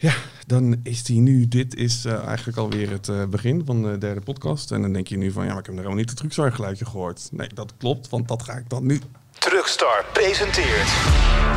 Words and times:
Ja, 0.00 0.12
dan 0.46 0.80
is 0.82 1.04
die 1.04 1.20
nu. 1.20 1.48
Dit 1.48 1.74
is 1.74 2.06
uh, 2.06 2.24
eigenlijk 2.26 2.58
alweer 2.58 2.90
het 2.90 3.08
uh, 3.08 3.24
begin 3.24 3.62
van 3.64 3.82
de 3.82 3.98
derde 3.98 4.20
podcast. 4.20 4.70
En 4.70 4.82
dan 4.82 4.92
denk 4.92 5.06
je 5.08 5.16
nu 5.16 5.32
van 5.32 5.44
ja, 5.44 5.48
maar 5.50 5.58
ik 5.58 5.66
heb 5.66 5.74
nog 5.74 5.84
helemaal 5.84 6.00
niet 6.00 6.10
het 6.10 6.18
Truckstar 6.18 6.52
geluidje 6.52 6.84
gehoord. 6.84 7.28
Nee, 7.32 7.48
dat 7.54 7.72
klopt, 7.78 8.08
want 8.08 8.28
dat 8.28 8.42
ga 8.42 8.52
ik 8.52 8.68
dan 8.68 8.86
nu. 8.86 9.00
Truckstar 9.38 10.04
presenteert 10.12 10.88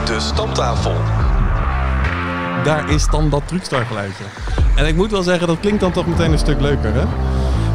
de 0.05 0.17
stamtafel. 0.19 0.93
Daar 2.63 2.89
is 2.89 3.07
dan 3.07 3.29
dat 3.29 3.47
Truckstar 3.47 3.85
geluidje. 3.85 4.23
En 4.75 4.87
ik 4.87 4.95
moet 4.95 5.11
wel 5.11 5.23
zeggen, 5.23 5.47
dat 5.47 5.59
klinkt 5.59 5.79
dan 5.79 5.91
toch 5.91 6.07
meteen 6.07 6.31
een 6.31 6.39
stuk 6.39 6.59
leuker, 6.61 6.93
hè? 6.93 7.05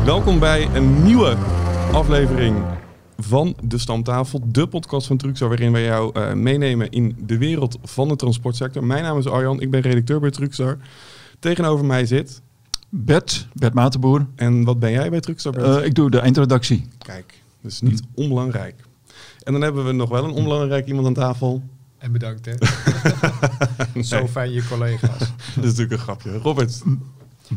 Welkom 0.04 0.38
bij 0.38 0.68
een 0.74 1.02
nieuwe 1.02 1.36
aflevering 1.92 2.56
van 3.16 3.56
de 3.62 3.78
Stamtafel, 3.78 4.42
de 4.46 4.66
podcast 4.66 5.06
van 5.06 5.16
Truxar, 5.16 5.48
waarin 5.48 5.72
wij 5.72 5.84
jou 5.84 6.20
uh, 6.20 6.32
meenemen 6.32 6.90
in 6.90 7.16
de 7.20 7.38
wereld 7.38 7.78
van 7.82 8.08
de 8.08 8.16
transportsector. 8.16 8.84
Mijn 8.84 9.02
naam 9.02 9.18
is 9.18 9.26
Arjan, 9.26 9.60
ik 9.60 9.70
ben 9.70 9.80
redacteur 9.80 10.20
bij 10.20 10.30
Truxar. 10.30 10.78
Tegenover 11.38 11.84
mij 11.84 12.06
zit... 12.06 12.42
Bert, 12.88 13.48
Bert 13.52 13.74
Matenboer. 13.74 14.26
En 14.34 14.64
wat 14.64 14.78
ben 14.78 14.90
jij 14.90 15.10
bij 15.10 15.20
Truxar, 15.20 15.58
uh, 15.58 15.84
ik 15.84 15.94
doe 15.94 16.10
de 16.10 16.18
eindredactie. 16.18 16.88
Kijk, 16.98 17.42
dus 17.60 17.80
niet 17.80 18.00
hm. 18.00 18.20
onbelangrijk. 18.20 18.74
En 19.42 19.52
dan 19.52 19.62
hebben 19.62 19.86
we 19.86 19.92
nog 19.92 20.08
wel 20.08 20.24
een 20.24 20.30
onbelangrijk 20.30 20.86
iemand 20.86 21.06
aan 21.06 21.14
tafel. 21.14 21.62
En 21.98 22.12
bedankt, 22.12 22.46
hè. 22.46 22.54
Zo 24.02 24.26
fijn 24.26 24.52
je 24.52 24.66
collega's. 24.68 25.18
dat 25.54 25.64
is 25.64 25.70
natuurlijk 25.70 25.92
een 25.92 25.98
grapje. 25.98 26.38
Robert. 26.38 26.82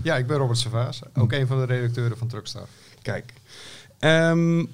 Ja, 0.04 0.18
ik 0.18 0.28
ben 0.28 0.38
Robert 0.38 0.60
Savaas, 0.60 1.02
ook 1.14 1.32
een 1.32 1.48
van 1.48 1.58
de 1.58 1.66
redacteuren 1.66 2.18
van 2.18 2.28
Truckstar. 2.28 2.68
Kijk. 3.02 3.34
Um, 4.00 4.70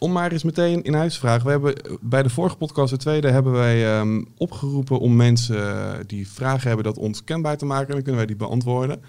om 0.00 0.12
maar 0.12 0.32
eens 0.32 0.42
meteen 0.42 0.82
in 0.82 0.94
huis 0.94 1.12
te 1.12 1.20
vragen. 1.20 1.44
We 1.44 1.50
hebben 1.50 1.98
bij 2.00 2.22
de 2.22 2.30
vorige 2.30 2.56
podcast, 2.56 2.90
de 2.90 2.96
tweede, 2.96 3.30
hebben 3.30 3.52
wij 3.52 3.98
um, 3.98 4.28
opgeroepen 4.36 5.00
om 5.00 5.16
mensen 5.16 6.02
die 6.06 6.28
vragen 6.28 6.66
hebben 6.66 6.84
dat 6.84 6.98
ons 6.98 7.24
kenbaar 7.24 7.56
te 7.56 7.64
maken. 7.64 7.86
En 7.86 7.92
dan 7.92 8.02
kunnen 8.02 8.20
wij 8.20 8.26
die 8.26 8.36
beantwoorden. 8.36 9.02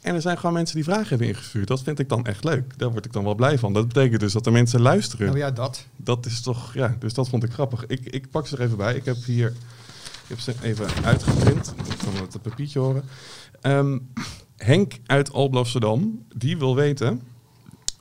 En 0.00 0.14
er 0.14 0.20
zijn 0.20 0.36
gewoon 0.38 0.52
mensen 0.52 0.74
die 0.76 0.84
vragen 0.84 1.08
hebben 1.08 1.26
ingestuurd. 1.26 1.68
Dat 1.68 1.82
vind 1.82 1.98
ik 1.98 2.08
dan 2.08 2.26
echt 2.26 2.44
leuk. 2.44 2.78
Daar 2.78 2.90
word 2.90 3.04
ik 3.04 3.12
dan 3.12 3.24
wel 3.24 3.34
blij 3.34 3.58
van. 3.58 3.72
Dat 3.72 3.88
betekent 3.88 4.20
dus 4.20 4.32
dat 4.32 4.46
er 4.46 4.52
mensen 4.52 4.80
luisteren. 4.80 5.30
Oh 5.30 5.36
ja, 5.36 5.50
dat. 5.50 5.86
Dat 5.96 6.26
is 6.26 6.40
toch, 6.40 6.74
ja, 6.74 6.96
dus 6.98 7.14
dat 7.14 7.28
vond 7.28 7.44
ik 7.44 7.52
grappig. 7.52 7.86
Ik, 7.86 8.06
ik 8.06 8.30
pak 8.30 8.46
ze 8.46 8.56
er 8.56 8.62
even 8.62 8.76
bij. 8.76 8.94
Ik 8.94 9.04
heb 9.04 9.16
hier, 9.24 9.48
ik 9.48 10.28
heb 10.28 10.40
ze 10.40 10.54
even 10.62 10.86
uitgeprint. 11.04 11.74
Ik 11.90 11.98
kan 11.98 12.22
het 12.22 12.42
papiertje 12.42 12.78
horen. 12.78 13.02
Um, 13.62 14.08
Henk 14.56 14.98
uit 15.06 15.32
Alblasserdam, 15.32 16.24
die 16.34 16.58
wil 16.58 16.74
weten 16.74 17.22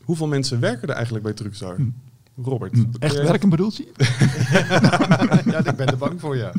Hoeveel 0.07 0.27
mensen 0.27 0.59
werken 0.59 0.87
er 0.87 0.93
eigenlijk 0.93 1.23
bij 1.23 1.33
Truckstar? 1.33 1.75
Hm. 1.75 1.89
Robert. 2.43 2.73
Hm. 2.73 2.85
Echt 2.99 3.15
werken 3.15 3.49
bedoelt 3.49 3.77
je? 3.77 3.87
ja, 5.51 5.65
ik 5.65 5.75
ben 5.75 5.87
er 5.87 5.97
bang 5.97 6.19
voor, 6.19 6.37
ja. 6.37 6.51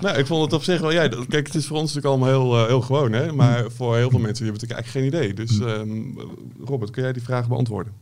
Nou, 0.00 0.18
ik 0.18 0.26
vond 0.26 0.42
het 0.42 0.52
op 0.52 0.62
zich 0.62 0.80
wel... 0.80 0.90
Ja, 0.90 1.08
kijk, 1.08 1.46
het 1.46 1.54
is 1.54 1.66
voor 1.66 1.76
ons 1.76 1.94
natuurlijk 1.94 2.22
allemaal 2.22 2.28
heel, 2.28 2.62
uh, 2.62 2.66
heel 2.66 2.80
gewoon, 2.80 3.12
hè. 3.12 3.32
Maar 3.32 3.62
hm. 3.62 3.70
voor 3.70 3.96
heel 3.96 4.10
veel 4.10 4.18
mensen 4.18 4.44
hebben 4.44 4.60
natuurlijk 4.60 4.80
eigenlijk 4.80 5.12
geen 5.12 5.20
idee. 5.20 5.34
Dus 5.34 5.58
um, 5.60 6.18
Robert, 6.64 6.90
kun 6.90 7.02
jij 7.02 7.12
die 7.12 7.22
vraag 7.22 7.48
beantwoorden? 7.48 7.92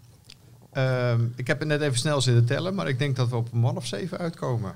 Um, 0.72 1.32
ik 1.36 1.46
heb 1.46 1.58
het 1.58 1.68
net 1.68 1.80
even 1.80 1.98
snel 1.98 2.20
zitten 2.20 2.44
tellen, 2.44 2.74
maar 2.74 2.88
ik 2.88 2.98
denk 2.98 3.16
dat 3.16 3.28
we 3.28 3.36
op 3.36 3.52
een 3.52 3.60
man 3.60 3.76
of 3.76 3.86
zeven 3.86 4.18
uitkomen. 4.18 4.72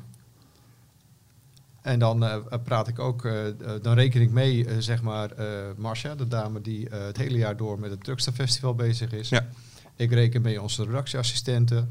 En 1.82 1.98
dan 1.98 2.24
uh, 2.24 2.36
praat 2.64 2.88
ik 2.88 2.98
ook, 2.98 3.24
uh, 3.24 3.34
dan 3.82 3.94
reken 3.94 4.20
ik 4.20 4.30
mee, 4.30 4.66
zeg 4.78 5.02
maar, 5.02 5.30
Marcia, 5.76 6.14
de 6.14 6.28
dame 6.28 6.60
die 6.60 6.86
het 6.90 7.16
hele 7.16 7.38
jaar 7.38 7.56
door 7.56 7.78
met 7.80 7.90
het 7.90 8.04
Truckster 8.04 8.32
Festival 8.32 8.74
bezig 8.74 9.12
is. 9.12 9.28
Ja. 9.28 9.48
Ik 9.96 10.12
reken 10.12 10.42
mee 10.42 10.62
onze 10.62 10.84
redactieassistenten. 10.84 11.88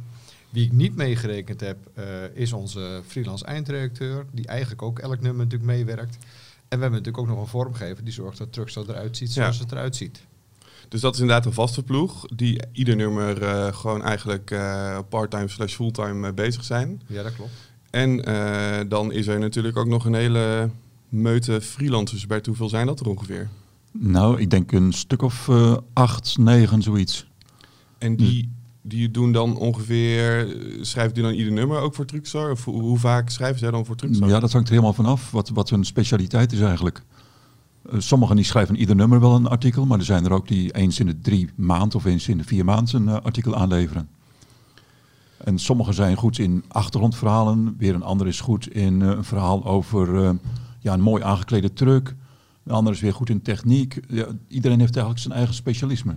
Wie 0.49 0.65
ik 0.65 0.71
niet 0.71 0.95
meegerekend 0.95 1.59
heb, 1.59 1.77
uh, 1.97 2.05
is 2.33 2.53
onze 2.53 3.01
freelance 3.07 3.45
eindredacteur, 3.45 4.25
die 4.31 4.47
eigenlijk 4.47 4.81
ook 4.81 4.99
elk 4.99 5.21
nummer 5.21 5.45
natuurlijk 5.45 5.71
meewerkt. 5.71 6.15
En 6.15 6.77
we 6.77 6.83
hebben 6.83 6.91
natuurlijk 6.91 7.17
ook 7.17 7.27
nog 7.27 7.39
een 7.39 7.47
vormgever 7.47 8.03
die 8.03 8.13
zorgt 8.13 8.37
dat 8.37 8.53
Truckstar 8.53 8.89
eruit 8.89 9.17
ziet 9.17 9.31
zoals 9.31 9.59
het 9.59 9.71
eruit 9.71 9.95
ziet. 9.95 10.25
Dus 10.87 11.01
dat 11.01 11.13
is 11.13 11.19
inderdaad 11.19 11.45
een 11.45 11.53
vaste 11.53 11.83
ploeg 11.83 12.25
die 12.35 12.61
ieder 12.71 12.95
nummer 12.95 13.41
uh, 13.41 13.73
gewoon 13.73 14.03
eigenlijk 14.03 14.51
uh, 14.51 14.99
parttime 15.09 15.47
slash 15.47 15.75
fulltime 15.75 16.33
bezig 16.33 16.63
zijn. 16.63 17.01
Ja, 17.07 17.23
dat 17.23 17.35
klopt. 17.35 17.51
En 17.89 18.17
dan 18.89 19.11
is 19.11 19.27
er 19.27 19.39
natuurlijk 19.39 19.77
ook 19.77 19.87
nog 19.87 20.05
een 20.05 20.13
hele 20.13 20.69
meute 21.09 21.61
freelancers. 21.61 22.27
Bij 22.27 22.41
hoeveel 22.45 22.69
zijn 22.69 22.85
dat 22.85 22.99
er 22.99 23.07
ongeveer? 23.07 23.49
Nou, 23.91 24.39
ik 24.39 24.49
denk 24.49 24.71
een 24.71 24.93
stuk 24.93 25.21
of 25.21 25.49
acht, 25.93 26.37
negen, 26.37 26.81
zoiets. 26.81 27.30
En 28.01 28.15
die, 28.15 28.51
die 28.81 29.11
doen 29.11 29.31
dan 29.31 29.55
ongeveer, 29.57 30.55
schrijven 30.81 31.13
die 31.13 31.23
dan 31.23 31.33
ieder 31.33 31.53
nummer 31.53 31.79
ook 31.79 31.95
voor 31.95 32.05
Truckstar? 32.05 32.51
Of 32.51 32.65
hoe, 32.65 32.97
vaak 32.97 33.29
schrijven 33.29 33.59
zij 33.59 33.71
dan 33.71 33.85
voor 33.85 33.95
Truckstar? 33.95 34.29
Ja, 34.29 34.39
dat 34.39 34.51
hangt 34.51 34.67
er 34.67 34.73
helemaal 34.73 34.93
vanaf 34.93 35.31
wat, 35.31 35.49
wat 35.49 35.69
hun 35.69 35.85
specialiteit 35.85 36.51
is 36.51 36.59
eigenlijk. 36.59 37.03
Uh, 37.91 37.99
sommigen 37.99 38.35
die 38.35 38.45
schrijven 38.45 38.75
ieder 38.75 38.95
nummer 38.95 39.19
wel 39.19 39.35
een 39.35 39.47
artikel, 39.47 39.85
maar 39.85 39.99
er 39.99 40.05
zijn 40.05 40.25
er 40.25 40.33
ook 40.33 40.47
die 40.47 40.73
eens 40.73 40.99
in 40.99 41.05
de 41.05 41.19
drie 41.19 41.49
maanden 41.55 41.97
of 41.97 42.05
eens 42.05 42.27
in 42.27 42.37
de 42.37 42.43
vier 42.43 42.65
maanden 42.65 42.95
een 42.95 43.07
uh, 43.07 43.21
artikel 43.23 43.55
aanleveren. 43.55 44.09
En 45.37 45.59
sommigen 45.59 45.93
zijn 45.93 46.15
goed 46.15 46.39
in 46.39 46.63
achtergrondverhalen, 46.67 47.75
weer 47.77 47.95
een 47.95 48.03
ander 48.03 48.27
is 48.27 48.39
goed 48.39 48.73
in 48.73 49.01
een 49.01 49.23
verhaal 49.23 49.65
over 49.65 50.35
ja, 50.79 50.93
een 50.93 51.01
mooi 51.01 51.23
aangeklede 51.23 51.73
truck. 51.73 52.15
De 52.63 52.73
ander 52.73 52.93
is 52.93 52.99
weer 52.99 53.13
goed 53.13 53.29
in 53.29 53.41
techniek. 53.41 53.99
Iedereen 54.47 54.79
heeft 54.79 54.95
eigenlijk 54.95 55.19
zijn 55.19 55.33
eigen 55.33 55.53
specialisme. 55.53 56.15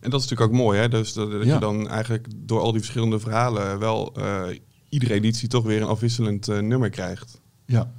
En 0.00 0.10
dat 0.10 0.20
is 0.20 0.28
natuurlijk 0.28 0.50
ook 0.50 0.64
mooi, 0.64 0.78
hè? 0.78 0.88
Dus 0.88 1.12
dat, 1.12 1.30
dat 1.30 1.44
je 1.44 1.58
dan 1.58 1.88
eigenlijk 1.88 2.26
door 2.36 2.60
al 2.60 2.72
die 2.72 2.80
verschillende 2.80 3.18
verhalen 3.18 3.78
wel 3.78 4.14
uh, 4.18 4.42
iedere 4.88 5.14
editie 5.14 5.48
toch 5.48 5.64
weer 5.64 5.80
een 5.82 5.88
afwisselend 5.88 6.48
uh, 6.48 6.58
nummer 6.58 6.90
krijgt. 6.90 7.40
Ja, 7.66 7.92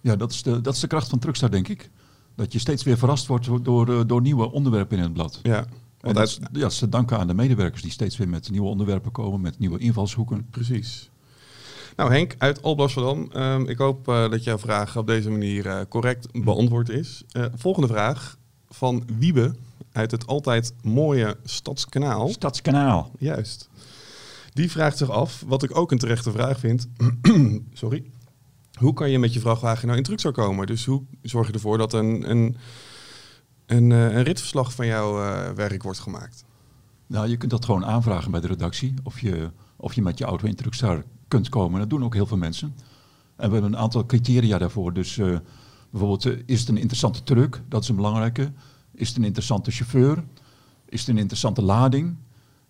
ja 0.00 0.16
dat, 0.16 0.32
is 0.32 0.42
de, 0.42 0.60
dat 0.60 0.74
is 0.74 0.80
de 0.80 0.86
kracht 0.86 1.08
van 1.08 1.18
Truckstar, 1.18 1.50
denk 1.50 1.68
ik. 1.68 1.90
Dat 2.34 2.52
je 2.52 2.58
steeds 2.58 2.82
weer 2.82 2.98
verrast 2.98 3.26
wordt 3.26 3.64
door, 3.64 3.88
uh, 3.88 4.00
door 4.06 4.20
nieuwe 4.20 4.52
onderwerpen 4.52 4.96
in 4.96 5.02
het 5.02 5.12
blad. 5.12 5.40
Ja. 5.42 5.66
Want 6.00 6.16
dat, 6.16 6.38
ja, 6.52 6.68
ze 6.68 6.88
danken 6.88 7.18
aan 7.18 7.26
de 7.26 7.34
medewerkers 7.34 7.82
die 7.82 7.90
steeds 7.90 8.16
weer 8.16 8.28
met 8.28 8.50
nieuwe 8.50 8.68
onderwerpen 8.68 9.12
komen, 9.12 9.40
met 9.40 9.58
nieuwe 9.58 9.78
invalshoeken. 9.78 10.46
Precies. 10.50 11.10
Nou 11.96 12.12
Henk, 12.12 12.34
uit 12.38 12.62
Alblasserdam. 12.62 13.30
Um, 13.36 13.68
ik 13.68 13.78
hoop 13.78 14.04
dat 14.04 14.44
jouw 14.44 14.58
vraag 14.58 14.96
op 14.96 15.06
deze 15.06 15.30
manier 15.30 15.88
correct 15.88 16.44
beantwoord 16.44 16.88
is. 16.88 17.22
volgende 17.54 17.88
vraag 17.88 18.38
van 18.68 19.02
Wiebe 19.18 19.54
uit 19.92 20.10
het 20.10 20.26
altijd 20.26 20.74
mooie 20.82 21.36
Stadskanaal. 21.44 22.28
Stadskanaal. 22.28 23.10
Juist. 23.18 23.68
Die 24.52 24.70
vraagt 24.70 24.98
zich 24.98 25.10
af, 25.10 25.44
wat 25.46 25.62
ik 25.62 25.76
ook 25.76 25.90
een 25.90 25.98
terechte 25.98 26.32
vraag 26.32 26.58
vind. 26.58 26.88
Sorry. 27.72 28.04
Hoe 28.78 28.92
kan 28.92 29.10
je 29.10 29.18
met 29.18 29.32
je 29.32 29.40
vrachtwagen 29.40 29.86
nou 29.86 29.98
in 29.98 30.04
druk 30.04 30.20
zou 30.20 30.34
komen? 30.34 30.66
Dus 30.66 30.84
hoe 30.84 31.02
zorg 31.22 31.46
je 31.46 31.52
ervoor 31.52 31.78
dat 31.78 31.92
een, 31.92 32.30
een, 32.30 32.56
een, 33.66 33.92
eh, 33.92 34.14
een 34.14 34.22
ritverslag 34.22 34.72
van 34.72 34.86
jouw 34.86 35.20
uh, 35.20 35.50
werk 35.50 35.82
wordt 35.82 35.98
gemaakt? 35.98 36.44
Nou, 37.06 37.28
je 37.28 37.36
kunt 37.36 37.50
dat 37.50 37.64
gewoon 37.64 37.84
aanvragen 37.84 38.30
bij 38.30 38.40
de 38.40 38.46
redactie. 38.46 38.94
Of 39.02 39.20
je, 39.20 39.50
of 39.76 39.94
je 39.94 40.02
met 40.02 40.18
je 40.18 40.24
auto 40.24 40.46
in 40.46 40.54
Truckstar 40.54 41.04
kunt 41.28 41.48
komen. 41.48 41.80
Dat 41.80 41.90
doen 41.90 42.04
ook 42.04 42.14
heel 42.14 42.26
veel 42.26 42.36
mensen. 42.36 42.74
En 43.36 43.46
we 43.46 43.52
hebben 43.52 43.72
een 43.72 43.78
aantal 43.78 44.06
criteria 44.06 44.58
daarvoor. 44.58 44.92
Dus 44.92 45.16
uh, 45.16 45.38
bijvoorbeeld, 45.90 46.26
is 46.46 46.60
het 46.60 46.68
een 46.68 46.76
interessante 46.76 47.22
truck? 47.22 47.62
Dat 47.68 47.82
is 47.82 47.88
een 47.88 47.96
belangrijke. 47.96 48.52
Is 48.98 49.08
het 49.08 49.16
een 49.16 49.24
interessante 49.24 49.70
chauffeur? 49.70 50.24
Is 50.88 51.00
het 51.00 51.08
een 51.08 51.18
interessante 51.18 51.62
lading? 51.62 52.16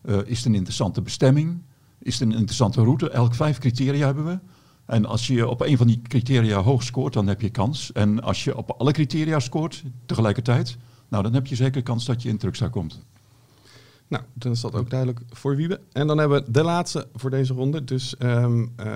Uh, 0.05 0.19
is 0.25 0.37
het 0.37 0.47
een 0.47 0.55
interessante 0.55 1.03
bestemming? 1.03 1.63
Is 1.99 2.19
het 2.19 2.29
een 2.29 2.37
interessante 2.37 2.83
route? 2.83 3.11
Elk 3.11 3.35
vijf 3.35 3.59
criteria 3.59 4.07
hebben 4.07 4.25
we. 4.25 4.39
En 4.87 5.05
als 5.05 5.27
je 5.27 5.49
op 5.49 5.61
een 5.61 5.77
van 5.77 5.87
die 5.87 6.03
criteria 6.03 6.61
hoog 6.63 6.83
scoort, 6.83 7.13
dan 7.13 7.27
heb 7.27 7.41
je 7.41 7.51
kans. 7.51 7.93
En 7.93 8.23
als 8.23 8.45
je 8.45 8.57
op 8.57 8.71
alle 8.71 8.93
criteria 8.93 9.41
scoort 9.41 9.85
tegelijkertijd, 10.07 10.77
nou, 11.09 11.23
dan 11.23 11.35
heb 11.35 11.47
je 11.47 11.55
zeker 11.55 11.83
kans 11.83 12.05
dat 12.05 12.23
je 12.23 12.29
in 12.29 12.39
Truckstar 12.39 12.71
komt. 12.71 13.01
Nou, 14.09 14.23
dan 14.33 14.53
is 14.53 14.61
dat 14.61 14.75
ook 14.75 14.91
duidelijk 14.91 15.21
voor 15.31 15.57
Wiebe. 15.57 15.81
En 15.93 16.07
dan 16.07 16.19
hebben 16.19 16.45
we 16.45 16.51
de 16.51 16.63
laatste 16.63 17.09
voor 17.15 17.31
deze 17.31 17.55
ronde. 17.55 17.85
Dus 17.85 18.15
um, 18.19 18.73
uh, 18.81 18.87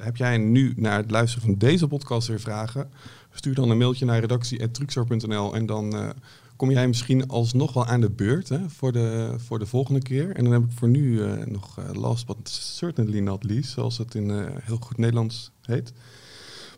heb 0.00 0.16
jij 0.16 0.38
nu 0.38 0.72
naar 0.76 0.96
het 0.96 1.10
luisteren 1.10 1.46
van 1.46 1.58
deze 1.58 1.86
podcast 1.86 2.28
weer 2.28 2.40
vragen? 2.40 2.90
Stuur 3.30 3.54
dan 3.54 3.70
een 3.70 3.78
mailtje 3.78 4.04
naar 4.04 4.20
redactie.truxar.nl 4.20 5.54
en 5.54 5.66
dan 5.66 5.94
uh, 5.94 6.08
kom 6.56 6.70
jij 6.70 6.86
misschien 6.86 7.28
alsnog 7.28 7.72
wel 7.72 7.86
aan 7.86 8.00
de 8.00 8.10
beurt 8.10 8.48
hè, 8.48 8.70
voor, 8.70 8.92
de, 8.92 9.34
voor 9.36 9.58
de 9.58 9.66
volgende 9.66 10.00
keer. 10.00 10.36
En 10.36 10.44
dan 10.44 10.52
heb 10.52 10.62
ik 10.62 10.70
voor 10.70 10.88
nu 10.88 11.20
uh, 11.20 11.32
nog 11.46 11.78
uh, 11.78 11.84
last 11.92 12.26
but 12.26 12.48
certainly 12.48 13.20
not 13.20 13.44
least, 13.44 13.70
zoals 13.70 13.98
het 13.98 14.14
in 14.14 14.28
uh, 14.28 14.44
heel 14.60 14.76
goed 14.80 14.98
Nederlands 14.98 15.50
heet. 15.60 15.92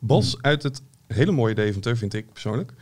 Bas 0.00 0.32
hmm. 0.32 0.44
uit 0.44 0.62
het 0.62 0.82
hele 1.06 1.32
mooie 1.32 1.54
Deventer, 1.54 1.96
vind 1.96 2.14
ik 2.14 2.32
persoonlijk. 2.32 2.72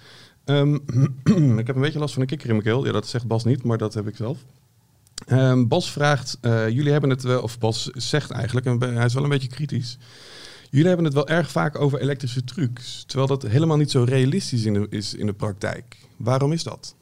Um, 0.45 0.75
ik 1.59 1.67
heb 1.67 1.77
een 1.77 1.83
beetje 1.83 1.99
last 1.99 2.13
van 2.13 2.23
een 2.23 2.29
kikker 2.29 2.49
in 2.49 2.55
mijn 2.55 2.67
keel. 2.67 2.87
Ja, 2.87 2.93
dat 2.93 3.07
zegt 3.07 3.27
Bas 3.27 3.45
niet, 3.45 3.63
maar 3.63 3.79
dat 3.79 3.95
heb 3.95 4.09
ik 4.09 4.17
zelf. 4.17 4.39
Um, 5.29 5.69
Bas 5.69 5.91
vraagt, 5.91 6.39
jullie 6.43 6.93
hebben 6.93 7.11
het 7.11 7.23
wel, 7.23 7.43
of 7.43 7.59
Bas 7.59 7.85
zegt 7.85 8.31
eigenlijk, 8.31 8.67
en 8.67 8.81
hij 8.81 9.05
is 9.05 9.15
wel 9.15 9.23
een 9.23 9.29
beetje 9.29 9.49
kritisch. 9.49 9.99
Jullie 10.75 10.89
hebben 10.89 11.05
het 11.07 11.15
wel 11.15 11.29
erg 11.29 11.51
vaak 11.51 11.79
over 11.79 12.01
elektrische 12.01 12.45
trucs, 12.45 13.05
terwijl 13.07 13.29
dat 13.29 13.43
helemaal 13.43 13.77
niet 13.77 13.91
zo 13.91 14.03
realistisch 14.03 14.65
in 14.65 14.75
de, 14.75 14.87
is 14.91 15.15
in 15.15 15.27
de 15.27 15.33
praktijk. 15.33 15.97
Waarom 16.17 16.53
is 16.53 16.63
dat? 16.63 16.95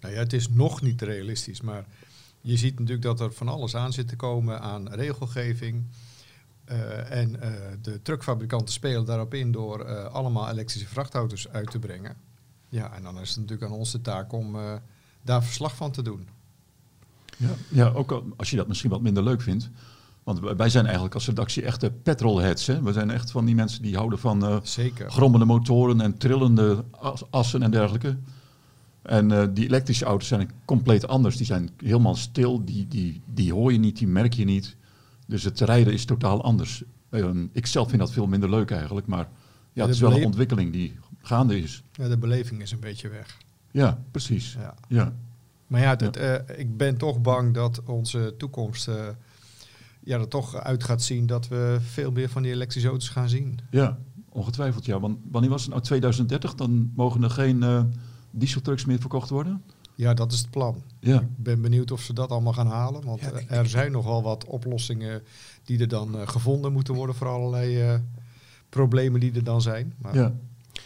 Nou 0.00 0.14
ja, 0.14 0.20
het 0.20 0.32
is 0.32 0.48
nog 0.48 0.82
niet 0.82 1.02
realistisch, 1.02 1.60
maar 1.60 1.84
je 2.40 2.56
ziet 2.56 2.78
natuurlijk 2.78 3.02
dat 3.02 3.20
er 3.20 3.32
van 3.32 3.48
alles 3.48 3.76
aan 3.76 3.92
zit 3.92 4.08
te 4.08 4.16
komen 4.16 4.60
aan 4.60 4.88
regelgeving. 4.88 5.84
Uh, 6.70 7.10
en 7.10 7.30
uh, 7.34 7.50
de 7.82 8.02
truckfabrikanten 8.02 8.74
spelen 8.74 9.04
daarop 9.04 9.34
in 9.34 9.52
door 9.52 9.88
uh, 9.88 10.04
allemaal 10.04 10.50
elektrische 10.50 10.88
vrachtauto's 10.88 11.48
uit 11.48 11.70
te 11.70 11.78
brengen. 11.78 12.16
Ja, 12.68 12.92
en 12.92 13.02
dan 13.02 13.20
is 13.20 13.28
het 13.28 13.38
natuurlijk 13.38 13.70
aan 13.70 13.78
ons 13.78 13.92
de 13.92 14.00
taak 14.00 14.32
om 14.32 14.56
eh, 14.56 14.74
daar 15.22 15.44
verslag 15.44 15.76
van 15.76 15.90
te 15.90 16.02
doen. 16.02 16.28
Ja, 17.36 17.50
ja, 17.68 17.88
ook 17.88 18.12
al- 18.12 18.32
als 18.36 18.50
je 18.50 18.56
dat 18.56 18.68
misschien 18.68 18.90
wat 18.90 19.02
minder 19.02 19.22
leuk 19.22 19.42
vindt. 19.42 19.70
Want 20.38 20.56
wij- 20.58 20.68
zijn 20.68 20.84
eigenlijk 20.84 21.14
als 21.14 21.26
redactie 21.26 21.62
echte 21.62 21.90
petrolheads. 22.02 22.66
Hè? 22.66 22.82
We 22.82 22.92
zijn 22.92 23.10
echt 23.10 23.30
van 23.30 23.44
die 23.44 23.54
mensen 23.54 23.82
die 23.82 23.96
houden 23.96 24.18
van 24.18 24.60
Zeker. 24.62 25.10
grommende 25.10 25.46
motoren 25.46 26.00
en 26.00 26.18
trillende 26.18 26.84
as- 26.90 27.30
assen 27.30 27.62
en 27.62 27.70
dergelijke. 27.70 28.16
En 29.02 29.32
eh, 29.32 29.46
die 29.54 29.64
elektrische 29.64 30.04
auto's 30.04 30.28
zijn 30.28 30.50
compleet 30.64 31.08
anders. 31.08 31.36
Die 31.36 31.46
zijn 31.46 31.70
helemaal 31.76 32.14
stil, 32.14 32.64
die, 32.64 32.88
die, 32.88 33.20
die 33.34 33.52
hoor 33.52 33.72
je 33.72 33.78
niet, 33.78 33.98
die 33.98 34.08
merk 34.08 34.32
je 34.32 34.44
niet. 34.44 34.76
Dus 35.26 35.44
het 35.44 35.60
rijden 35.60 35.92
is 35.92 36.04
totaal 36.04 36.42
anders. 36.42 36.82
Eh, 37.08 37.28
ik 37.52 37.66
zelf 37.66 37.88
vind 37.88 38.00
dat 38.00 38.12
veel 38.12 38.26
minder 38.26 38.50
leuk 38.50 38.70
eigenlijk, 38.70 39.06
maar 39.06 39.28
ja, 39.72 39.82
het 39.82 39.94
is 39.94 40.00
wel 40.00 40.16
een 40.16 40.24
ontwikkeling 40.24 40.72
die 40.72 40.98
gaande 41.22 41.58
is. 41.58 41.82
Ja, 41.92 42.08
de 42.08 42.18
beleving 42.18 42.62
is 42.62 42.72
een 42.72 42.80
beetje 42.80 43.08
weg. 43.08 43.36
Ja, 43.70 43.98
precies. 44.10 44.56
Ja. 44.58 44.74
Ja. 44.88 45.12
Maar 45.66 45.80
ja, 45.80 45.96
eh, 45.98 46.58
ik 46.58 46.76
ben 46.76 46.96
toch 46.96 47.20
bang 47.20 47.54
dat 47.54 47.82
onze 47.86 48.34
toekomst 48.38 48.88
ja, 50.00 50.18
er 50.18 50.28
toch 50.28 50.54
uit 50.56 50.84
gaat 50.84 51.02
zien 51.02 51.26
dat 51.26 51.48
we 51.48 51.78
veel 51.80 52.10
meer 52.10 52.28
van 52.28 52.42
die 52.42 52.52
elektrische 52.52 52.88
auto's 52.88 53.08
gaan 53.08 53.28
zien. 53.28 53.58
Ja, 53.70 53.98
ongetwijfeld 54.28 54.84
ja. 54.84 55.00
Want 55.00 55.18
wanneer 55.30 55.50
was 55.50 55.62
het 55.62 55.70
nou 55.70 55.82
2030? 55.82 56.54
Dan 56.54 56.92
mogen 56.94 57.22
er 57.22 57.30
geen 57.30 57.62
eh 57.62 57.82
dieseltrucks 58.30 58.84
meer 58.84 59.00
verkocht 59.00 59.30
worden? 59.30 59.62
Ja, 59.94 60.14
dat 60.14 60.32
is 60.32 60.38
het 60.38 60.50
plan. 60.50 60.82
Ja, 61.00 61.20
Ik 61.20 61.26
ben 61.36 61.60
benieuwd 61.60 61.90
of 61.90 62.00
ze 62.00 62.12
dat 62.12 62.30
allemaal 62.30 62.52
gaan 62.52 62.66
halen. 62.66 63.04
Want 63.04 63.20
Ja, 63.20 63.30
eh, 63.30 63.58
er 63.58 63.68
zijn 63.68 63.92
nogal 63.92 64.22
wat 64.22 64.44
oplossingen 64.44 65.22
die 65.64 65.78
er 65.78 65.88
dan 65.88 66.18
eh, 66.18 66.28
gevonden 66.28 66.72
moeten 66.72 66.94
worden 66.94 67.14
voor 67.14 67.28
allerlei 67.28 67.80
eh, 67.80 67.94
problemen 68.68 69.20
die 69.20 69.32
er 69.32 69.44
dan 69.44 69.62
zijn. 69.62 69.94
Maar 69.98 70.14
ja. 70.14 70.34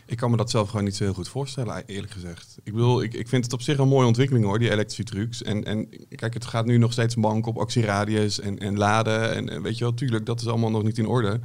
Ik 0.06 0.16
kan 0.16 0.30
me 0.30 0.36
dat 0.36 0.50
zelf 0.50 0.68
gewoon 0.68 0.84
niet 0.84 0.96
zo 0.96 1.04
heel 1.04 1.14
goed 1.14 1.28
voorstellen, 1.28 1.86
eerlijk 1.86 2.12
gezegd. 2.12 2.56
Ik 2.62 2.72
bedoel, 2.72 3.02
ik, 3.02 3.14
ik 3.14 3.28
vind 3.28 3.44
het 3.44 3.52
op 3.52 3.62
zich 3.62 3.78
een 3.78 3.88
mooie 3.88 4.06
ontwikkeling 4.06 4.44
hoor, 4.44 4.58
die 4.58 4.70
elektrische 4.70 5.04
trucks. 5.04 5.42
En, 5.42 5.64
en 5.64 5.88
kijk, 6.08 6.34
het 6.34 6.44
gaat 6.44 6.66
nu 6.66 6.78
nog 6.78 6.92
steeds 6.92 7.14
bank 7.14 7.46
op 7.46 7.58
actieradius 7.58 8.40
en, 8.40 8.58
en 8.58 8.78
laden. 8.78 9.34
En, 9.34 9.48
en 9.48 9.62
weet 9.62 9.78
je 9.78 9.84
wel, 9.84 9.94
tuurlijk, 9.94 10.26
dat 10.26 10.40
is 10.40 10.46
allemaal 10.46 10.70
nog 10.70 10.82
niet 10.82 10.98
in 10.98 11.06
orde. 11.06 11.40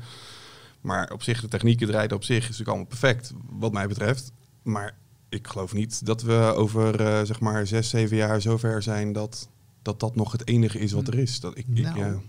Maar 0.81 1.11
op 1.11 1.23
zich, 1.23 1.41
de 1.41 1.47
techniek, 1.47 1.79
het 1.79 1.89
rijden 1.89 2.17
op 2.17 2.23
zich 2.23 2.37
is 2.37 2.43
natuurlijk 2.43 2.69
allemaal 2.69 2.87
perfect, 2.87 3.33
wat 3.49 3.71
mij 3.71 3.87
betreft. 3.87 4.31
Maar 4.63 4.97
ik 5.29 5.47
geloof 5.47 5.73
niet 5.73 6.05
dat 6.05 6.21
we 6.21 6.53
over, 6.55 7.01
eh, 7.01 7.23
zeg 7.23 7.39
maar, 7.39 7.67
zes, 7.67 7.89
zeven 7.89 8.17
jaar 8.17 8.41
zover 8.41 8.83
zijn 8.83 9.13
dat, 9.13 9.49
dat 9.81 9.99
dat 9.99 10.15
nog 10.15 10.31
het 10.31 10.47
enige 10.47 10.79
is 10.79 10.91
wat 10.91 11.07
er 11.07 11.19
is. 11.19 11.39
Dat, 11.39 11.57
ik, 11.57 11.65
ik, 11.73 11.83
Nou. 11.83 11.99
ja, 11.99 12.19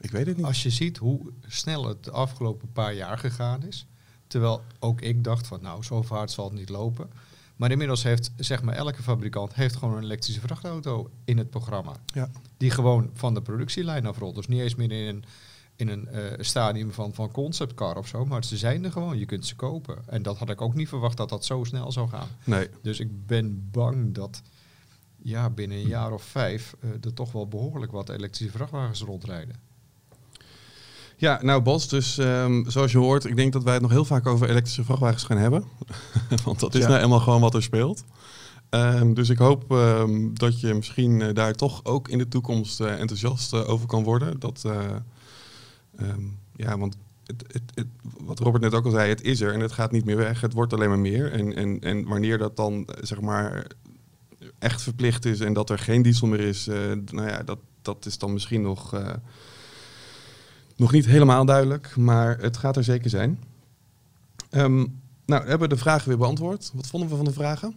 ik 0.00 0.10
weet 0.10 0.26
het 0.26 0.36
niet. 0.36 0.46
Als 0.46 0.62
je 0.62 0.70
ziet 0.70 0.96
hoe 0.96 1.32
snel 1.46 1.88
het 1.88 2.04
de 2.04 2.10
afgelopen 2.10 2.72
paar 2.72 2.94
jaar 2.94 3.18
gegaan 3.18 3.62
is. 3.62 3.86
Terwijl 4.26 4.62
ook 4.78 5.00
ik 5.00 5.24
dacht 5.24 5.46
van 5.46 5.62
nou, 5.62 5.82
zo 5.82 6.02
vaart 6.02 6.30
zal 6.30 6.44
het 6.44 6.54
niet 6.54 6.68
lopen. 6.68 7.10
Maar 7.56 7.70
inmiddels 7.70 8.02
heeft 8.02 8.30
zeg 8.36 8.62
maar 8.62 8.74
elke 8.74 9.02
fabrikant 9.02 9.54
heeft 9.54 9.76
gewoon 9.76 9.96
een 9.96 10.02
elektrische 10.02 10.40
vrachtauto 10.40 11.10
in 11.24 11.38
het 11.38 11.50
programma. 11.50 11.92
Ja. 12.06 12.30
Die 12.56 12.70
gewoon 12.70 13.10
van 13.12 13.34
de 13.34 13.42
productielijn 13.42 14.06
afrolt. 14.06 14.34
Dus 14.34 14.46
niet 14.46 14.60
eens 14.60 14.74
meer 14.74 14.92
in 14.92 15.06
een, 15.06 15.24
in 15.76 15.88
een 15.88 16.08
eh, 16.08 16.22
stadium 16.38 16.92
van, 16.92 17.14
van 17.14 17.30
conceptcar 17.30 17.96
of 17.96 18.06
zo. 18.06 18.24
Maar 18.24 18.44
ze 18.44 18.56
zijn 18.56 18.84
er 18.84 18.92
gewoon. 18.92 19.18
Je 19.18 19.26
kunt 19.26 19.46
ze 19.46 19.56
kopen. 19.56 19.98
En 20.06 20.22
dat 20.22 20.38
had 20.38 20.50
ik 20.50 20.60
ook 20.60 20.74
niet 20.74 20.88
verwacht 20.88 21.16
dat 21.16 21.28
dat 21.28 21.44
zo 21.44 21.64
snel 21.64 21.92
zou 21.92 22.08
gaan. 22.08 22.28
Nee, 22.44 22.68
Dus 22.82 23.00
ik 23.00 23.26
ben 23.26 23.68
bang 23.70 24.14
dat 24.14 24.42
ja, 25.16 25.50
binnen 25.50 25.78
een 25.78 25.86
jaar 25.86 26.12
of 26.12 26.22
vijf 26.22 26.76
eh, 26.80 26.90
er 26.90 27.14
toch 27.14 27.32
wel 27.32 27.48
behoorlijk 27.48 27.92
wat 27.92 28.08
elektrische 28.08 28.56
vrachtwagens 28.56 29.00
rondrijden. 29.00 29.65
Ja, 31.18 31.38
nou 31.42 31.62
Bas, 31.62 31.88
dus 31.88 32.18
ehm, 32.18 32.70
zoals 32.70 32.92
je 32.92 32.98
hoort, 32.98 33.24
ik 33.24 33.36
denk 33.36 33.52
dat 33.52 33.62
wij 33.62 33.72
het 33.72 33.82
nog 33.82 33.90
heel 33.90 34.04
vaak 34.04 34.26
over 34.26 34.48
elektrische 34.50 34.84
vrachtwagens 34.84 35.24
gaan 35.24 35.36
hebben. 35.36 35.64
Want 36.44 36.60
dat 36.60 36.74
is 36.74 36.82
Ja. 36.82 36.88
nou 36.88 37.02
eenmaal 37.02 37.20
gewoon 37.20 37.40
wat 37.40 37.54
er 37.54 37.62
speelt. 37.62 38.04
Ehm, 38.68 39.14
dus 39.14 39.28
ik 39.28 39.38
hoop 39.38 39.70
ehm, 39.72 40.28
dat 40.32 40.60
je 40.60 40.74
misschien 40.74 41.22
eh, 41.22 41.34
daar 41.34 41.54
toch 41.54 41.84
ook 41.84 42.08
in 42.08 42.18
de 42.18 42.28
toekomst 42.28 42.80
eh, 42.80 43.00
enthousiast 43.00 43.52
eh, 43.52 43.68
over 43.68 43.86
kan 43.86 44.02
worden. 44.02 44.40
Dat, 44.40 44.64
ja, 46.56 46.78
want 46.78 46.96
het, 47.24 47.44
het, 47.52 47.62
het, 47.74 47.86
wat 48.20 48.38
Robert 48.38 48.62
net 48.62 48.74
ook 48.74 48.84
al 48.84 48.90
zei, 48.90 49.08
het 49.08 49.22
is 49.22 49.40
er 49.40 49.52
en 49.52 49.60
het 49.60 49.72
gaat 49.72 49.92
niet 49.92 50.04
meer 50.04 50.16
weg. 50.16 50.40
Het 50.40 50.52
wordt 50.52 50.72
alleen 50.72 50.88
maar 50.88 50.98
meer. 50.98 51.32
En, 51.32 51.56
en, 51.56 51.80
en 51.80 52.04
wanneer 52.08 52.38
dat 52.38 52.56
dan, 52.56 52.88
zeg 53.00 53.20
maar, 53.20 53.66
echt 54.58 54.82
verplicht 54.82 55.24
is 55.24 55.40
en 55.40 55.52
dat 55.52 55.70
er 55.70 55.78
geen 55.78 56.02
diesel 56.02 56.26
meer 56.26 56.40
is, 56.40 56.66
nou 57.10 57.28
ja, 57.28 57.42
dat, 57.42 57.58
dat 57.82 58.06
is 58.06 58.18
dan 58.18 58.32
misschien 58.32 58.62
nog... 58.62 58.94
nog 60.76 60.92
niet 60.92 61.06
helemaal 61.06 61.44
duidelijk, 61.44 61.96
maar 61.96 62.38
het 62.38 62.56
gaat 62.56 62.76
er 62.76 62.84
zeker 62.84 63.10
zijn. 63.10 63.38
Ehm, 64.50 64.76
nou, 65.26 65.42
we 65.42 65.48
hebben 65.48 65.68
de 65.68 65.76
vragen 65.76 66.08
weer 66.08 66.18
beantwoord. 66.18 66.70
Wat 66.74 66.86
vonden 66.86 67.08
we 67.08 67.16
van 67.16 67.24
de 67.24 67.32
vragen? 67.32 67.74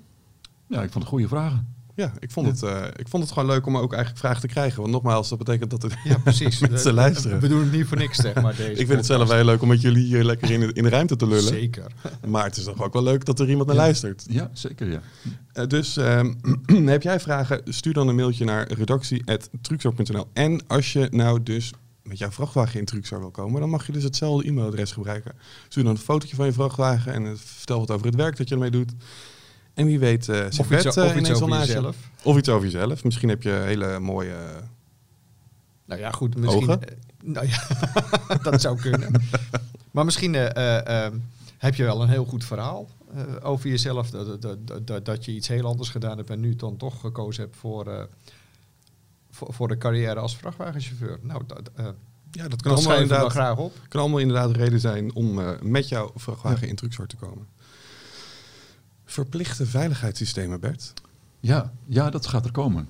ja, 0.68 0.82
ik 0.84 0.92
vond 0.92 1.04
het 1.04 1.14
goede 1.14 1.28
vragen. 1.28 1.78
Ja, 1.96 2.14
ik 2.20 2.32
vond, 2.32 2.48
Het, 2.48 2.64
eh, 2.64 2.84
ik 2.96 3.08
vond 3.08 3.24
het 3.24 3.32
gewoon 3.32 3.50
leuk 3.50 3.66
om 3.66 3.78
ook 3.78 3.92
eigenlijk 3.94 4.20
vragen 4.22 4.42
te 4.42 4.48
krijgen. 4.48 4.82
Want 4.82 4.94
nogmaals, 4.94 5.30
dat 5.30 5.38
betekent 5.38 5.70
dat 5.70 5.82
het... 5.82 5.94
Ja, 6.04 6.18
precies. 6.18 6.60
Mensen 6.70 6.90
Eh, 6.90 6.96
luisteren. 6.96 7.40
We 7.40 7.48
doen 7.48 7.60
het 7.60 7.72
niet 7.72 7.86
voor 7.88 7.98
niks, 7.98 8.18
zeg 8.18 8.42
maar. 8.42 8.56
Deze 8.56 8.70
ik 8.72 8.78
vind 8.88 8.90
het 8.98 9.06
zelf 9.06 9.28
wel 9.28 9.36
heel 9.38 9.46
leuk 9.46 9.62
om 9.62 9.68
met 9.68 9.82
jullie 9.82 10.06
hier 10.06 10.24
lekker 10.24 10.52
in 10.52 10.60
de, 10.60 10.74
in 10.74 10.84
de 10.84 10.90
ruimte 10.90 11.16
te 11.16 11.28
lullen. 11.28 11.44
Zeker. 11.54 11.92
Maar 12.28 12.44
het 12.44 12.58
is 12.58 12.64
toch 12.64 12.84
ook 12.84 12.94
wel 12.94 13.04
leuk 13.04 13.26
dat 13.26 13.40
er 13.40 13.50
iemand 13.50 13.68
naar 13.68 13.76
Ja. 13.76 13.82
luistert. 13.82 14.26
Ja, 14.30 14.50
zeker 14.54 14.92
ja. 14.92 15.02
Eh, 15.54 15.68
dus 15.68 15.98
ehm, 15.98 16.34
heb 16.86 17.02
jij 17.02 17.20
vragen, 17.20 17.62
stuur 17.66 17.94
dan 17.94 18.08
een 18.08 18.16
mailtje 18.16 18.46
naar 18.46 18.72
redactie.truxor.nl. 18.72 20.28
En 20.34 20.68
als 20.68 20.94
je 20.94 21.08
nou 21.12 21.44
dus 21.44 21.74
met 22.10 22.18
jouw 22.18 22.32
vrachtwagen 22.32 22.80
in 22.80 22.86
Truxor 22.86 23.20
wil 23.20 23.32
komen, 23.32 23.60
dan 23.60 23.70
mag 23.70 23.86
je 23.86 23.92
dus 23.92 24.04
hetzelfde 24.04 24.48
e-mailadres 24.48 24.92
gebruiken. 24.92 25.32
Stuur 25.68 25.84
dan 25.84 25.92
een 25.92 26.00
fotootje 26.00 26.36
van 26.36 26.46
je 26.46 26.54
vrachtwagen 26.54 27.14
en 27.14 27.26
eh, 27.26 27.32
vertel 27.36 27.80
wat 27.80 27.92
over 27.92 28.06
het 28.06 28.16
werk 28.16 28.38
dat 28.38 28.48
je 28.50 28.56
ermee 28.56 28.72
doet. 28.72 28.92
En 29.74 29.86
wie 29.86 30.00
weet, 30.00 30.28
uh, 30.28 30.46
Of 30.46 30.72
iets, 30.72 30.86
of 30.98 31.16
iets 31.16 31.30
over 31.42 31.60
jezelf. 31.60 31.96
Of 32.24 32.38
iets 32.38 32.50
over 32.50 32.64
jezelf. 32.70 33.04
Misschien 33.04 33.30
heb 33.30 33.44
je 33.44 33.50
hele 33.50 34.00
mooie... 34.00 34.36
Nou 35.86 36.02
ja, 36.02 36.12
goed. 36.12 36.36
Misschien, 36.38 36.70
Ogen? 36.70 36.88
eh, 36.90 36.96
nou 37.24 37.48
ja, 37.48 37.64
dat 38.52 38.62
zou 38.62 38.80
kunnen. 38.82 39.12
Maar 39.92 40.06
misschien 40.06 40.36
eh, 40.36 40.56
eh, 40.56 41.06
eh, 41.06 41.14
heb 41.58 41.76
je 41.76 41.84
wel 41.84 42.02
een 42.02 42.10
heel 42.10 42.26
goed 42.26 42.46
verhaal 42.46 42.88
eh, 43.14 43.24
over 43.42 43.70
jezelf. 43.70 44.10
Dat, 44.10 44.42
dat, 44.42 44.88
dat, 44.88 45.06
dat, 45.06 45.26
je 45.26 45.32
iets 45.32 45.48
heel 45.48 45.66
anders 45.66 45.90
gedaan 45.90 46.18
hebt 46.18 46.30
en 46.30 46.40
nu 46.40 46.56
dan 46.56 46.78
toch 46.78 47.00
gekozen 47.00 47.44
hebt 47.44 47.56
voor, 47.58 47.88
eh, 47.88 48.04
voor, 49.40 49.54
voor 49.54 49.68
de 49.68 49.78
carrière 49.78 50.20
als 50.20 50.38
vrachtwagenchauffeur. 50.38 51.20
Nou, 51.22 51.44
dat, 51.48 51.70
eh, 51.76 51.86
Ja, 52.32 52.48
dat 52.48 52.62
kan 52.62 52.76
dat 52.76 52.86
allemaal, 52.86 53.02
inderdaad, 53.02 53.32
graag 53.32 53.58
op. 53.58 53.74
kan 53.88 54.02
allemaal 54.02 54.20
inderdaad 54.20 54.56
reden 54.56 54.80
zijn 54.80 55.14
om 55.14 55.40
eh, 55.40 55.62
met 55.62 55.90
jouw 55.90 56.12
vrachtwagen 56.16 56.68
in 56.68 56.76
Truxor 56.76 57.08
te 57.08 57.16
komen. 57.16 57.48
Verplichte 59.06 59.66
veiligheidssystemen, 59.66 60.60
Bert. 60.60 60.94
Ja, 61.40 61.74
ja, 61.86 62.10
dat 62.10 62.28
gaat 62.28 62.46
er 62.46 62.52
komen. 62.52 62.90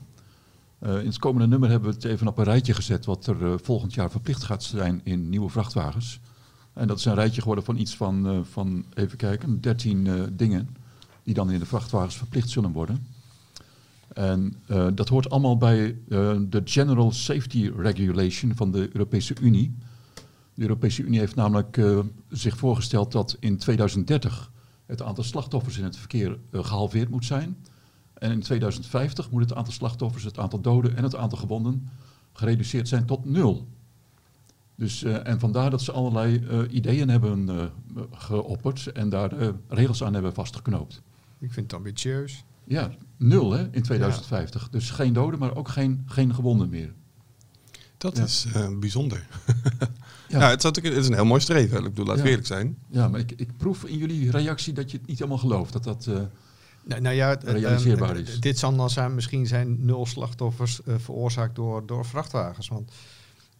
Eh, 0.79 0.99
in 0.99 1.05
het 1.05 1.19
komende 1.19 1.47
nummer 1.47 1.69
hebben 1.69 1.89
we 1.89 1.95
het 1.95 2.05
even 2.05 2.27
op 2.27 2.37
een 2.37 2.43
rijtje 2.43 2.73
gezet 2.73 3.05
wat 3.05 3.27
er 3.27 3.45
eh, 3.45 3.53
volgend 3.61 3.93
jaar 3.93 4.11
verplicht 4.11 4.43
gaat 4.43 4.63
zijn 4.63 5.01
in 5.03 5.29
nieuwe 5.29 5.49
vrachtwagens. 5.49 6.19
En 6.73 6.87
dat 6.87 6.97
is 6.99 7.05
een 7.05 7.13
rijtje 7.13 7.41
geworden 7.41 7.63
van 7.63 7.77
iets 7.77 7.95
van, 7.95 8.27
eh, 8.27 8.39
van 8.51 8.85
even 8.93 9.17
kijken, 9.17 9.61
13 9.61 10.07
eh, 10.07 10.23
dingen 10.31 10.75
die 11.23 11.33
dan 11.33 11.51
in 11.51 11.59
de 11.59 11.65
vrachtwagens 11.65 12.17
verplicht 12.17 12.49
zullen 12.49 12.71
worden. 12.71 13.07
En 14.13 14.53
eh, 14.67 14.87
dat 14.93 15.09
hoort 15.09 15.29
allemaal 15.29 15.57
bij 15.57 15.97
eh, 16.09 16.37
de 16.49 16.61
General 16.65 17.11
Safety 17.11 17.71
Regulation 17.77 18.55
van 18.55 18.71
de 18.71 18.89
Europese 18.93 19.35
Unie. 19.41 19.75
De 20.53 20.61
Europese 20.61 21.03
Unie 21.03 21.19
heeft 21.19 21.35
namelijk 21.35 21.77
eh, 21.77 21.99
zich 22.29 22.57
voorgesteld 22.57 23.11
dat 23.11 23.37
in 23.39 23.57
2030 23.57 24.51
het 24.85 25.01
aantal 25.01 25.23
slachtoffers 25.23 25.77
in 25.77 25.83
het 25.83 25.97
verkeer 25.97 26.39
eh, 26.51 26.63
gehalveerd 26.63 27.09
moet 27.09 27.25
zijn. 27.25 27.57
En 28.13 28.31
in 28.31 28.39
2050 28.39 29.31
moet 29.31 29.41
het 29.41 29.53
aantal 29.53 29.73
slachtoffers, 29.73 30.23
het 30.23 30.39
aantal 30.39 30.61
doden 30.61 30.95
en 30.95 31.03
het 31.03 31.15
aantal 31.15 31.37
gewonden 31.37 31.89
gereduceerd 32.33 32.87
zijn 32.87 33.05
tot 33.05 33.25
nul. 33.25 33.67
Dus, 34.75 35.03
en 35.03 35.39
vandaar 35.39 35.69
dat 35.69 35.81
ze 35.81 35.91
allerlei 35.91 36.43
ideeën 36.69 37.09
hebben 37.09 37.49
geopperd 38.11 38.91
en 38.91 39.09
daar 39.09 39.53
regels 39.67 40.03
aan 40.03 40.13
hebben 40.13 40.33
vastgeknoopt. 40.33 41.01
Ik 41.39 41.53
vind 41.53 41.71
het 41.71 41.79
ambitieus. 41.79 42.43
Ja, 42.69 42.91
nul 43.17 43.51
hè, 43.51 43.67
in 43.71 43.81
2050. 43.81 44.69
Dus 44.69 44.89
geen 44.89 45.13
doden, 45.13 45.39
maar 45.39 45.55
ook 45.55 45.67
geen, 45.67 46.03
geen 46.05 46.33
gewonden 46.35 46.69
meer. 46.69 46.93
Dat 47.97 48.17
Ja. 48.17 48.23
is 48.23 48.45
eh, 48.53 48.77
bijzonder. 48.79 49.27
Ja. 50.27 50.39
Ja. 50.39 50.49
het, 50.49 50.63
is 50.63 50.83
het 50.83 50.97
is 50.97 51.07
een 51.07 51.13
heel 51.13 51.25
mooi 51.25 51.41
streven. 51.41 51.77
Ik 51.77 51.83
bedoel, 51.83 52.05
laten 52.05 52.21
we 52.21 52.23
Ja. 52.23 52.29
eerlijk 52.29 52.47
zijn. 52.47 52.77
Ja, 52.89 53.07
maar 53.07 53.19
ik, 53.19 53.31
ik 53.31 53.57
proef 53.57 53.83
in 53.83 53.97
jullie 53.97 54.31
reactie 54.31 54.73
dat 54.73 54.91
je 54.91 54.97
het 54.97 55.07
niet 55.07 55.17
helemaal 55.17 55.37
gelooft. 55.39 55.73
Dat 55.73 55.83
dat, 55.83 56.07
eh, 56.07 56.19
Nou, 56.83 57.01
nou 57.01 57.15
ja, 57.15 57.29
het- 57.29 57.41
het, 57.41 57.51
Realiseerbaar 57.55 58.09
ehm, 58.09 58.19
is. 58.21 58.39
Dit 58.39 58.59
zal 58.59 58.75
dan 58.75 58.89
zijn, 58.89 59.15
misschien 59.15 59.47
zijn 59.47 59.85
nul 59.85 60.05
slachtoffers 60.05 60.83
eh, 60.83 60.95
veroorzaakt 60.97 61.55
door, 61.55 61.85
door 61.85 62.05
vrachtwagens. 62.05 62.67
Want 62.67 62.91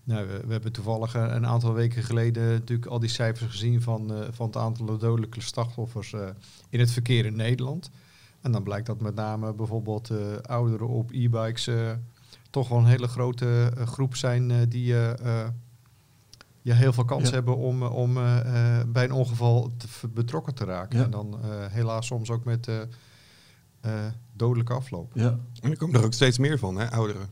nou, 0.04 0.28
we, 0.28 0.42
we 0.46 0.52
hebben 0.52 0.72
toevallig 0.72 1.14
een 1.14 1.46
aantal 1.46 1.74
weken 1.74 2.04
geleden 2.04 2.50
natuurlijk 2.50 2.90
al 2.92 3.00
die 3.00 3.10
cijfers 3.10 3.52
gezien 3.52 3.82
van, 3.82 4.14
eh, 4.14 4.28
van 4.32 4.46
het 4.48 4.58
aantal 4.58 4.98
dodelijke 4.98 5.42
slachtoffers 5.42 6.14
eh, 6.14 6.28
in 6.70 6.80
het 6.80 6.92
verkeer 6.92 7.26
in 7.26 7.36
Nederland. 7.36 7.90
En 8.42 8.52
dan 8.52 8.64
blijkt 8.64 8.86
dat 8.86 9.02
met 9.02 9.16
name 9.16 9.54
bijvoorbeeld 9.54 10.10
eh, 10.10 10.18
ouderen 10.42 10.88
op 10.88 11.12
e-bikes 11.12 11.68
eh, 11.68 11.92
toch 12.50 12.68
wel 12.70 12.78
een 12.78 12.86
hele 12.86 13.08
grote 13.08 13.72
eh, 13.78 13.86
groep 13.88 14.16
zijn 14.16 14.52
eh, 14.52 14.58
die 14.70 14.96
ja, 16.62 16.76
heel 16.76 16.94
veel 16.94 17.06
kans 17.06 17.28
Ja. 17.28 17.34
hebben 17.34 17.58
om, 17.58 17.84
om 17.84 18.18
eh, 18.18 18.80
eh, 18.80 18.88
bij 18.88 19.04
een 19.04 19.12
ongeval 19.12 19.72
te, 19.78 20.08
betrokken 20.08 20.56
te 20.56 20.66
raken. 20.66 21.00
Ja. 21.00 21.06
En 21.06 21.12
dan 21.12 21.38
eh, 21.44 21.50
helaas 21.66 22.06
soms 22.06 22.30
ook 22.30 22.44
met, 22.44 22.68
eh, 22.68 22.82
eh, 23.82 23.92
dodelijke 24.34 24.74
afloop. 24.74 25.12
Ja, 25.14 25.38
En 25.62 25.72
er 25.72 25.78
komen 25.78 26.00
er 26.00 26.06
ook 26.06 26.14
steeds 26.14 26.38
meer 26.38 26.60
van, 26.60 26.76
hè, 26.78 26.92
ouderen. 26.92 27.28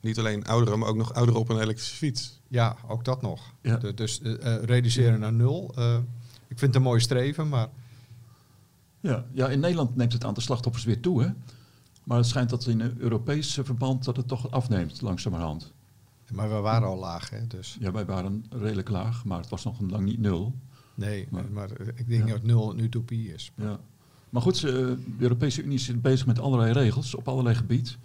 Niet 0.00 0.18
alleen 0.18 0.44
ouderen, 0.46 0.78
maar 0.78 0.88
ook 0.88 0.96
nog 0.96 1.14
ouderen 1.14 1.40
op 1.40 1.48
een 1.48 1.60
elektrische 1.60 1.96
fiets. 1.96 2.40
Ja, 2.48 2.76
ook 2.88 3.04
dat 3.04 3.22
nog. 3.22 3.54
Ja. 3.62 3.76
De- 3.76 3.94
dus 3.94 4.20
reduceren 4.62 5.20
naar 5.20 5.32
nul. 5.32 5.72
eh, 5.76 5.94
ik 6.48 6.58
vind 6.58 6.60
het 6.60 6.74
een 6.74 6.82
mooi 6.88 7.00
streven, 7.00 7.48
maar 7.48 7.68
ja. 9.02 9.24
ja, 9.32 9.48
in 9.48 9.60
Nederland 9.60 9.96
neemt 9.96 10.12
het 10.12 10.24
aantal 10.24 10.42
slachtoffers 10.42 10.84
weer 10.84 11.00
toe. 11.00 11.22
Hè? 11.22 11.28
Maar 12.04 12.16
het 12.16 12.26
schijnt 12.26 12.50
dat 12.50 12.66
in 12.66 12.80
een 12.80 12.94
Europees 12.98 13.58
verband 13.62 14.04
dat 14.04 14.16
het 14.16 14.28
toch 14.28 14.50
afneemt, 14.50 15.00
langzamerhand. 15.00 15.72
Maar 16.32 16.48
we 16.48 16.54
waren 16.54 16.88
al 16.88 16.98
laag, 16.98 17.30
hè? 17.30 17.46
Dus 17.46 17.76
Ja, 17.80 17.92
wij 17.92 18.04
waren 18.04 18.44
redelijk 18.50 18.88
laag, 18.88 19.24
maar 19.24 19.38
het 19.40 19.48
was 19.48 19.64
nog 19.64 19.80
lang 19.80 20.04
niet 20.04 20.18
nul. 20.20 20.54
nee, 20.94 21.26
Maar- 21.30 21.42
maar, 21.52 21.52
maar 21.68 21.80
ik 21.94 22.08
denk 22.08 22.26
Ja. 22.26 22.32
dat 22.32 22.42
nul 22.42 22.70
een 22.70 22.78
utopie 22.78 23.32
is. 23.34 23.52
Ja. 23.54 23.80
Maar 24.30 24.42
goed, 24.42 24.60
de 24.60 24.96
Europese 25.18 25.62
Unie 25.62 25.74
is 25.78 26.00
bezig 26.00 26.26
met 26.26 26.38
allerlei 26.38 26.72
regels 26.72 27.14
op 27.14 27.28
allerlei 27.28 27.54
gebied. 27.56 27.98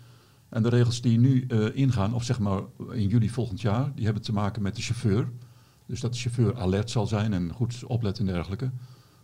En 0.50 0.64
de 0.64 0.70
regels 0.70 1.02
die 1.02 1.20
nu 1.20 1.46
eh, 1.48 1.76
ingaan, 1.76 2.14
of 2.14 2.24
zeg 2.24 2.40
maar 2.40 2.62
in 2.92 3.08
juli 3.08 3.30
volgend 3.30 3.62
jaar, 3.62 3.92
die 3.96 4.06
hebben 4.06 4.24
te 4.24 4.34
maken 4.34 4.62
met 4.62 4.76
de 4.76 4.82
chauffeur. 4.82 5.30
Dus 5.86 6.00
dat 6.00 6.14
de 6.14 6.20
chauffeur 6.20 6.58
alert 6.60 6.90
zal 6.90 7.08
zijn 7.08 7.34
en 7.34 7.52
goed 7.54 7.84
opletten 7.86 8.28
en 8.28 8.34
dergelijke. 8.34 8.72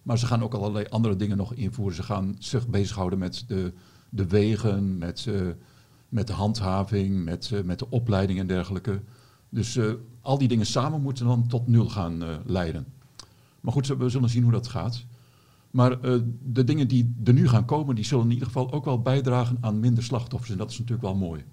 Maar 0.03 0.17
ze 0.17 0.25
gaan 0.25 0.43
ook 0.43 0.53
allerlei 0.53 0.85
andere 0.89 1.15
dingen 1.15 1.37
nog 1.37 1.53
invoeren. 1.53 1.95
Ze 1.95 2.03
gaan 2.03 2.35
zich 2.39 2.67
bezighouden 2.67 3.19
met 3.19 3.43
de, 3.47 3.73
de 4.09 4.27
wegen, 4.27 4.97
met, 4.97 5.25
eh, 5.27 5.41
met 6.09 6.27
de 6.27 6.33
handhaving, 6.33 7.23
met, 7.23 7.51
eh, 7.53 7.61
met 7.61 7.79
de 7.79 7.89
opleiding 7.89 8.39
en 8.39 8.47
dergelijke. 8.47 9.01
Dus 9.49 9.75
eh, 9.75 9.91
al 10.21 10.37
die 10.37 10.47
dingen 10.47 10.65
samen 10.65 11.01
moeten 11.01 11.25
dan 11.25 11.47
tot 11.47 11.67
nul 11.67 11.89
gaan 11.89 12.23
leiden. 12.45 12.85
Maar 13.61 13.73
goed, 13.73 13.87
we 13.87 14.09
zullen 14.09 14.29
zien 14.29 14.43
hoe 14.43 14.51
dat 14.51 14.67
gaat. 14.67 15.05
Maar 15.71 16.01
de 16.43 16.63
dingen 16.63 16.87
die 16.87 17.15
er 17.23 17.33
nu 17.33 17.47
gaan 17.47 17.65
komen, 17.65 17.95
die 17.95 18.05
zullen 18.05 18.25
in 18.25 18.31
ieder 18.31 18.47
geval 18.47 18.71
ook 18.71 18.85
wel 18.85 19.01
bijdragen 19.01 19.57
aan 19.61 19.79
minder 19.79 20.03
slachtoffers. 20.03 20.51
En 20.51 20.57
dat 20.57 20.71
is 20.71 20.77
natuurlijk 20.77 21.07
wel 21.07 21.15
mooi. 21.15 21.43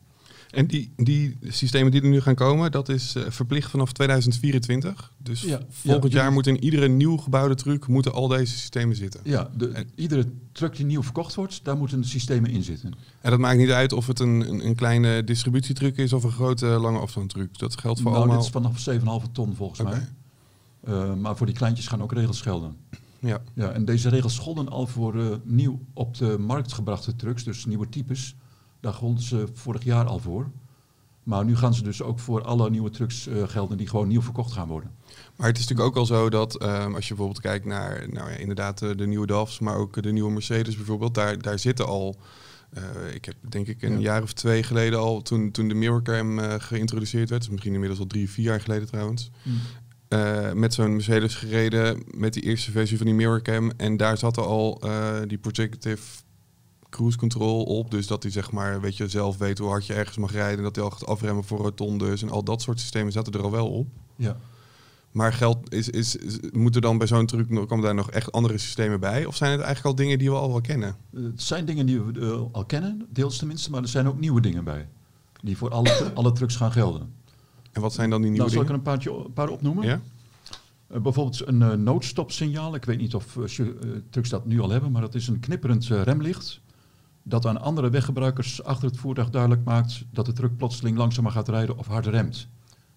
En 0.50 0.66
die, 0.66 0.92
die 0.96 1.38
systemen 1.42 1.92
die 1.92 2.02
er 2.02 2.08
nu 2.08 2.20
gaan 2.20 2.34
komen, 2.34 2.70
dat 2.72 2.88
is 2.88 3.14
eh, 3.14 3.22
verplicht 3.28 3.70
vanaf 3.70 3.92
2024. 3.92 5.12
Dus 5.18 5.40
Ja, 5.42 5.60
volgend 5.70 6.12
ja, 6.12 6.18
jaar 6.18 6.26
die- 6.26 6.34
moet 6.34 6.46
in 6.46 6.64
iedere 6.64 6.88
nieuw 6.88 7.16
gebouwde 7.16 7.54
truck 7.54 7.86
moeten 7.86 8.12
al 8.12 8.28
deze 8.28 8.58
systemen 8.58 8.96
zitten. 8.96 9.20
Ja, 9.24 9.50
de, 9.56 9.68
En- 9.68 9.90
iedere 9.94 10.26
truck 10.52 10.76
die 10.76 10.86
nieuw 10.86 11.02
verkocht 11.02 11.34
wordt, 11.34 11.60
daar 11.64 11.76
moeten 11.76 12.04
systemen 12.04 12.50
in 12.50 12.62
zitten. 12.62 12.92
En 13.20 13.30
dat 13.30 13.38
maakt 13.40 13.58
niet 13.58 13.70
uit 13.70 13.92
of 13.92 14.06
het 14.06 14.18
een, 14.20 14.48
een, 14.48 14.66
een 14.66 14.74
kleine 14.74 15.24
distributietruck 15.24 15.96
is 15.96 16.12
of 16.12 16.24
een 16.24 16.30
grote 16.30 16.66
lange 16.66 16.98
afstandtruck. 16.98 17.58
Dat 17.58 17.78
geldt 17.80 18.00
voor 18.00 18.10
nou, 18.10 18.22
allemaal. 18.22 18.36
dit 18.42 18.46
is 18.46 18.82
vanaf 18.84 19.22
7,5 19.24 19.32
ton 19.32 19.54
volgens 19.56 19.82
mij. 19.82 20.08
Eh, 20.84 21.14
maar 21.14 21.36
voor 21.36 21.46
die 21.46 21.54
kleintjes 21.54 21.86
gaan 21.86 22.02
ook 22.02 22.12
regels 22.12 22.40
gelden. 22.40 22.76
Ja. 23.18 23.42
Ja, 23.54 23.70
en 23.70 23.84
deze 23.84 24.08
regels 24.08 24.38
golden 24.38 24.68
al 24.68 24.86
voor 24.86 25.20
eh, 25.20 25.26
nieuw 25.44 25.80
op 25.92 26.16
de 26.16 26.38
markt 26.38 26.72
gebrachte 26.72 27.16
trucks, 27.16 27.44
dus 27.44 27.64
nieuwe 27.64 27.88
types. 27.88 28.34
Daar 28.80 28.92
golden 28.94 29.22
ze 29.22 29.48
vorig 29.52 29.84
jaar 29.84 30.06
al 30.06 30.18
voor. 30.18 30.50
Maar 31.22 31.44
nu 31.44 31.56
gaan 31.56 31.74
ze 31.74 31.82
dus 31.82 32.02
ook 32.02 32.18
voor 32.18 32.42
alle 32.42 32.70
nieuwe 32.70 32.90
trucks 32.90 33.26
eh, 33.26 33.48
gelden 33.48 33.76
die 33.78 33.88
gewoon 33.88 34.08
nieuw 34.08 34.22
verkocht 34.22 34.52
gaan 34.52 34.68
worden. 34.68 34.90
Maar 35.36 35.46
het 35.48 35.58
is 35.58 35.62
natuurlijk 35.68 35.88
ook 35.88 35.96
al 35.96 36.06
zo 36.06 36.28
dat 36.30 36.56
ehm, 36.56 36.94
als 36.94 37.02
je 37.08 37.14
bijvoorbeeld 37.14 37.40
kijkt 37.40 37.64
naar 37.64 38.06
nou 38.10 38.30
ja, 38.30 38.36
inderdaad 38.36 38.78
de, 38.78 38.94
de 38.94 39.06
nieuwe 39.06 39.26
DAF's, 39.26 39.58
maar 39.58 39.76
ook 39.76 40.02
de 40.02 40.12
nieuwe 40.12 40.30
Mercedes 40.32 40.76
bijvoorbeeld, 40.76 41.14
daar, 41.14 41.38
daar 41.42 41.58
zitten 41.58 41.86
al, 41.86 42.16
eh, 42.70 42.82
ik 43.14 43.24
heb 43.24 43.34
denk 43.48 43.66
ik 43.66 43.82
een 43.82 43.92
Ja. 43.92 43.98
jaar 43.98 44.22
of 44.22 44.32
twee 44.32 44.62
geleden 44.62 44.98
al, 44.98 45.22
toen, 45.22 45.50
toen 45.50 45.68
de 45.68 45.74
Mirrorcam 45.74 46.38
eh, 46.38 46.54
geïntroduceerd 46.58 47.28
werd, 47.30 47.40
dus 47.42 47.50
misschien 47.50 47.72
inmiddels 47.72 48.00
al 48.00 48.06
drie, 48.06 48.30
vier 48.30 48.44
jaar 48.44 48.60
geleden 48.60 48.86
trouwens, 48.88 49.30
eh, 50.08 50.52
met 50.52 50.74
zo'n 50.74 50.92
Mercedes 50.92 51.34
gereden 51.34 52.02
met 52.16 52.32
die 52.32 52.42
eerste 52.42 52.70
versie 52.70 52.96
van 52.96 53.06
die 53.06 53.14
Mirrorcam. 53.14 53.70
En 53.76 53.96
daar 53.96 54.18
zat 54.18 54.38
al 54.38 54.80
eh, 54.82 55.14
die 55.26 55.38
projective 55.38 56.02
cruise 56.90 57.18
control 57.18 57.62
op. 57.64 57.90
Dus 57.90 58.06
dat 58.06 58.22
hij 58.22 58.32
zeg 58.32 58.50
maar, 58.50 58.80
weet 58.80 58.96
je, 58.96 59.08
zelf 59.08 59.38
weet 59.38 59.58
hoe 59.58 59.68
hard 59.68 59.86
je 59.86 59.94
ergens 59.94 60.16
mag 60.16 60.32
rijden. 60.32 60.58
En 60.58 60.62
dat 60.62 60.74
hij 60.74 60.84
al 60.84 60.90
gaat 60.90 61.06
afremmen 61.06 61.44
voor 61.44 61.58
rotondes. 61.58 62.22
En 62.22 62.30
al 62.30 62.42
dat 62.44 62.62
soort 62.62 62.80
systemen 62.80 63.12
zaten 63.12 63.32
er 63.32 63.42
al 63.42 63.50
wel 63.50 63.68
op. 63.68 63.88
Ja. 64.16 64.36
Maar 65.10 65.32
geld 65.32 65.74
is, 65.74 65.88
is, 65.88 66.16
is, 66.16 66.38
moet 66.52 66.74
er 66.74 66.80
dan 66.80 66.98
bij 66.98 67.06
zo'n 67.06 67.26
truc 67.26 67.50
nog, 67.50 67.66
komen 67.66 67.84
daar 67.84 67.94
nog 67.94 68.10
echt 68.10 68.32
andere 68.32 68.58
systemen 68.58 69.00
bij? 69.00 69.24
Of 69.24 69.36
zijn 69.36 69.50
het 69.50 69.60
eigenlijk 69.60 69.88
al 69.96 70.04
dingen 70.04 70.18
die 70.18 70.30
we 70.30 70.36
al 70.36 70.50
wel 70.50 70.60
kennen? 70.60 70.96
Het 71.14 71.42
zijn 71.42 71.64
dingen 71.64 71.86
die 71.86 72.00
we 72.00 72.20
eh, 72.20 72.42
al 72.52 72.64
kennen, 72.64 73.06
deels 73.08 73.38
tenminste, 73.38 73.70
maar 73.70 73.82
er 73.82 73.88
zijn 73.88 74.08
ook 74.08 74.20
nieuwe 74.20 74.40
dingen 74.40 74.64
bij. 74.64 74.88
Die 75.42 75.56
voor 75.56 75.70
alle, 75.70 76.12
alle 76.14 76.32
trucks 76.32 76.56
gaan 76.56 76.72
gelden. 76.72 77.12
En 77.72 77.80
wat 77.80 77.92
zijn 77.92 78.10
dan 78.10 78.20
die 78.22 78.30
nieuwe 78.30 78.46
Nou, 78.46 78.66
zal 78.66 78.76
ik 78.76 78.84
er 78.86 78.94
dingen? 79.00 79.24
een 79.24 79.32
paar 79.32 79.48
opnoemen? 79.48 79.86
Ja? 79.86 80.00
Eh, 80.90 81.00
bijvoorbeeld 81.00 81.46
een 81.46 81.62
eh, 81.62 81.72
noodstopsignaal. 81.72 82.74
Ik 82.74 82.84
weet 82.84 82.98
niet 82.98 83.14
of 83.14 83.36
eh, 83.36 83.66
trucks 84.10 84.28
dat 84.28 84.46
nu 84.46 84.60
al 84.60 84.70
hebben, 84.70 84.90
maar 84.90 85.00
dat 85.00 85.14
is 85.14 85.28
een 85.28 85.40
knipperend 85.40 85.86
remlicht. 85.86 86.60
Dat 87.22 87.46
aan 87.46 87.60
andere 87.60 87.90
weggebruikers 87.90 88.62
achter 88.62 88.88
het 88.88 88.98
voertuig 88.98 89.30
duidelijk 89.30 89.64
maakt 89.64 90.04
dat 90.10 90.26
de 90.26 90.32
truck 90.32 90.56
plotseling 90.56 90.96
langzamer 90.96 91.32
gaat 91.32 91.48
rijden 91.48 91.78
of 91.78 91.86
harder 91.86 92.12
remt. 92.12 92.48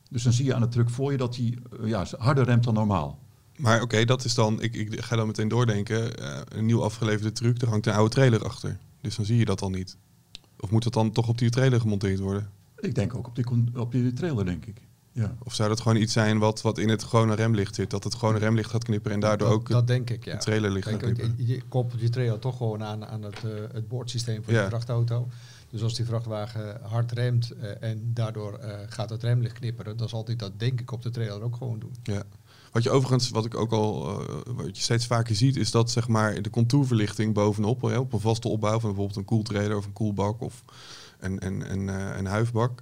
Dus 0.09 0.23
dan 0.23 0.33
zie 0.33 0.45
je 0.45 0.53
aan 0.53 0.61
de 0.61 0.67
truck 0.67 0.89
voor 0.89 1.11
je 1.11 1.17
dat 1.17 1.35
hij 1.35 1.57
eh, 1.81 1.87
ja, 1.87 2.05
harder 2.17 2.43
remt 2.43 2.63
dan 2.63 2.73
normaal. 2.73 3.19
Maar 3.57 3.81
oké, 3.81 4.05
dat 4.05 4.25
is 4.25 4.33
dan, 4.33 4.61
ik, 4.61 4.75
ik 4.75 5.01
ga 5.01 5.15
dan 5.15 5.27
meteen 5.27 5.47
doordenken, 5.47 6.17
eh, 6.17 6.41
een 6.47 6.65
nieuw 6.65 6.83
afgeleverde 6.83 7.31
truc, 7.31 7.61
er 7.61 7.69
hangt 7.69 7.85
een 7.85 7.93
oude 7.93 8.13
trailer 8.13 8.43
achter. 8.43 8.77
Dus 9.01 9.15
dan 9.15 9.25
zie 9.25 9.37
je 9.37 9.45
dat 9.45 9.61
al 9.61 9.69
niet. 9.69 9.97
Of 10.59 10.71
moet 10.71 10.83
dat 10.83 10.93
dan 10.93 11.11
toch 11.11 11.27
op 11.27 11.37
die 11.37 11.49
trailer 11.49 11.81
gemonteerd 11.81 12.19
worden? 12.19 12.49
Ik 12.79 12.95
denk 12.95 13.15
ook 13.15 13.27
op 13.27 13.35
die, 13.35 13.45
op 13.75 13.91
die 13.91 14.13
trailer, 14.13 14.45
denk 14.45 14.65
ik. 14.65 14.81
Ja. 15.13 15.35
Of 15.43 15.53
zou 15.55 15.69
dat 15.69 15.81
gewoon 15.81 15.97
iets 15.97 16.13
zijn 16.13 16.39
wat, 16.39 16.61
wat 16.61 16.77
in 16.77 16.89
het 16.89 17.03
gewone 17.03 17.35
remlicht 17.35 17.75
zit? 17.75 17.89
Dat 17.89 18.03
het 18.03 18.15
gewone 18.15 18.37
remlicht 18.37 18.69
gaat 18.69 18.83
knipperen 18.83 19.13
en 19.13 19.19
daardoor 19.19 19.47
dat, 19.47 19.57
ook 19.57 19.69
dat 19.69 19.87
denk 19.87 20.09
ik, 20.09 20.25
ja. 20.25 20.31
het 20.31 20.41
trailerlicht 20.41 20.87
gaat 20.87 20.97
Kijk, 20.97 21.13
knipperen? 21.13 21.47
je, 21.47 21.53
je 21.53 21.61
koppelt 21.69 22.01
je 22.01 22.09
trailer 22.09 22.39
toch 22.39 22.57
gewoon 22.57 22.83
aan, 22.83 23.05
aan 23.05 23.21
het, 23.23 23.35
eh, 23.43 23.49
het 23.73 23.87
boordsysteem 23.87 24.43
van 24.43 24.53
Ja. 24.53 24.61
de 24.63 24.67
vrachtauto. 24.69 25.27
Dus 25.69 25.81
als 25.81 25.95
die 25.95 26.05
vrachtwagen 26.05 26.79
hard 26.81 27.11
remt 27.11 27.51
eh, 27.51 27.89
en 27.89 28.11
daardoor 28.13 28.53
eh, 28.53 28.79
gaat 28.89 29.09
het 29.09 29.23
remlicht 29.23 29.59
knipperen, 29.59 29.97
dan 29.97 30.09
zal 30.09 30.25
hij 30.25 30.35
dat 30.35 30.59
denk 30.59 30.79
ik 30.81 30.91
op 30.91 31.01
de 31.01 31.09
trailer 31.09 31.41
ook 31.41 31.55
gewoon 31.55 31.79
doen. 31.79 31.95
Ja. 32.03 32.23
Wat 32.71 32.83
je 32.83 32.89
overigens, 32.89 33.29
wat 33.29 33.45
ik 33.45 33.55
ook 33.55 33.71
al, 33.71 34.03
wat 34.55 34.77
je 34.77 34.83
steeds 34.83 35.05
vaker 35.05 35.35
ziet, 35.35 35.55
is 35.55 35.71
dat 35.71 35.91
zeg 35.91 36.07
maar 36.07 36.41
de 36.41 36.49
contourverlichting 36.49 37.33
bovenop, 37.33 37.81
hè, 37.81 37.97
op 37.97 38.13
een 38.13 38.19
vaste 38.19 38.47
opbouw 38.47 38.79
van 38.79 38.89
bijvoorbeeld 38.89 39.17
een 39.17 39.25
koeltrailer 39.25 39.77
of 39.77 39.85
een 39.85 39.93
koelbak 39.93 40.41
of 40.41 40.63
een, 41.19 41.45
een, 41.45 41.71
een, 41.71 41.87
een 42.17 42.25
huifbak, 42.25 42.81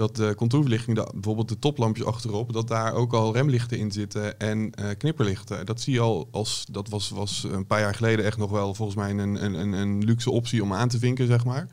dat 0.00 0.16
de 0.16 0.34
contourverlichting, 0.36 1.10
bijvoorbeeld 1.12 1.48
de 1.48 1.58
toplampjes 1.58 2.06
achterop, 2.06 2.52
dat 2.52 2.68
daar 2.68 2.92
ook 2.92 3.12
al 3.12 3.32
remlichten 3.32 3.78
in 3.78 3.92
zitten 3.92 4.38
en 4.38 4.70
eh, 4.74 4.88
knipperlichten. 4.98 5.66
Dat 5.66 5.80
zie 5.80 5.92
je 5.92 6.00
al 6.00 6.28
als, 6.30 6.64
dat 6.70 6.88
was, 6.88 7.10
was 7.10 7.46
een 7.50 7.66
paar 7.66 7.80
jaar 7.80 7.94
geleden 7.94 8.24
echt 8.24 8.36
nog 8.36 8.50
wel 8.50 8.74
volgens 8.74 8.96
mij 8.96 9.10
een, 9.10 9.44
een, 9.44 9.54
een, 9.54 9.72
een 9.72 10.04
luxe 10.04 10.30
optie 10.30 10.62
om 10.62 10.72
aan 10.72 10.88
te 10.88 10.98
vinken, 10.98 11.26
zeg 11.26 11.44
maar. 11.44 11.68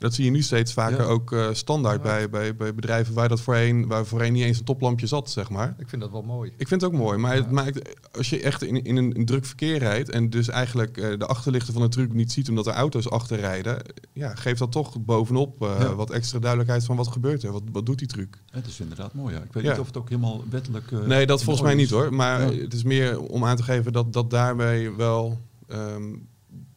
Dat 0.00 0.14
zie 0.14 0.24
je 0.24 0.30
nu 0.30 0.42
steeds 0.42 0.72
vaker 0.72 0.98
Ja. 0.98 1.04
ook 1.04 1.32
eh, 1.32 1.48
standaard 1.52 2.02
bij, 2.02 2.30
bij, 2.30 2.56
bij 2.56 2.74
bedrijven 2.74 3.14
waar 3.14 3.28
dat 3.28 3.40
voorheen, 3.40 3.86
waar 3.86 4.06
voorheen 4.06 4.32
niet 4.32 4.44
eens 4.44 4.58
een 4.58 4.64
toplampje 4.64 5.06
zat, 5.06 5.30
zeg 5.30 5.50
maar. 5.50 5.74
Ik 5.78 5.88
vind 5.88 6.02
dat 6.02 6.10
wel 6.10 6.22
mooi. 6.22 6.52
Ik 6.56 6.68
vind 6.68 6.80
het 6.80 6.90
ook 6.92 6.96
mooi, 6.98 7.18
maar 7.18 7.34
het 7.34 7.50
maakt, 7.50 7.96
als 8.16 8.30
je 8.30 8.40
echt 8.40 8.62
in, 8.62 8.82
in 8.84 8.96
een, 8.96 9.24
druk 9.26 9.44
verkeer 9.44 9.78
rijdt 9.78 10.08
en 10.10 10.30
dus 10.30 10.48
eigenlijk 10.48 10.96
eh, 10.96 11.18
de 11.18 11.26
achterlichten 11.26 11.72
van 11.72 11.82
de 11.82 11.88
truck 11.88 12.12
niet 12.12 12.32
ziet 12.32 12.48
omdat 12.48 12.66
er 12.66 12.72
auto's 12.72 13.10
achter 13.10 13.38
rijden, 13.40 13.82
ja, 14.12 14.34
geeft 14.34 14.58
dat 14.58 14.72
toch 14.72 15.00
bovenop 15.00 15.62
eh, 15.62 15.76
Ja. 15.80 15.94
wat 15.94 16.10
extra 16.10 16.38
duidelijkheid 16.38 16.84
van 16.84 16.96
wat 16.96 17.08
gebeurt 17.08 17.42
er, 17.42 17.52
wat, 17.52 17.62
wat 17.72 17.86
doet 17.86 17.98
die 17.98 18.08
truc. 18.08 18.38
Het 18.50 18.66
is 18.66 18.80
inderdaad 18.80 19.14
mooi, 19.14 19.34
ja. 19.34 19.40
Ik 19.40 19.52
weet 19.52 19.62
Ja. 19.64 19.70
niet 19.70 19.80
of 19.80 19.86
het 19.86 19.96
ook 19.96 20.08
helemaal 20.08 20.44
wettelijk... 20.50 20.92
eh, 20.92 20.98
nee, 21.00 21.26
dat 21.26 21.42
volgens 21.42 21.64
mij 21.66 21.74
niet 21.74 21.90
hoor, 21.90 22.14
maar 22.14 22.54
Ja. 22.54 22.60
het 22.62 22.72
is 22.72 22.82
meer 22.82 23.20
om 23.20 23.44
aan 23.44 23.56
te 23.56 23.62
geven 23.62 23.92
dat, 23.92 24.12
dat 24.12 24.30
daarmee 24.30 24.90
wel, 24.90 25.40
ehm, 25.68 26.02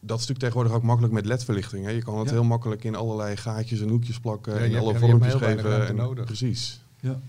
dat 0.06 0.20
is 0.20 0.26
natuurlijk 0.26 0.38
tegenwoordig 0.38 0.72
ook 0.72 0.82
makkelijk 0.82 1.12
met 1.14 1.26
ledverlichting. 1.26 1.84
Hè. 1.84 1.90
Je 1.90 2.02
kan 2.02 2.18
het 2.18 2.26
Ja. 2.28 2.32
heel 2.34 2.44
makkelijk 2.44 2.84
in 2.84 2.94
allerlei 2.94 3.36
gaatjes 3.36 3.80
en 3.80 3.88
hoekjes 3.88 4.20
plakken 4.20 4.54
Ja, 4.54 4.60
en 4.60 4.74
alle 4.80 4.98
vormpjes 4.98 5.32
geven. 5.32 5.56
ruimte 5.62 5.86
En, 5.88 5.96
nodig. 5.96 6.24
Precies. 6.24 6.80
Ja. 7.00 7.20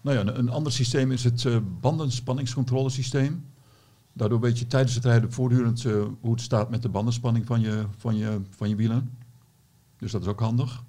Nou 0.00 0.16
ja, 0.16 0.22
een, 0.22 0.38
een 0.38 0.48
ander 0.48 0.72
systeem 0.72 1.12
is 1.12 1.24
het 1.24 1.44
eh 1.44 1.56
bandenspanningscontrolesysteem. 1.80 3.44
Daardoor 4.12 4.40
weet 4.40 4.58
je 4.58 4.66
tijdens 4.66 4.94
het 4.94 5.04
rijden 5.04 5.32
voortdurend 5.32 5.84
eh, 5.84 5.92
hoe 6.20 6.32
het 6.32 6.40
staat 6.40 6.70
met 6.70 6.82
de 6.82 6.88
bandenspanning 6.88 7.46
van 7.46 7.60
je, 7.60 7.84
van, 7.96 8.16
je, 8.16 8.40
van 8.50 8.68
je 8.68 8.74
wielen. 8.76 9.10
Dus 9.98 10.12
dat 10.12 10.20
is 10.22 10.26
ook 10.28 10.40
handig. 10.40 10.82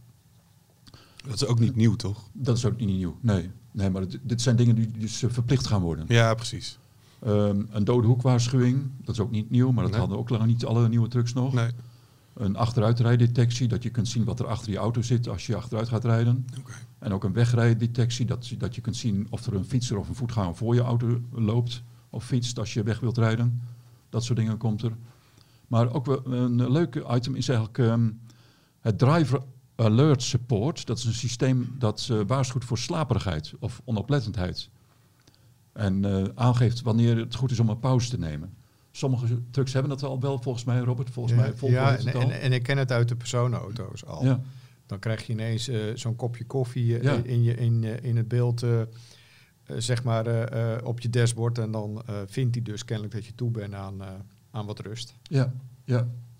Dat 1.28 1.34
is 1.34 1.46
ook 1.46 1.60
niet 1.60 1.76
nieuw, 1.76 1.96
toch? 1.96 2.24
Dat 2.34 2.58
is 2.58 2.66
ook 2.66 2.78
niet 2.78 2.88
nieuw. 2.88 3.18
Nee, 3.22 3.50
nee 3.72 3.90
maar 3.90 4.08
dit, 4.08 4.20
dit 4.24 4.42
zijn 4.42 4.56
dingen 4.56 4.76
die 4.76 4.92
dus 4.92 5.24
eh, 5.24 5.30
verplicht 5.30 5.68
gaan 5.68 5.82
worden. 5.82 6.06
Ja, 6.08 6.34
precies. 6.34 6.78
Ehm, 7.26 7.62
een 7.70 7.84
dode 7.84 8.08
hoekwaarschuwing, 8.08 8.92
dat 9.02 9.16
is 9.16 9.22
ook 9.22 9.32
niet 9.32 9.50
nieuw, 9.50 9.72
maar 9.72 9.82
dat 9.84 9.92
Nee. 9.92 10.00
hadden 10.00 10.18
ook 10.18 10.30
lang 10.30 10.46
niet 10.46 10.66
alle 10.66 10.90
nieuwe 10.90 11.08
trucks 11.08 11.34
nog. 11.34 11.54
Nee. 11.54 11.72
Een 12.34 12.56
achteruitrijdetectie, 12.56 13.68
dat 13.68 13.84
je 13.84 13.90
kunt 13.90 14.08
zien 14.08 14.24
wat 14.24 14.40
er 14.40 14.48
achter 14.48 14.72
je 14.72 14.78
auto 14.78 15.02
zit 15.02 15.30
als 15.30 15.46
je 15.46 15.56
achteruit 15.56 15.88
gaat 15.90 16.04
rijden. 16.04 16.46
En 17.00 17.14
ook 17.14 17.24
een 17.24 17.34
wegrijdetectie, 17.34 18.26
dat, 18.26 18.54
dat 18.58 18.76
je 18.76 18.82
kunt 18.82 18.96
zien 18.96 19.28
of 19.30 19.46
er 19.46 19.54
een 19.56 19.66
fietser 19.66 19.98
of 19.98 20.10
een 20.10 20.16
voetganger 20.16 20.56
voor 20.56 20.76
je 20.76 20.82
auto 20.82 21.22
loopt 21.32 21.84
of 22.10 22.26
fietst 22.26 22.60
als 22.60 22.74
je 22.74 22.84
weg 22.84 23.00
wilt 23.00 23.18
rijden. 23.18 23.62
Dat 24.10 24.24
soort 24.24 24.38
dingen 24.40 24.58
komt 24.58 24.82
er. 24.82 24.92
Maar 25.68 25.94
ook 25.94 26.06
wel 26.06 26.26
een 26.26 26.72
leuke 26.72 27.06
item 27.10 27.36
is 27.36 27.50
eigenlijk 27.50 27.80
ehm, 27.80 28.10
het 28.80 28.98
Driver 29.00 29.42
Alert 29.76 30.24
Support. 30.24 30.86
Dat 30.86 30.98
is 30.98 31.06
een 31.06 31.14
systeem 31.14 31.76
dat 31.80 32.08
eh, 32.12 32.20
waarschuwt 32.28 32.66
voor 32.66 32.78
slaperigheid 32.78 33.54
of 33.60 33.82
onoplettendheid. 33.86 34.70
En 35.76 36.06
eh, 36.06 36.24
aangeeft 36.36 36.82
wanneer 36.82 37.18
het 37.18 37.36
goed 37.36 37.52
is 37.52 37.60
om 37.60 37.70
een 37.70 37.80
pauze 37.80 38.10
te 38.10 38.20
nemen. 38.20 38.54
Sommige 38.92 39.42
trucks 39.52 39.74
hebben 39.74 39.92
dat 39.92 40.04
al 40.04 40.20
wel, 40.20 40.40
volgens 40.42 40.64
mij, 40.64 40.80
Robert. 40.80 41.10
Volgens 41.10 41.36
mij, 41.36 41.70
ja 41.72 41.98
en, 41.98 42.14
al. 42.14 42.22
en, 42.22 42.42
en 42.42 42.52
ik 42.54 42.64
ken 42.64 42.78
het 42.78 42.92
uit 42.92 43.08
de 43.08 43.16
personenauto's 43.16 44.06
al. 44.06 44.24
ja, 44.24 44.42
Dan 44.86 45.00
krijg 45.00 45.28
je 45.28 45.34
ineens 45.34 45.68
eh, 45.68 45.80
zo'n 45.96 46.16
kopje 46.16 46.46
koffie 46.46 46.98
eh, 46.98 47.04
Ja. 47.04 47.14
in, 47.24 47.44
je, 47.44 47.56
in, 47.56 47.84
eh, 47.84 48.04
in 48.04 48.18
het 48.18 48.28
beeld, 48.28 48.64
zeg 49.78 50.04
maar, 50.04 50.28
eh, 50.28 50.74
eh, 50.76 50.86
op 50.86 51.00
je 51.00 51.10
dashboard. 51.10 51.58
En 51.58 51.72
dan 51.72 52.02
eh, 52.06 52.16
vindt 52.28 52.56
hij 52.56 52.64
dus 52.64 52.86
kennelijk 52.86 53.14
dat 53.16 53.26
je 53.26 53.36
toe 53.36 53.52
bent 53.52 53.74
aan, 53.74 54.02
aan 54.52 54.66
wat 54.66 54.80
rust. 54.80 55.14
ja, 55.24 55.54
ja, 55.86 55.98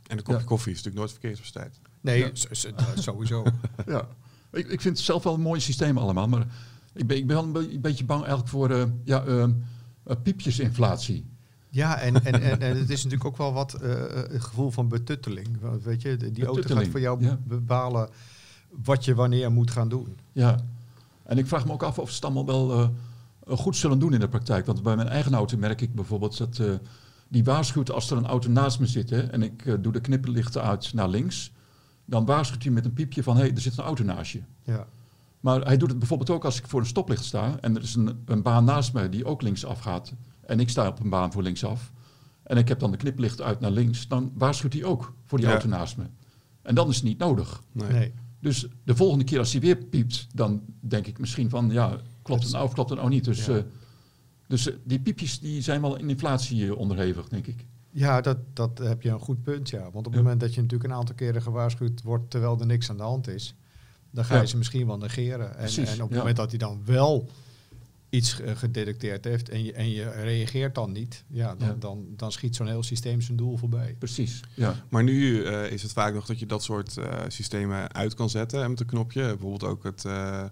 En 0.08 0.18
een 0.18 0.24
kopje 0.24 0.40
Ja. 0.40 0.46
koffie 0.46 0.72
is 0.72 0.78
natuurlijk 0.84 0.98
nooit 1.06 1.12
verkeersbestijd. 1.12 1.80
Nee, 2.02 2.20
Ja. 2.20 2.30
s- 2.34 2.48
s- 2.52 2.66
eh, 2.66 2.74
sowieso. 2.96 3.44
ja. 3.88 4.08
Ik, 4.52 4.68
ik 4.68 4.82
vind 4.82 4.98
het 4.98 5.06
zelf 5.06 5.24
wel 5.24 5.34
een 5.34 5.42
mooi 5.42 5.60
systeem 5.60 5.98
allemaal, 5.98 6.28
maar 6.28 6.48
ik 6.96 7.08
ben, 7.08 7.18
ik 7.18 7.28
ben 7.28 7.36
wel 7.36 7.46
een, 7.46 7.52
be- 7.52 7.74
een 7.74 7.82
beetje 7.82 8.06
bang 8.06 8.20
eigenlijk 8.20 8.50
voor 8.50 8.70
eh, 8.72 8.84
ja, 9.04 9.24
ehm, 9.24 9.52
eh, 10.04 10.16
piepjesinflatie. 10.24 11.26
Ja, 11.70 12.00
en, 12.00 12.24
en, 12.26 12.42
en, 12.42 12.62
en 12.62 12.78
het 12.78 12.90
is 12.90 13.04
natuurlijk 13.04 13.26
ook 13.30 13.38
wel 13.38 13.54
wat 13.54 13.74
eh, 13.74 13.90
het 14.32 14.42
gevoel 14.44 14.72
van 14.72 14.88
betutteling. 14.88 15.48
Want 15.62 15.84
Weet 15.84 16.02
je, 16.02 16.18
die 16.18 16.46
auto 16.46 16.76
gaat 16.76 16.88
voor 16.88 17.00
jou 17.00 17.24
ja. 17.24 17.38
bepalen 17.44 18.10
wat 18.84 19.06
je 19.06 19.16
wanneer 19.16 19.52
moet 19.52 19.72
gaan 19.72 19.90
doen. 19.90 20.18
Ja, 20.32 20.60
en 21.24 21.38
ik 21.38 21.48
vraag 21.48 21.66
me 21.66 21.72
ook 21.72 21.84
af 21.84 22.00
of 22.00 22.10
ze 22.10 22.16
het 22.16 22.26
allemaal 22.26 22.46
wel 22.46 22.72
eh, 22.72 22.90
eh, 23.48 23.58
goed 23.58 23.76
zullen 23.76 24.00
doen 24.00 24.14
in 24.14 24.20
de 24.20 24.28
praktijk. 24.30 24.66
Want 24.66 24.84
bij 24.84 24.96
mijn 24.96 25.08
eigen 25.08 25.34
auto 25.34 25.58
merk 25.58 25.82
ik 25.82 25.96
bijvoorbeeld 25.96 26.38
dat 26.38 26.60
eh, 26.60 26.72
die 27.28 27.44
waarschuwt 27.44 27.92
als 27.92 28.12
er 28.12 28.18
een 28.18 28.26
auto 28.26 28.50
naast 28.50 28.80
me 28.80 28.86
zit 28.86 29.10
hè, 29.10 29.22
en 29.22 29.44
ik 29.44 29.66
eh, 29.66 29.74
doe 29.80 29.92
de 29.92 30.02
knipperlichten 30.02 30.62
uit 30.64 30.94
naar 30.94 31.10
links. 31.10 31.52
Dan 32.06 32.26
waarschuwt 32.26 32.64
hij 32.64 32.72
met 32.72 32.86
een 32.86 32.94
piepje 32.94 33.24
van 33.24 33.36
hé, 33.36 33.42
hey, 33.42 33.52
er 33.52 33.62
zit 33.62 33.78
een 33.78 33.84
auto 33.84 34.04
naast 34.04 34.32
je. 34.32 34.42
Ja. 34.64 34.88
Maar 35.46 35.62
hij 35.62 35.78
doet 35.78 35.90
het 35.90 36.00
bijvoorbeeld 36.00 36.30
ook 36.30 36.46
als 36.46 36.58
ik 36.60 36.68
voor 36.68 36.80
een 36.80 36.86
stoplicht 36.86 37.24
sta 37.26 37.58
en 37.62 37.76
er 37.76 37.82
is 37.82 37.96
een, 37.96 38.22
een 38.26 38.42
baan 38.42 38.64
naast 38.66 38.94
me 38.94 39.10
die 39.10 39.26
ook 39.26 39.42
linksaf 39.42 39.80
gaat. 39.80 40.14
En 40.46 40.60
ik 40.60 40.70
sta 40.70 40.88
op 40.88 41.00
een 41.00 41.10
baan 41.10 41.32
voor 41.32 41.44
linksaf. 41.44 41.92
En 42.44 42.58
ik 42.58 42.68
heb 42.68 42.80
dan 42.80 42.92
de 42.92 42.98
kniplicht 42.98 43.42
uit 43.42 43.60
naar 43.60 43.72
links. 43.72 44.08
Dan 44.08 44.32
waarschuwt 44.36 44.74
hij 44.74 44.84
ook 44.84 45.14
voor 45.24 45.38
die 45.38 45.48
Ja. 45.48 45.54
auto 45.54 45.68
naast 45.68 45.98
me. 45.98 46.04
En 46.62 46.76
dan 46.76 46.90
is 46.90 46.96
het 46.96 47.04
niet 47.04 47.18
nodig. 47.18 47.64
Nee. 47.72 47.92
Nee. 47.92 48.14
Dus 48.40 48.68
de 48.84 48.96
volgende 48.96 49.24
keer 49.24 49.40
als 49.40 49.52
hij 49.52 49.62
weer 49.62 49.76
piept, 49.78 50.28
dan 50.34 50.62
denk 50.80 51.08
ik 51.08 51.20
misschien 51.20 51.50
van 51.50 51.70
ja, 51.72 51.98
klopt 52.22 52.44
het 52.44 52.52
nou 52.52 52.66
of 52.66 52.74
klopt 52.74 52.90
het 52.90 53.00
nou 53.00 53.12
niet. 53.12 53.24
Dus, 53.24 53.46
Ja. 53.46 53.56
eh, 53.58 53.64
dus 54.48 54.70
eh, 54.70 54.76
die 54.84 55.00
piepjes 55.00 55.40
die 55.40 55.62
zijn 55.62 55.82
wel 55.82 55.96
in 55.96 56.10
inflatie 56.10 56.66
eh, 56.66 56.78
onderhevig, 56.78 57.28
denk 57.28 57.48
ik. 57.48 57.66
Ja, 57.92 58.22
dat, 58.22 58.38
dat 58.54 58.78
heb 58.78 59.02
je 59.02 59.10
een 59.10 59.20
goed 59.20 59.44
punt, 59.44 59.70
ja. 59.70 59.82
Want 59.82 59.96
op 59.96 60.06
het 60.06 60.14
Ja. 60.14 60.22
moment 60.22 60.40
dat 60.40 60.54
je 60.54 60.62
natuurlijk 60.62 60.90
een 60.92 60.98
aantal 60.98 61.16
keren 61.16 61.42
gewaarschuwd 61.42 62.02
wordt 62.02 62.30
terwijl 62.30 62.60
er 62.60 62.66
niks 62.66 62.90
aan 62.90 62.98
de 62.98 63.04
hand 63.04 63.28
is, 63.28 63.56
dan 64.16 64.26
ga 64.26 64.36
je 64.36 64.42
Ja. 64.42 64.46
ze 64.48 64.58
misschien 64.58 64.88
wel 64.88 64.98
negeren. 64.98 65.50
En, 65.52 65.58
Precies, 65.58 65.90
en 65.90 65.94
op 65.96 66.00
het 66.00 66.10
ja. 66.10 66.18
moment 66.18 66.36
dat 66.36 66.50
hij 66.50 66.60
dan 66.60 66.82
wel 66.86 67.30
iets 68.10 68.42
eh, 68.42 68.56
gedetecteerd 68.56 69.24
heeft 69.26 69.50
en 69.50 69.64
je, 69.64 69.74
en 69.74 69.90
je 69.92 70.10
reageert 70.10 70.76
dan 70.76 70.92
niet, 70.92 71.24
ja, 71.28 71.56
dan, 71.56 71.68
Ja. 71.68 71.76
Dan, 71.80 72.06
dan 72.16 72.32
schiet 72.32 72.56
zo'n 72.56 72.68
heel 72.68 72.84
systeem 72.84 73.22
zijn 73.22 73.38
doel 73.38 73.58
voorbij. 73.58 73.96
Precies, 74.00 74.40
ja. 74.54 74.76
Maar 74.90 75.04
nu 75.04 75.44
eh, 75.44 75.72
is 75.72 75.82
het 75.84 75.92
vaak 75.92 76.14
nog 76.14 76.26
dat 76.26 76.40
je 76.40 76.46
dat 76.46 76.64
soort 76.64 76.98
eh, 76.98 77.20
systemen 77.28 77.94
uit 77.94 78.14
kan 78.14 78.30
zetten 78.30 78.70
met 78.70 78.80
een 78.80 78.86
knopje. 78.86 79.22
Bijvoorbeeld 79.22 79.64
ook 79.64 79.84
het, 79.84 80.06
eh, 80.06 80.44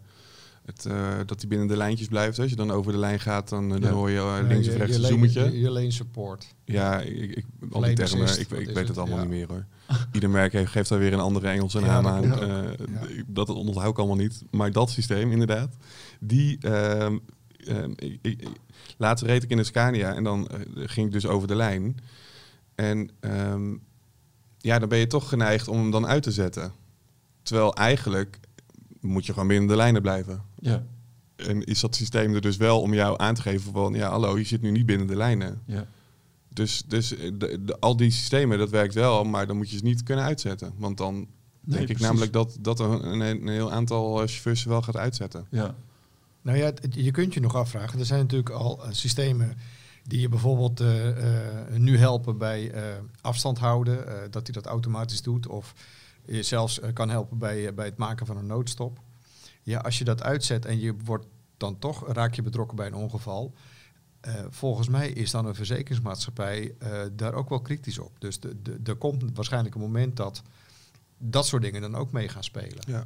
het, 0.66 0.86
eh, 0.86 1.18
dat 1.26 1.40
die 1.40 1.48
binnen 1.50 1.68
de 1.68 1.78
lijntjes 1.78 2.08
blijft. 2.08 2.40
Als 2.40 2.50
je 2.50 2.56
dan 2.56 2.72
over 2.72 2.92
de 2.92 2.98
lijn 2.98 3.20
gaat, 3.20 3.50
dan, 3.50 3.70
dan 3.70 3.82
Ja. 3.82 3.90
hoor 3.90 4.10
je 4.10 4.16
Ja, 4.16 4.42
links 4.42 4.66
je- 4.66 4.72
of 4.72 4.78
rechts 4.78 4.96
je 4.96 5.04
een 5.04 5.10
lane- 5.12 5.14
zoometje. 5.30 5.44
Je, 5.52 5.60
je 5.60 5.70
lane 5.70 5.92
support. 5.92 6.48
Ja, 6.66 7.00
ik, 7.02 7.36
ik, 7.36 7.46
al 7.72 7.82
die 7.82 7.94
termen, 7.94 8.24
assist, 8.24 8.40
ik, 8.40 8.50
ik 8.60 8.66
weet 8.66 8.76
het 8.76 8.88
het? 8.88 8.98
allemaal 8.98 9.18
Ja. 9.18 9.24
niet 9.24 9.32
meer 9.34 9.48
hoor. 9.48 9.66
Ieder 10.14 10.30
merk 10.30 10.54
heeft, 10.54 10.72
geeft 10.72 10.90
daar 10.90 11.00
weer 11.00 11.14
een 11.14 11.20
andere 11.20 11.48
Engelse 11.48 11.80
Ja, 11.80 12.02
naam 12.02 12.04
dat 12.04 12.14
aan. 12.14 12.22
klopt. 12.22 12.42
Eh, 12.42 12.86
Ja. 12.94 13.24
d- 13.24 13.24
Dat 13.28 13.50
onthoud 13.50 13.92
ik 13.92 13.98
allemaal 13.98 14.16
niet. 14.16 14.44
Maar 14.52 14.72
dat 14.72 14.90
systeem 14.90 15.32
inderdaad, 15.32 15.76
die... 16.20 16.58
ehm, 16.62 17.18
ehm, 17.68 17.92
ik, 17.96 18.20
ik, 18.22 18.48
laatst 18.98 19.26
reed 19.26 19.44
ik 19.44 19.50
in 19.50 19.58
een 19.58 19.66
Scania 19.66 20.14
en 20.14 20.24
dan 20.24 20.48
eh, 20.48 20.60
ging 20.76 21.08
ik 21.08 21.12
dus 21.14 21.26
over 21.28 21.48
de 21.48 21.56
lijn. 21.56 21.98
En 22.76 23.10
ehm, 23.20 23.74
ja, 24.58 24.80
dan 24.80 24.90
ben 24.90 24.98
je 25.00 25.08
toch 25.08 25.30
geneigd 25.30 25.68
om 25.68 25.78
hem 25.78 25.92
dan 25.92 26.08
uit 26.08 26.24
te 26.24 26.32
zetten. 26.32 26.72
Terwijl 27.44 27.74
eigenlijk 27.76 28.40
moet 29.00 29.26
je 29.26 29.34
gewoon 29.34 29.48
binnen 29.48 29.68
de 29.68 29.76
lijnen 29.76 30.02
blijven. 30.02 30.42
ja, 30.60 30.84
En 31.36 31.64
is 31.64 31.80
dat 31.80 31.96
systeem 31.96 32.36
er 32.36 32.42
dus 32.42 32.58
wel 32.58 32.82
om 32.82 32.94
jou 32.94 33.16
aan 33.20 33.36
te 33.36 33.42
geven 33.42 33.72
van... 33.72 33.94
ja, 33.94 34.10
hallo, 34.10 34.38
je 34.38 34.44
zit 34.44 34.62
nu 34.62 34.72
niet 34.72 34.86
binnen 34.86 35.08
de 35.08 35.16
lijnen. 35.16 35.62
ja. 35.66 35.86
Dus, 36.54 36.84
dus 36.88 37.16
eh, 37.16 37.32
de, 37.34 37.64
de- 37.66 37.80
al 37.80 37.96
die 37.98 38.12
systemen, 38.12 38.58
dat 38.58 38.70
werkt 38.70 38.94
wel, 38.94 39.24
maar 39.24 39.48
dan 39.48 39.58
moet 39.58 39.70
je 39.70 39.78
ze 39.78 39.84
niet 39.84 40.04
kunnen 40.04 40.26
uitzetten. 40.26 40.74
Want 40.78 40.98
dan 40.98 41.28
denk 41.62 41.90
ik 41.90 42.00
namelijk 42.00 42.34
dat, 42.34 42.58
dat 42.60 42.80
een, 42.80 43.04
een, 43.04 43.22
een 43.22 43.48
heel 43.48 43.72
aantal 43.72 44.12
eh, 44.22 44.28
chauffeurs 44.28 44.62
ze 44.62 44.70
wel 44.70 44.82
gaat 44.82 44.98
uitzetten. 44.98 45.46
Ja, 45.50 45.76
Nou 46.42 46.58
ja, 46.58 46.72
je 46.90 47.12
kunt 47.12 47.34
je 47.34 47.40
nog 47.40 47.56
afvragen. 47.56 48.00
Er 48.00 48.06
zijn 48.06 48.20
natuurlijk 48.20 48.50
al 48.50 48.84
eh, 48.84 48.92
systemen 48.92 49.58
die 50.08 50.20
je 50.22 50.30
bijvoorbeeld 50.30 50.80
eh, 50.80 51.10
eh, 51.10 51.76
nu 51.76 51.98
helpen 51.98 52.38
bij 52.38 52.72
eh, 52.72 52.82
afstand 53.22 53.58
houden, 53.58 54.08
eh, 54.08 54.14
dat 54.30 54.44
hij 54.48 54.54
dat 54.54 54.66
automatisch 54.66 55.22
doet. 55.22 55.48
Of 55.48 55.74
je 56.26 56.44
zelfs 56.44 56.80
kan 56.94 57.10
helpen 57.10 57.38
bij, 57.38 57.74
bij 57.74 57.86
het 57.86 57.98
maken 57.98 58.26
van 58.26 58.38
een 58.38 58.46
noodstop. 58.46 59.00
Ja, 59.64 59.80
als 59.80 59.98
je 59.98 60.04
dat 60.04 60.24
uitzet 60.24 60.66
en 60.66 60.80
je 60.80 60.94
wordt 61.06 61.26
dan 61.58 61.80
toch, 61.80 62.08
raak 62.08 62.34
je 62.34 62.42
betrokken 62.42 62.76
bij 62.76 62.88
een 62.88 62.94
ongeval. 62.96 63.54
Eh, 64.24 64.34
volgens 64.50 64.88
mij 64.88 65.10
is 65.10 65.32
dan 65.32 65.46
een 65.46 65.56
verzekeringsmaatschappij 65.56 66.74
eh, 66.80 67.02
daar 67.14 67.34
ook 67.34 67.50
wel 67.50 67.62
kritisch 67.62 68.00
op. 68.00 68.12
Dus 68.20 68.40
er 68.84 68.96
komt 68.96 69.24
waarschijnlijk 69.34 69.76
een 69.76 69.82
moment 69.82 70.16
dat 70.18 70.42
dat 71.18 71.46
soort 71.46 71.62
dingen 71.62 71.82
dan 71.82 71.96
ook 71.96 72.12
mee 72.12 72.28
gaan 72.30 72.44
spelen. 72.44 72.84
Ja. 72.88 73.06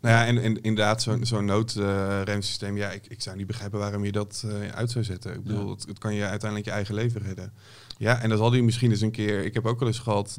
Nou 0.00 0.14
ja, 0.14 0.26
en, 0.26 0.38
en 0.38 0.60
inderdaad, 0.62 1.02
zo'n 1.02 1.26
zo'n 1.26 1.44
noodremsysteem, 1.44 2.76
ja, 2.76 2.90
ik, 2.90 3.06
ik 3.06 3.22
zou 3.22 3.36
niet 3.36 3.46
begrijpen 3.46 3.78
waarom 3.78 4.04
je 4.04 4.12
dat 4.12 4.44
eh, 4.46 4.68
uit 4.68 4.90
zou 4.90 5.04
zetten. 5.04 5.34
Ik 5.34 5.42
bedoel, 5.42 5.66
Ja. 5.66 5.70
het, 5.74 5.86
het 5.86 5.98
kan 5.98 6.14
je 6.14 6.22
uiteindelijk 6.24 6.68
je 6.68 6.74
eigen 6.74 6.94
leven 6.94 7.20
redden. 7.22 7.52
Ja, 7.98 8.20
en 8.20 8.28
dan 8.28 8.38
zal 8.38 8.52
hij 8.52 8.60
misschien 8.62 8.90
eens 8.90 9.00
een 9.00 9.10
keer, 9.10 9.44
ik 9.44 9.54
heb 9.54 9.66
ook 9.66 9.78
wel 9.78 9.88
eens 9.88 9.98
gehad 9.98 10.38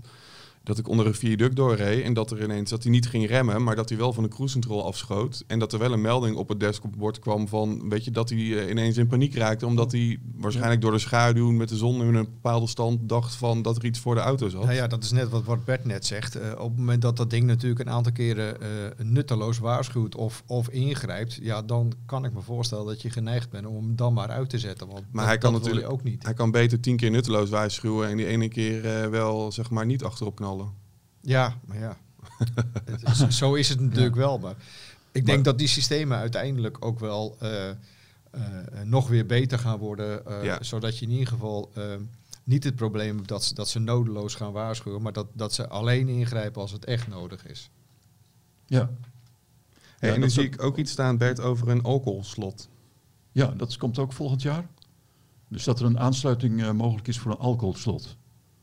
dat 0.65 0.77
ik 0.77 0.87
onder 0.87 1.05
een 1.07 1.15
viaduct 1.15 1.55
doorreed 1.55 2.03
en 2.03 2.13
dat 2.13 2.31
er 2.31 2.43
ineens, 2.43 2.69
dat 2.69 2.83
hij 2.83 2.91
niet 2.91 3.07
ging 3.07 3.27
remmen, 3.27 3.63
maar 3.63 3.75
dat 3.75 3.89
hij 3.89 3.97
wel 3.97 4.13
van 4.13 4.23
de 4.23 4.29
cruise 4.29 4.53
control 4.53 4.85
afschoot. 4.85 5.43
En 5.47 5.59
dat 5.59 5.73
er 5.73 5.79
wel 5.79 5.91
een 5.93 6.01
melding 6.01 6.35
op 6.35 6.49
het 6.49 6.59
desktopbord 6.59 7.19
kwam 7.19 7.47
van, 7.47 7.89
weet 7.89 8.03
je, 8.05 8.11
dat 8.11 8.29
hij 8.29 8.37
eh, 8.37 8.69
ineens 8.69 8.97
in 8.97 9.07
paniek 9.07 9.35
raakte, 9.35 9.65
omdat 9.65 9.91
hij 9.91 10.19
waarschijnlijk 10.35 10.81
door 10.81 10.91
de 10.91 10.99
schaduw 10.99 11.51
met 11.51 11.69
de 11.69 11.75
zon 11.75 12.01
in 12.01 12.15
een 12.15 12.23
bepaalde 12.23 12.67
stand 12.67 13.09
dacht 13.09 13.35
van 13.35 13.61
dat 13.61 13.77
er 13.77 13.85
iets 13.85 13.99
voor 13.99 14.15
de 14.15 14.21
auto 14.21 14.49
zat. 14.49 14.63
Nou 14.63 14.75
ja, 14.75 14.87
dat 14.87 15.03
is 15.03 15.11
net 15.11 15.29
wat, 15.29 15.43
wat 15.43 15.65
Bert 15.65 15.85
net 15.85 16.05
zegt. 16.05 16.35
Eh, 16.35 16.51
op 16.51 16.69
het 16.69 16.77
moment 16.77 17.01
dat 17.01 17.17
dat 17.17 17.29
ding 17.29 17.43
natuurlijk 17.45 17.81
een 17.81 17.93
aantal 17.93 18.11
keren 18.11 18.61
eh, 18.61 18.67
nutteloos 19.05 19.57
waarschuwt 19.59 20.15
of, 20.15 20.43
of 20.47 20.69
ingrijpt, 20.69 21.39
ja, 21.41 21.61
dan 21.61 21.93
kan 22.05 22.25
ik 22.25 22.33
me 22.33 22.41
voorstellen 22.41 22.85
dat 22.85 23.01
je 23.01 23.09
geneigd 23.09 23.49
bent 23.49 23.65
om 23.65 23.75
hem 23.75 23.95
dan 23.95 24.13
maar 24.13 24.29
uit 24.29 24.49
te 24.49 24.59
zetten. 24.59 24.87
Want 24.87 24.99
Maar 24.99 25.21
dat, 25.21 25.25
hij 25.25 25.37
kan 25.37 25.53
natuurlijk- 25.53 25.89
ook 25.91 26.03
niet. 26.03 26.23
Hij 26.23 26.33
kan 26.33 26.51
beter 26.51 26.79
tien 26.79 26.97
keer 26.97 27.11
nutteloos 27.11 27.49
waarschuwen 27.49 28.09
en 28.09 28.17
die 28.17 28.25
ene 28.25 28.47
keer 28.47 29.09
wel, 29.11 29.51
zeg 29.51 29.69
maar, 29.69 29.85
niet 29.85 30.03
achterop 30.03 30.35
knallen. 30.35 30.54
Ja, 31.21 31.57
maar 31.65 31.79
ja. 31.79 31.97
Het 32.91 33.03
is- 33.29 33.37
zo 33.37 33.53
is 33.53 33.69
het 33.69 33.79
natuurlijk 33.79 34.15
wel. 34.15 34.37
Maar 34.39 34.55
ik 35.11 35.25
denk 35.25 35.27
Maar- 35.37 35.43
dat 35.43 35.57
die 35.57 35.67
systemen 35.67 36.17
uiteindelijk 36.17 36.85
ook 36.85 36.99
wel 36.99 37.35
eh, 37.39 37.69
eh, 37.69 37.75
nog 38.83 39.07
weer 39.07 39.25
beter 39.25 39.59
gaan 39.59 39.77
worden. 39.79 40.25
eh, 40.25 40.43
Ja. 40.43 40.63
Zodat 40.63 40.97
je 40.99 41.05
in 41.05 41.11
ieder 41.11 41.27
geval 41.27 41.71
eh, 41.73 41.83
niet 42.43 42.63
het 42.63 42.75
probleem 42.75 43.15
hebt 43.15 43.27
dat 43.27 43.43
ze, 43.43 43.53
dat 43.53 43.69
ze 43.69 43.79
nodeloos 43.79 44.35
gaan 44.35 44.51
waarschuwen, 44.51 45.01
maar 45.01 45.13
dat, 45.13 45.27
dat 45.33 45.53
ze 45.53 45.67
alleen 45.69 46.07
ingrijpen 46.07 46.61
als 46.61 46.71
het 46.71 46.85
echt 46.85 47.07
nodig 47.07 47.45
is. 47.47 47.69
ja. 48.65 48.89
Hey, 49.99 50.09
Ja, 50.09 50.15
en 50.15 50.19
nu 50.21 50.25
dat 50.25 50.35
zie 50.35 50.43
ik 50.43 50.61
ook 50.63 50.77
iets 50.77 50.91
staan, 50.91 51.17
Bert, 51.17 51.39
over 51.39 51.69
een 51.69 51.83
alcoholslot. 51.83 52.69
ja, 53.31 53.45
dat 53.47 53.77
komt 53.77 53.99
ook 53.99 54.13
volgend 54.13 54.41
jaar. 54.41 54.67
Dus 55.47 55.63
dat 55.63 55.79
er 55.79 55.85
een 55.85 55.99
aansluiting 55.99 56.61
eh, 56.63 56.71
mogelijk 56.71 57.07
is 57.07 57.19
voor 57.19 57.31
een 57.31 57.37
alcoholslot. 57.37 58.15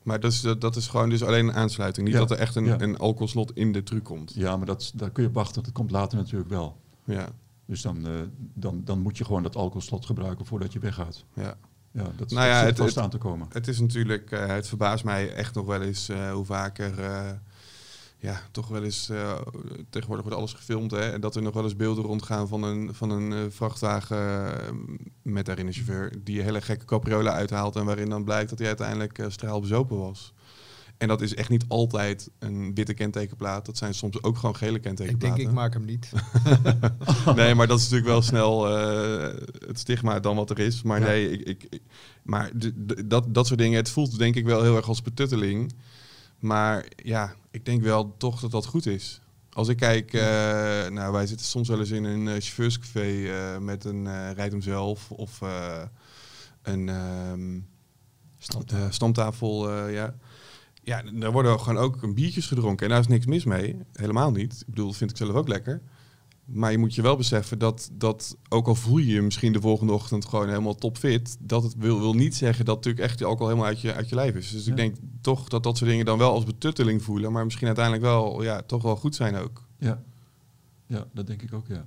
Maar 0.02 0.20
dat 0.20 0.32
is, 0.32 0.40
dat 0.58 0.76
is 0.76 0.88
gewoon 0.88 1.08
dus 1.08 1.22
alleen 1.24 1.48
een 1.48 1.54
aansluiting. 1.54 2.06
Niet 2.06 2.14
Ja, 2.14 2.20
dat 2.20 2.30
er 2.30 2.38
echt 2.38 2.54
een, 2.56 2.64
ja. 2.64 2.80
een 2.80 2.98
alcoholslot 2.98 3.52
in 3.56 3.72
de 3.72 3.82
truc 3.82 4.04
komt. 4.04 4.32
Ja, 4.34 4.56
maar 4.56 4.66
dat, 4.66 4.92
daar 4.94 5.10
kun 5.10 5.22
je 5.22 5.28
op 5.28 5.34
wachten. 5.34 5.62
Dat 5.62 5.72
komt 5.72 5.90
later 5.90 6.18
natuurlijk 6.18 6.50
wel. 6.50 6.76
Ja, 7.04 7.28
Dus 7.66 7.82
dan, 7.82 8.06
eh, 8.06 8.12
dan, 8.54 8.80
dan 8.84 8.98
moet 9.00 9.18
je 9.18 9.24
gewoon 9.24 9.42
dat 9.42 9.56
alcoholslot 9.56 10.06
gebruiken 10.06 10.46
voordat 10.46 10.72
je 10.72 10.78
weggaat. 10.78 11.24
ja. 11.34 11.54
Ja, 11.94 12.02
dat, 12.16 12.30
Nou 12.30 12.50
dat 12.52 12.64
het- 12.66 12.76
vast 12.78 12.94
het- 12.94 13.04
aan 13.04 13.10
te 13.10 13.18
komen. 13.18 13.46
Het 13.50 13.68
is 13.68 13.80
natuurlijk, 13.80 14.30
eh, 14.30 14.46
het 14.46 14.68
verbaast 14.68 15.04
mij 15.04 15.32
echt 15.34 15.54
nog 15.54 15.66
wel 15.66 15.80
eens 15.82 16.08
eh, 16.08 16.32
hoe 16.32 16.44
vaker, 16.44 16.92
ja, 18.22 18.40
toch 18.50 18.68
wel 18.68 18.82
eens, 18.84 19.08
eh, 19.08 19.32
tegenwoordig 19.90 20.24
wordt 20.26 20.38
alles 20.38 20.52
gefilmd, 20.52 20.90
hè, 20.90 21.10
en 21.12 21.20
dat 21.20 21.36
er 21.36 21.42
nog 21.42 21.54
wel 21.54 21.62
eens 21.64 21.76
beelden 21.76 22.04
rondgaan 22.04 22.48
van 22.48 22.62
een, 22.62 22.94
van 22.94 23.10
een 23.10 23.32
eh, 23.32 23.38
vrachtwagen 23.50 24.16
eh, 24.66 24.72
met 25.22 25.46
daarin 25.46 25.66
een 25.66 25.72
chauffeur 25.72 26.12
die 26.24 26.38
een 26.38 26.44
hele 26.44 26.60
gekke 26.60 26.84
capriola 26.84 27.32
uithaalt 27.32 27.76
en 27.76 27.84
waarin 27.84 28.08
dan 28.08 28.24
blijkt 28.24 28.50
dat 28.50 28.58
hij 28.58 28.68
uiteindelijk 28.68 29.24
straalbezopen 29.28 29.98
was. 29.98 30.32
En 30.98 31.08
dat 31.08 31.20
is 31.20 31.34
echt 31.34 31.48
niet 31.48 31.64
altijd 31.68 32.30
een 32.38 32.74
witte 32.74 32.94
kentekenplaat. 32.94 33.66
Dat 33.66 33.76
zijn 33.76 33.94
soms 33.94 34.22
ook 34.22 34.36
gewoon 34.38 34.56
gele 34.56 34.76
Ik 34.76 34.82
kentekenplaten. 34.82 35.36
denk, 35.36 35.48
ik 35.48 35.54
maak 35.54 35.72
hem 35.72 35.84
niet. 35.84 36.12
nee, 37.36 37.54
maar 37.54 37.66
dat 37.66 37.78
is 37.78 37.82
natuurlijk 37.84 38.10
wel 38.10 38.22
snel 38.22 38.64
het 39.66 39.78
stigma 39.78 40.20
dan 40.20 40.36
wat 40.36 40.50
er 40.50 40.58
is. 40.58 40.82
Maar 40.82 41.00
Ja. 41.00 41.06
nee, 41.06 41.30
ik, 41.30 41.40
ik, 41.48 41.66
ik- 41.70 41.82
maar 42.22 42.50
dat, 43.06 43.34
dat 43.34 43.46
soort 43.46 43.58
dingen, 43.58 43.76
het 43.76 43.90
voelt 43.90 44.18
denk 44.18 44.34
ik 44.34 44.44
wel 44.44 44.62
heel 44.62 44.76
erg 44.76 44.88
als 44.88 45.02
betutteling. 45.02 45.72
Maar 46.38 46.86
ja, 46.96 47.34
ik 47.52 47.64
denk 47.64 47.82
wel 47.82 48.16
toch 48.16 48.40
dat 48.40 48.50
dat 48.50 48.66
goed 48.66 48.86
is. 48.86 49.20
Als 49.52 49.68
ik 49.68 49.76
kijk, 49.76 50.12
eh, 50.12 50.22
nou 50.88 51.12
wij 51.12 51.26
zitten 51.26 51.46
soms 51.46 51.68
wel 51.68 51.78
eens 51.78 51.90
in 51.90 52.04
een 52.04 52.28
eh, 52.28 52.32
chauffeurscafé 52.32 53.28
eh, 53.28 53.58
met 53.58 53.84
een 53.84 54.04
uh, 54.04 54.30
rijd 54.32 54.52
hem 54.52 54.62
zelf 54.62 55.10
of 55.10 55.40
een, 56.62 56.88
ehm, 56.88 57.60
eh, 58.66 58.90
stamtafel, 58.90 59.70
eh, 59.70 59.92
ja. 59.92 60.14
Ja, 60.84 61.02
daar 61.02 61.32
worden 61.32 61.60
gewoon 61.60 61.82
ook 61.82 62.14
biertjes 62.14 62.46
gedronken. 62.46 62.86
En 62.86 62.92
daar 62.92 63.00
is 63.00 63.06
niks 63.06 63.26
mis 63.26 63.44
mee. 63.44 63.76
Helemaal 63.92 64.30
niet. 64.30 64.52
Ik 64.60 64.66
bedoel, 64.66 64.86
dat 64.86 64.96
vind 64.96 65.10
ik 65.10 65.16
zelf 65.16 65.34
ook 65.34 65.48
lekker. 65.48 65.82
Maar 66.44 66.70
je 66.70 66.78
moet 66.78 66.94
je 66.94 67.02
wel 67.02 67.16
beseffen 67.16 67.58
dat, 67.58 67.90
dat 67.92 68.36
ook 68.48 68.66
al 68.66 68.74
voel 68.74 68.98
je 68.98 69.06
je 69.12 69.22
misschien 69.22 69.52
de 69.52 69.60
volgende 69.60 69.92
ochtend 69.92 70.24
gewoon 70.24 70.48
helemaal 70.48 70.74
topfit, 70.74 71.36
dat 71.40 71.62
het 71.62 71.74
wil, 71.76 71.98
wil 72.00 72.14
niet 72.14 72.34
zeggen 72.36 72.64
dat 72.64 72.74
natuurlijk 72.76 73.04
echt 73.04 73.18
die 73.18 73.26
alcohol 73.26 73.48
helemaal 73.48 73.68
uit 73.68 73.80
je, 73.80 73.94
uit 73.94 74.08
je 74.08 74.14
lijf 74.14 74.34
is. 74.34 74.50
Dus 74.50 74.64
Ja. 74.64 74.70
ik 74.70 74.76
denk 74.76 74.96
toch 75.20 75.48
dat 75.48 75.62
dat 75.62 75.76
soort 75.76 75.90
dingen 75.90 76.04
dan 76.04 76.18
wel 76.18 76.32
als 76.32 76.44
betutteling 76.44 77.02
voelen, 77.02 77.32
maar 77.32 77.44
misschien 77.44 77.66
uiteindelijk 77.66 78.04
wel, 78.04 78.42
ja, 78.42 78.62
toch 78.62 78.82
wel 78.82 78.96
goed 78.96 79.14
zijn 79.14 79.36
ook. 79.36 79.62
Ja. 79.78 80.02
ja, 80.86 81.06
dat 81.12 81.26
denk 81.26 81.42
ik 81.42 81.52
ook, 81.52 81.66
ja. 81.68 81.86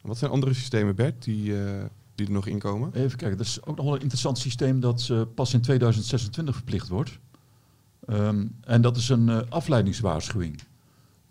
Wat 0.00 0.18
zijn 0.18 0.30
andere 0.30 0.54
systemen, 0.54 0.94
Bert, 0.94 1.24
die, 1.24 1.64
eh, 1.64 1.84
die 2.14 2.26
er 2.26 2.32
nog 2.32 2.46
inkomen? 2.46 2.90
Even 2.94 3.18
kijken, 3.18 3.36
dat 3.38 3.46
is 3.46 3.64
ook 3.64 3.76
nog 3.76 3.84
wel 3.84 3.94
een 3.94 4.00
interessant 4.00 4.38
systeem 4.38 4.80
dat 4.80 5.08
eh, 5.10 5.22
pas 5.34 5.54
in 5.54 5.60
2026 5.60 6.54
verplicht 6.54 6.88
wordt. 6.88 7.18
Ehm, 8.06 8.46
en 8.60 8.82
dat 8.82 8.96
is 8.96 9.08
een 9.08 9.28
eh, 9.28 9.40
afleidingswaarschuwing. 9.48 10.60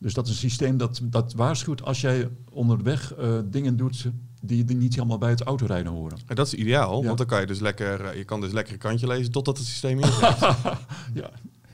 Dus 0.02 0.14
dat 0.14 0.26
is 0.28 0.32
een 0.34 0.50
systeem 0.50 0.78
dat, 0.78 1.02
dat 1.04 1.34
waarschuwt 1.34 1.84
als 1.84 2.02
jij 2.02 2.30
onderweg 2.52 3.14
eh, 3.14 3.40
dingen 3.46 3.78
doet 3.78 4.06
die, 4.42 4.64
die 4.64 4.76
niet 4.78 4.96
helemaal 4.96 5.18
bij 5.18 5.30
het 5.30 5.42
autorijden 5.42 5.92
horen. 5.92 6.18
En 6.28 6.36
dat 6.36 6.48
is 6.48 6.54
ideaal, 6.54 7.00
Ja. 7.02 7.06
want 7.06 7.18
dan 7.18 7.28
kan 7.28 7.40
je 7.40 7.46
dus 7.46 7.60
lekker, 7.60 8.06
eh, 8.06 8.18
je 8.18 8.24
kan 8.24 8.42
dus 8.42 8.52
lekker 8.52 8.74
een 8.74 8.80
kantje 8.80 9.08
lezen 9.08 9.32
totdat 9.32 9.58
het 9.58 9.68
systeem 9.68 10.00
ingaat. 10.00 10.40
Ja, 11.14 11.30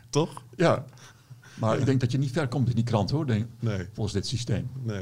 Toch? 0.09 0.43
ja. 0.55 0.85
Maar 1.59 1.79
ik 1.79 1.85
denk 1.85 1.99
dat 1.99 2.11
je 2.11 2.17
niet 2.17 2.31
ver 2.31 2.47
komt 2.47 2.69
in 2.69 2.75
die 2.75 2.83
krant 2.83 3.09
hoor, 3.11 3.25
denk, 3.25 3.45
Nee, 3.59 3.85
volgens 3.93 4.13
dit 4.15 4.27
systeem. 4.27 4.69
nee. 4.83 5.01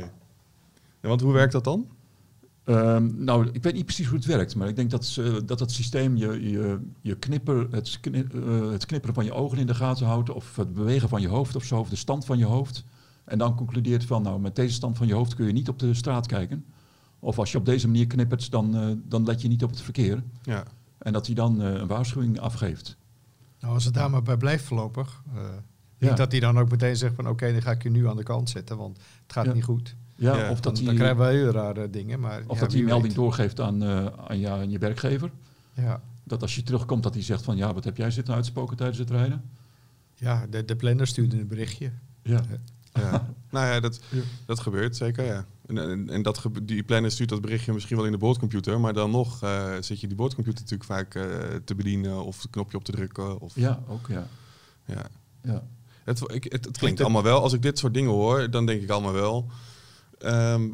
Ja, 1.01 1.07
want 1.07 1.21
hoe 1.21 1.33
werkt 1.33 1.51
dat 1.51 1.63
dan? 1.63 1.87
Ehm, 2.63 3.23
nou, 3.23 3.49
ik 3.51 3.63
weet 3.63 3.73
niet 3.73 3.85
precies 3.85 4.05
hoe 4.07 4.15
het 4.17 4.25
werkt, 4.25 4.55
maar 4.55 4.67
ik 4.67 4.75
denk 4.75 4.89
dat, 4.91 5.05
ze- 5.05 5.41
dat 5.45 5.59
het 5.59 5.71
systeem 5.71 6.17
je, 6.17 6.49
je, 6.49 6.79
je 7.01 7.15
knipper, 7.15 7.67
het, 7.71 7.99
eh, 8.11 8.21
het 8.71 8.85
knipperen 8.85 9.15
van 9.15 9.25
je 9.25 9.33
ogen 9.33 9.57
in 9.57 9.67
de 9.67 9.75
gaten 9.75 10.05
houdt, 10.05 10.29
of 10.29 10.55
het 10.55 10.73
bewegen 10.73 11.09
van 11.09 11.21
je 11.21 11.27
hoofd 11.27 11.55
of 11.55 11.63
zo, 11.63 11.79
of 11.79 11.89
de 11.89 11.95
stand 11.95 12.25
van 12.25 12.37
je 12.37 12.45
hoofd. 12.45 12.83
En 13.25 13.37
dan 13.37 13.55
concludeert 13.55 14.05
van, 14.05 14.21
nou, 14.21 14.39
met 14.39 14.55
deze 14.55 14.73
stand 14.73 14.97
van 14.97 15.07
je 15.07 15.13
hoofd 15.13 15.35
kun 15.35 15.45
je 15.45 15.53
niet 15.53 15.69
op 15.69 15.79
de 15.79 15.93
straat 15.93 16.27
kijken. 16.27 16.65
Of 17.19 17.39
als 17.39 17.51
je 17.51 17.57
op 17.57 17.65
deze 17.65 17.87
manier 17.87 18.07
knippert, 18.07 18.51
dan, 18.51 18.75
eh, 18.75 18.87
dan 19.03 19.23
let 19.25 19.41
je 19.41 19.47
niet 19.47 19.63
op 19.63 19.69
het 19.69 19.81
verkeer. 19.81 20.23
Ja. 20.43 20.63
En 20.97 21.13
dat 21.13 21.25
hij 21.25 21.35
dan 21.35 21.61
eh, 21.61 21.73
een 21.73 21.87
waarschuwing 21.87 22.39
afgeeft. 22.39 22.97
Nou, 23.59 23.73
als 23.73 23.85
het 23.85 23.93
daar 23.93 24.09
maar 24.09 24.23
bij 24.23 24.37
blijft 24.37 24.63
voorlopig. 24.63 25.21
eh, 25.35 25.41
Ja. 25.97 26.07
Niet 26.07 26.17
dat 26.17 26.31
hij 26.31 26.39
dan 26.39 26.59
ook 26.59 26.69
meteen 26.69 26.95
zegt 26.95 27.15
van 27.15 27.27
oké, 27.29 27.51
dan 27.51 27.61
ga 27.61 27.71
ik 27.71 27.83
je 27.83 27.89
nu 27.89 28.07
aan 28.07 28.15
de 28.15 28.23
kant 28.23 28.49
zetten, 28.49 28.77
want 28.77 28.97
het 29.23 29.33
gaat 29.33 29.45
Ja. 29.45 29.53
niet 29.53 29.63
goed. 29.63 29.95
Ja, 30.15 30.37
Ja, 30.37 30.49
of 30.51 30.59
Dan, 30.59 30.73
dat 30.73 30.83
dan 30.85 30.95
krijgen 30.95 31.17
hij, 31.17 31.31
we 31.31 31.37
hele 31.37 31.51
rare 31.51 31.89
dingen. 31.89 32.19
Maar, 32.19 32.43
of 32.47 32.53
ja, 32.55 32.61
dat 32.61 32.71
hij 32.71 32.79
een 32.79 32.85
melding 32.85 33.07
weet. 33.07 33.15
doorgeeft 33.15 33.59
aan, 33.59 33.83
eh, 33.83 34.05
aan, 34.27 34.39
je, 34.39 34.49
aan 34.49 34.69
je 34.69 34.77
werkgever. 34.77 35.31
Ja, 35.73 36.01
Dat 36.23 36.41
als 36.41 36.55
je 36.55 36.63
terugkomt, 36.63 37.03
dat 37.03 37.13
hij 37.13 37.23
zegt 37.23 37.43
van, 37.43 37.57
ja, 37.57 37.73
wat 37.73 37.83
heb 37.83 37.97
jij 37.97 38.11
zitten 38.11 38.33
uitspoken 38.33 38.77
tijdens 38.77 38.97
het 38.99 39.09
rijden? 39.09 39.43
ja 40.15 40.47
de, 40.49 40.65
de 40.65 40.75
planner 40.75 41.07
stuurde 41.07 41.39
een 41.39 41.47
berichtje. 41.47 41.91
Ja, 42.21 42.41
Ja. 42.95 43.33
nou 43.49 43.65
ja, 43.65 43.79
dat, 43.79 43.99
dat 44.45 44.59
gebeurt 44.59 44.95
zeker, 44.95 45.25
ja. 45.25 45.45
En, 45.67 45.77
en, 45.77 46.09
en 46.09 46.21
dat 46.21 46.41
die 46.63 46.83
planner 46.83 47.11
stuurt 47.11 47.29
dat 47.29 47.41
berichtje 47.41 47.73
misschien 47.73 47.95
wel 47.95 48.05
in 48.05 48.11
de 48.11 48.17
boordcomputer, 48.17 48.79
maar 48.79 48.93
dan 48.93 49.11
nog 49.11 49.43
eh, 49.43 49.73
zit 49.79 49.99
je 49.99 50.07
die 50.07 50.15
boordcomputer 50.15 50.61
natuurlijk 50.61 50.89
vaak 50.89 51.15
eh, 51.15 51.23
te 51.65 51.75
bedienen 51.75 52.23
of 52.23 52.41
het 52.41 52.51
knopje 52.51 52.77
op 52.77 52.83
te 52.83 52.91
drukken. 52.91 53.39
Of, 53.39 53.53
ja 53.55 53.83
ook, 53.87 54.07
ja. 54.07 54.27
ja. 54.85 55.05
ja. 55.41 55.63
Het, 56.03 56.21
ik, 56.33 56.43
het, 56.43 56.65
het 56.65 56.77
klinkt 56.77 57.01
allemaal 57.01 57.23
wel, 57.23 57.41
als 57.41 57.53
ik 57.53 57.61
dit 57.61 57.79
soort 57.79 57.93
dingen 57.93 58.11
hoor, 58.11 58.49
dan 58.49 58.65
denk 58.65 58.81
ik 58.81 58.89
allemaal 58.89 59.13
wel, 59.13 59.49
ehm, 60.17 60.69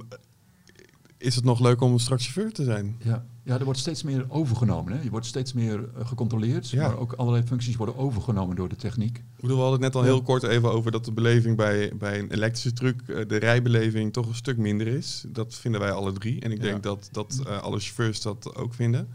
is 1.22 1.36
het 1.36 1.44
nog 1.44 1.60
leuk 1.60 1.82
om 1.82 2.00
straks 2.00 2.24
chauffeur 2.24 2.52
te 2.54 2.64
zijn? 2.64 2.96
Ja. 3.04 3.26
ja, 3.44 3.58
er 3.60 3.64
wordt 3.66 3.80
steeds 3.80 4.04
meer 4.04 4.26
overgenomen. 4.30 4.94
Hè? 4.94 5.02
Je 5.02 5.10
wordt 5.10 5.26
steeds 5.26 5.54
meer 5.54 5.90
eh, 5.96 6.08
gecontroleerd, 6.08 6.70
Ja. 6.70 6.88
maar 6.88 6.98
ook 6.98 7.14
allerlei 7.14 7.44
functies 7.46 7.76
worden 7.76 7.98
overgenomen 7.98 8.56
door 8.56 8.70
de 8.70 8.76
techniek. 8.76 9.18
Ik 9.18 9.24
bedoel, 9.42 9.56
we 9.56 9.62
hadden 9.62 9.82
het 9.82 9.94
net 9.94 9.96
al 10.04 10.08
Ja. 10.08 10.14
heel 10.14 10.24
kort 10.24 10.44
even 10.44 10.72
over 10.72 10.92
dat 10.92 11.06
de 11.06 11.12
beleving 11.12 11.58
bij, 11.58 11.92
bij 11.98 12.20
een 12.20 12.32
elektrische 12.32 12.74
truck, 12.74 13.02
eh, 13.02 13.28
de 13.28 13.38
rijbeleving, 13.38 14.14
toch 14.14 14.28
een 14.28 14.36
stuk 14.36 14.58
minder 14.58 14.88
is. 14.88 15.26
Dat 15.28 15.56
vinden 15.56 15.82
wij 15.82 15.92
alle 15.92 16.12
drie. 16.14 16.42
En 16.42 16.52
ik 16.52 16.58
Ja. 16.58 16.64
denk 16.64 16.84
dat, 16.84 17.10
dat 17.12 17.42
eh, 17.48 17.62
alle 17.62 17.80
chauffeurs 17.80 18.22
dat 18.22 18.56
ook 18.56 18.74
vinden. 18.74 19.08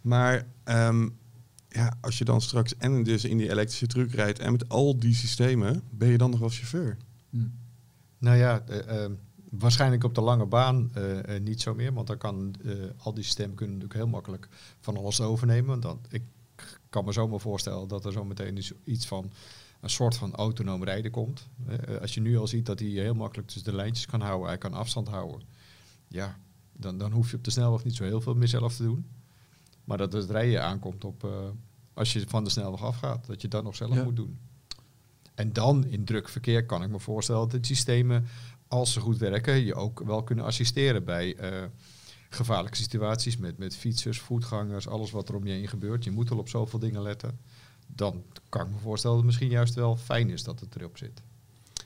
Maar 0.00 0.46
ehm, 0.64 1.08
ja, 1.68 1.96
als 2.00 2.18
je 2.18 2.24
dan 2.24 2.40
straks 2.40 2.76
en 2.76 3.02
dus 3.02 3.24
in 3.24 3.36
die 3.38 3.50
elektrische 3.50 3.86
truck 3.86 4.12
rijdt 4.12 4.38
en 4.38 4.52
met 4.52 4.68
al 4.68 4.98
die 4.98 5.14
systemen, 5.14 5.82
ben 5.90 6.08
je 6.08 6.18
dan 6.18 6.30
nog 6.30 6.40
wel 6.40 6.48
chauffeur? 6.48 6.96
Hm. 7.30 7.38
Nou 8.18 8.36
ja, 8.36 8.60
eh, 8.66 9.04
eh, 9.04 9.10
waarschijnlijk 9.50 10.04
op 10.04 10.14
de 10.14 10.20
lange 10.20 10.46
baan 10.46 10.90
eh, 10.94 11.36
eh, 11.36 11.42
niet 11.42 11.60
zo 11.60 11.74
meer. 11.74 11.92
Want 11.92 12.06
dan 12.06 12.18
kan 12.18 12.54
eh, 12.64 12.72
al 12.98 13.14
die 13.14 13.24
systemen 13.24 13.54
kunnen 13.54 13.74
natuurlijk 13.76 14.00
heel 14.04 14.12
makkelijk 14.12 14.48
van 14.80 14.96
alles 14.96 15.20
overnemen. 15.20 15.66
Want 15.68 15.82
dan, 15.82 16.00
ik 16.10 16.22
kan 16.88 17.04
me 17.04 17.12
zomaar 17.12 17.40
voorstellen 17.40 17.88
dat 17.88 18.04
er 18.04 18.12
zo 18.12 18.24
meteen 18.24 18.56
iets- 18.56 18.72
iets 18.84 19.06
van 19.06 19.30
een 19.80 19.90
soort 19.90 20.16
van 20.16 20.34
autonoom 20.34 20.84
rijden 20.84 21.10
komt. 21.10 21.48
Als 22.00 22.14
je 22.14 22.20
nu 22.20 22.38
al 22.38 22.46
ziet 22.46 22.66
dat 22.66 22.78
hij 22.78 22.88
heel 22.88 23.14
makkelijk 23.14 23.48
tussen 23.48 23.70
de 23.70 23.76
lijntjes 23.76 24.06
kan 24.06 24.20
houden, 24.20 24.48
hij 24.48 24.58
kan 24.58 24.72
afstand 24.72 25.08
houden. 25.08 25.42
Ja, 26.08 26.38
dan, 26.72 26.98
dan 26.98 27.12
hoef 27.12 27.30
je 27.30 27.36
op 27.36 27.44
de 27.44 27.50
snelweg 27.50 27.84
niet 27.84 27.96
zo 27.96 28.04
heel 28.04 28.20
veel 28.20 28.34
meer 28.34 28.48
zelf 28.48 28.76
te 28.76 28.82
doen. 28.82 29.06
Maar 29.84 29.98
dat 29.98 30.12
het 30.12 30.30
rijden 30.30 30.64
aankomt 30.64 31.04
op 31.04 31.26
als 31.94 32.12
je 32.12 32.24
van 32.28 32.44
de 32.44 32.50
snelweg 32.50 32.82
afgaat, 32.82 33.26
dat 33.26 33.42
je 33.42 33.48
dat 33.48 33.64
nog 33.64 33.76
zelf 33.76 33.94
Ja. 33.94 34.02
moet 34.04 34.16
doen. 34.16 34.38
En 35.34 35.52
dan 35.52 35.86
in 35.86 36.04
druk 36.04 36.28
verkeer 36.28 36.66
kan 36.66 36.82
ik 36.82 36.88
me 36.90 37.00
voorstellen 37.00 37.40
dat 37.48 37.50
de 37.50 37.66
systemen, 37.66 38.26
als 38.68 38.92
ze 38.92 39.00
goed 39.00 39.18
werken, 39.18 39.64
je 39.64 39.74
ook 39.74 40.00
wel 40.04 40.22
kunnen 40.22 40.44
assisteren 40.44 41.04
bij 41.04 41.36
eh, 41.36 41.64
gevaarlijke 42.28 42.76
situaties 42.76 43.36
met, 43.36 43.58
met 43.58 43.76
fietsers, 43.76 44.20
voetgangers, 44.20 44.88
alles 44.88 45.10
wat 45.10 45.28
er 45.28 45.34
om 45.34 45.46
je 45.46 45.52
heen 45.52 45.68
gebeurt. 45.68 46.04
Je 46.04 46.10
moet 46.10 46.30
al 46.30 46.38
op 46.38 46.48
zoveel 46.48 46.78
dingen 46.78 47.02
letten. 47.02 47.38
Dan 47.86 48.22
kan 48.48 48.66
ik 48.66 48.72
me 48.72 48.78
voorstellen 48.78 49.16
dat 49.16 49.26
het 49.26 49.34
misschien 49.34 49.56
juist 49.56 49.74
wel 49.74 49.96
fijn 49.96 50.30
is 50.30 50.42
dat 50.42 50.60
het 50.60 50.76
erop 50.76 50.98
zit. 50.98 51.22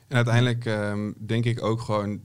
En 0.07 0.15
uiteindelijk 0.15 0.65
ehm, 0.65 1.11
denk 1.17 1.45
ik 1.45 1.63
ook 1.63 1.81
gewoon 1.81 2.21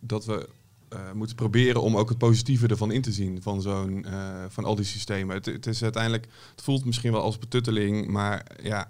dat 0.00 0.24
we 0.24 0.48
eh, 0.88 1.12
moeten 1.12 1.36
proberen 1.36 1.82
om 1.82 1.96
ook 1.96 2.08
het 2.08 2.18
positieve 2.18 2.66
ervan 2.66 2.92
in 2.92 3.02
te 3.02 3.12
zien 3.12 3.42
van 3.42 3.62
zo'n 3.62 4.04
eh, 4.04 4.44
van 4.48 4.64
al 4.64 4.74
die 4.74 4.84
systemen. 4.84 5.36
Het, 5.36 5.46
het 5.46 5.66
is 5.66 5.82
uiteindelijk, 5.82 6.26
het 6.50 6.64
voelt 6.64 6.84
misschien 6.84 7.12
wel 7.12 7.22
als 7.22 7.38
betutteling, 7.38 8.06
maar 8.06 8.46
ja, 8.62 8.88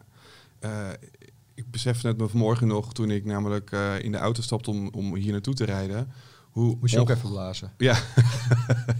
ik 1.54 1.70
besefte 1.70 2.06
het 2.06 2.18
me 2.18 2.28
vanmorgen 2.28 2.66
nog 2.66 2.92
toen 2.92 3.10
ik 3.10 3.24
namelijk 3.24 3.72
eh, 3.72 4.02
in 4.02 4.12
de 4.12 4.18
auto 4.18 4.42
stapte 4.42 4.70
om, 4.70 4.88
om 4.88 5.14
hier 5.14 5.32
naartoe 5.32 5.54
te 5.54 5.64
rijden. 5.64 6.12
Hoe 6.50 6.76
Moest 6.80 6.94
je 6.94 7.00
ook 7.00 7.10
even 7.10 7.30
blazen. 7.30 7.72
Ja. 7.78 7.98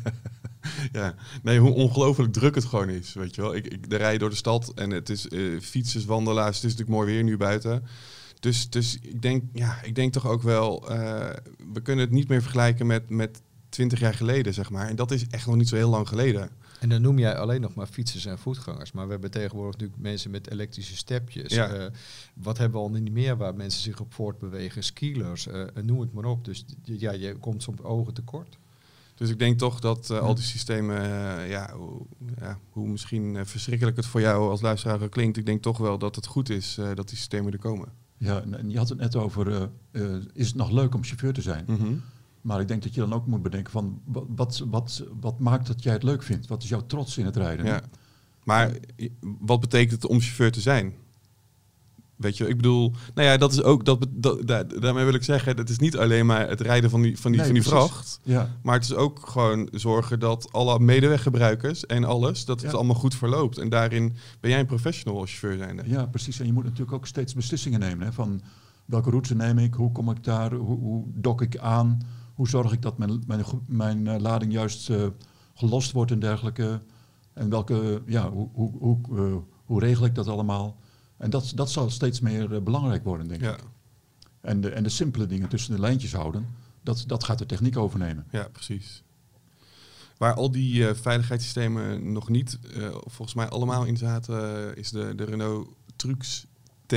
ja, 0.92 1.14
nee, 1.42 1.58
hoe 1.58 1.72
ongelooflijk 1.72 2.32
druk 2.32 2.54
het 2.54 2.64
gewoon 2.64 2.88
is, 2.88 3.12
weet 3.12 3.34
je 3.34 3.40
wel. 3.40 3.54
Ik, 3.54 3.66
ik 3.66 3.92
rij 3.92 4.18
door 4.18 4.30
de 4.30 4.36
stad 4.36 4.72
en 4.74 4.90
het 4.90 5.08
is 5.10 5.28
eh, 5.28 5.60
fietsers, 5.60 6.04
wandelaars, 6.04 6.56
het 6.56 6.64
is 6.64 6.70
natuurlijk 6.70 6.98
mooi 6.98 7.12
weer 7.12 7.22
nu 7.22 7.36
buiten. 7.36 7.84
Dus, 8.40 8.70
dus 8.70 8.98
ik, 9.00 9.22
denk, 9.22 9.42
ja, 9.52 9.82
ik 9.82 9.94
denk 9.94 10.12
toch 10.12 10.26
ook 10.26 10.42
wel, 10.42 10.90
eh, 10.90 11.30
we 11.72 11.80
kunnen 11.82 12.04
het 12.04 12.14
niet 12.14 12.28
meer 12.28 12.42
vergelijken 12.42 12.86
met, 12.86 13.10
met 13.10 13.42
20 13.68 14.00
jaar 14.00 14.14
geleden, 14.14 14.54
zeg 14.54 14.70
maar. 14.70 14.88
En 14.88 14.96
dat 14.96 15.10
is 15.10 15.26
echt 15.26 15.46
nog 15.46 15.56
niet 15.56 15.68
zo 15.68 15.76
heel 15.76 15.90
lang 15.90 16.08
geleden. 16.08 16.50
En 16.84 16.90
dan 16.90 17.02
noem 17.02 17.18
jij 17.18 17.36
alleen 17.38 17.60
nog 17.60 17.74
maar 17.74 17.86
fietsers 17.86 18.24
en 18.26 18.38
voetgangers. 18.38 18.92
Maar 18.92 19.04
we 19.06 19.12
hebben 19.12 19.30
tegenwoordig 19.30 19.72
natuurlijk 19.72 20.02
mensen 20.02 20.30
met 20.30 20.50
elektrische 20.50 20.96
stepjes. 20.96 21.54
Ja. 21.54 21.68
Eh, 21.68 21.86
wat 22.34 22.58
hebben 22.58 22.80
we 22.80 22.86
al 22.86 22.92
niet 22.92 23.12
meer 23.12 23.36
waar 23.36 23.54
mensen 23.54 23.82
zich 23.82 24.00
op 24.00 24.12
voortbewegen? 24.12 24.82
Skielers, 24.84 25.46
eh, 25.46 25.62
noem 25.82 26.00
het 26.00 26.12
maar 26.12 26.24
op. 26.24 26.44
Dus 26.44 26.64
ja, 26.82 27.12
je 27.12 27.36
komt 27.36 27.62
soms 27.62 27.82
ogen 27.82 28.14
tekort. 28.14 28.58
Dus 29.14 29.30
ik 29.30 29.38
denk 29.38 29.58
toch 29.58 29.80
dat 29.80 30.10
eh, 30.10 30.18
al 30.18 30.34
die 30.34 30.44
systemen, 30.44 30.96
eh, 31.02 31.50
ja, 31.50 31.72
hoe, 31.76 32.00
ja, 32.40 32.58
hoe 32.70 32.88
misschien 32.88 33.36
eh, 33.36 33.44
verschrikkelijk 33.44 33.96
het 33.96 34.06
voor 34.06 34.20
jou 34.20 34.50
als 34.50 34.60
luisteraar 34.60 35.08
klinkt, 35.08 35.36
ik 35.36 35.46
denk 35.46 35.62
toch 35.62 35.78
wel 35.78 35.98
dat 35.98 36.14
het 36.16 36.26
goed 36.26 36.48
is 36.48 36.78
eh, 36.78 36.84
dat 36.94 37.08
die 37.08 37.16
systemen 37.16 37.52
er 37.52 37.58
komen. 37.58 37.88
Ja, 38.18 38.42
en- 38.50 38.70
je 38.70 38.78
had 38.78 38.88
het 38.88 38.98
net 38.98 39.16
over, 39.16 39.52
eh, 39.52 39.62
eh, 39.90 40.22
is 40.32 40.46
het 40.46 40.56
nog 40.56 40.70
leuk 40.70 40.94
om 40.94 41.04
chauffeur 41.04 41.32
te 41.32 41.42
zijn? 41.42 41.64
Mhm. 41.68 41.92
Maar 42.44 42.60
ik 42.60 42.68
denk 42.68 42.82
dat 42.82 42.94
je 42.94 43.00
dan 43.00 43.12
ook 43.12 43.26
moet 43.26 43.42
bedenken 43.42 43.72
van, 43.72 44.00
wat, 44.28 44.64
wat, 44.70 45.04
wat, 45.20 45.38
maakt 45.38 45.66
dat 45.66 45.82
jij 45.82 45.92
het 45.92 46.02
leuk 46.02 46.22
vindt? 46.22 46.46
Wat 46.46 46.62
is 46.62 46.68
jouw 46.68 46.86
trots 46.86 47.18
in 47.18 47.24
het 47.24 47.36
rijden? 47.36 47.66
Ja. 47.66 47.80
Maar 48.44 48.72
wat 49.38 49.60
betekent 49.60 49.90
het 50.02 50.06
om 50.10 50.20
chauffeur 50.20 50.52
te 50.52 50.60
zijn? 50.60 50.94
Weet 52.16 52.36
je, 52.36 52.48
ik 52.48 52.56
bedoel, 52.56 52.92
nou 53.14 53.28
ja, 53.28 53.36
dat 53.36 53.52
is 53.52 53.62
ook, 53.62 53.84
dat, 53.84 54.06
dat, 54.10 54.46
da- 54.46 54.62
daarmee 54.62 55.04
wil 55.04 55.14
ik 55.14 55.22
zeggen, 55.22 55.56
het 55.56 55.70
is 55.70 55.78
niet 55.78 55.96
alleen 55.96 56.26
maar 56.26 56.48
het 56.48 56.60
rijden 56.60 56.90
van 56.90 57.02
die, 57.02 57.18
van 57.18 57.30
die, 57.32 57.40
Nee, 57.40 57.50
van 57.50 57.60
die 57.60 57.68
precies. 57.70 57.88
vracht. 57.90 58.20
Ja, 58.22 58.50
Maar 58.62 58.74
het 58.74 58.84
is 58.84 58.94
ook 58.94 59.20
gewoon 59.28 59.68
zorgen 59.72 60.20
dat 60.20 60.52
alle 60.52 60.78
medeweggebruikers 60.78 61.86
en 61.86 62.04
alles, 62.04 62.44
dat 62.44 62.60
het 62.60 62.70
Ja. 62.70 62.76
allemaal 62.76 62.94
goed 62.96 63.14
verloopt. 63.14 63.58
En 63.58 63.68
daarin 63.68 64.16
ben 64.40 64.50
jij 64.50 64.60
een 64.60 64.66
professional 64.66 65.20
als 65.20 65.30
chauffeur 65.38 65.58
zijnde. 65.64 65.82
ja, 65.86 66.06
precies. 66.06 66.40
En 66.40 66.46
je 66.46 66.52
moet 66.52 66.64
natuurlijk 66.64 66.92
ook 66.92 67.06
steeds 67.06 67.34
beslissingen 67.34 67.80
nemen. 67.80 68.06
Hè, 68.06 68.12
van 68.12 68.40
welke 68.84 69.10
route 69.10 69.34
neem 69.34 69.58
ik? 69.58 69.74
Hoe 69.74 69.92
kom 69.92 70.10
ik 70.10 70.24
daar? 70.24 70.52
Hoe, 70.54 70.78
hoe 70.78 71.04
dok 71.14 71.42
ik 71.42 71.58
aan? 71.58 72.00
Hoe 72.34 72.48
zorg 72.48 72.72
ik 72.72 72.82
dat 72.82 72.98
mijn, 72.98 73.22
mijn, 73.26 73.44
mijn 73.66 74.06
eh, 74.06 74.20
lading 74.20 74.52
juist 74.52 74.90
eh, 74.90 75.06
gelost 75.54 75.92
wordt 75.92 76.10
en 76.10 76.18
dergelijke? 76.18 76.80
En 77.32 77.48
welke, 77.50 78.02
ja, 78.06 78.30
hoe, 78.30 78.48
hoe, 78.52 78.72
hoe, 78.78 78.98
eh, 79.16 79.36
hoe 79.64 79.80
regel 79.80 80.04
ik 80.04 80.14
dat 80.14 80.28
allemaal? 80.28 80.76
En 81.16 81.30
dat, 81.30 81.52
dat 81.54 81.70
zal 81.70 81.90
steeds 81.90 82.20
meer 82.20 82.62
belangrijk 82.62 83.04
worden, 83.04 83.28
denk 83.28 83.40
Ja, 83.40 83.52
ik. 83.52 83.64
En 84.40 84.60
de, 84.60 84.70
en 84.70 84.82
de 84.82 84.88
simpele 84.88 85.26
dingen 85.26 85.48
tussen 85.48 85.74
de 85.74 85.80
lijntjes 85.80 86.12
houden, 86.12 86.46
dat, 86.82 87.04
dat 87.06 87.24
gaat 87.24 87.38
de 87.38 87.46
techniek 87.46 87.76
overnemen. 87.76 88.26
ja 88.30 88.48
precies. 88.52 89.02
Waar 90.18 90.34
al 90.34 90.50
die 90.50 90.94
veiligheidssystemen 90.94 92.12
nog 92.12 92.28
niet, 92.28 92.58
volgens 93.04 93.34
mij 93.34 93.48
allemaal 93.48 93.84
in 93.84 93.96
zaten, 93.96 94.76
is 94.76 94.90
de, 94.90 95.14
de 95.14 95.24
Renault 95.24 95.68
Trux 95.96 96.46
T. 96.86 96.94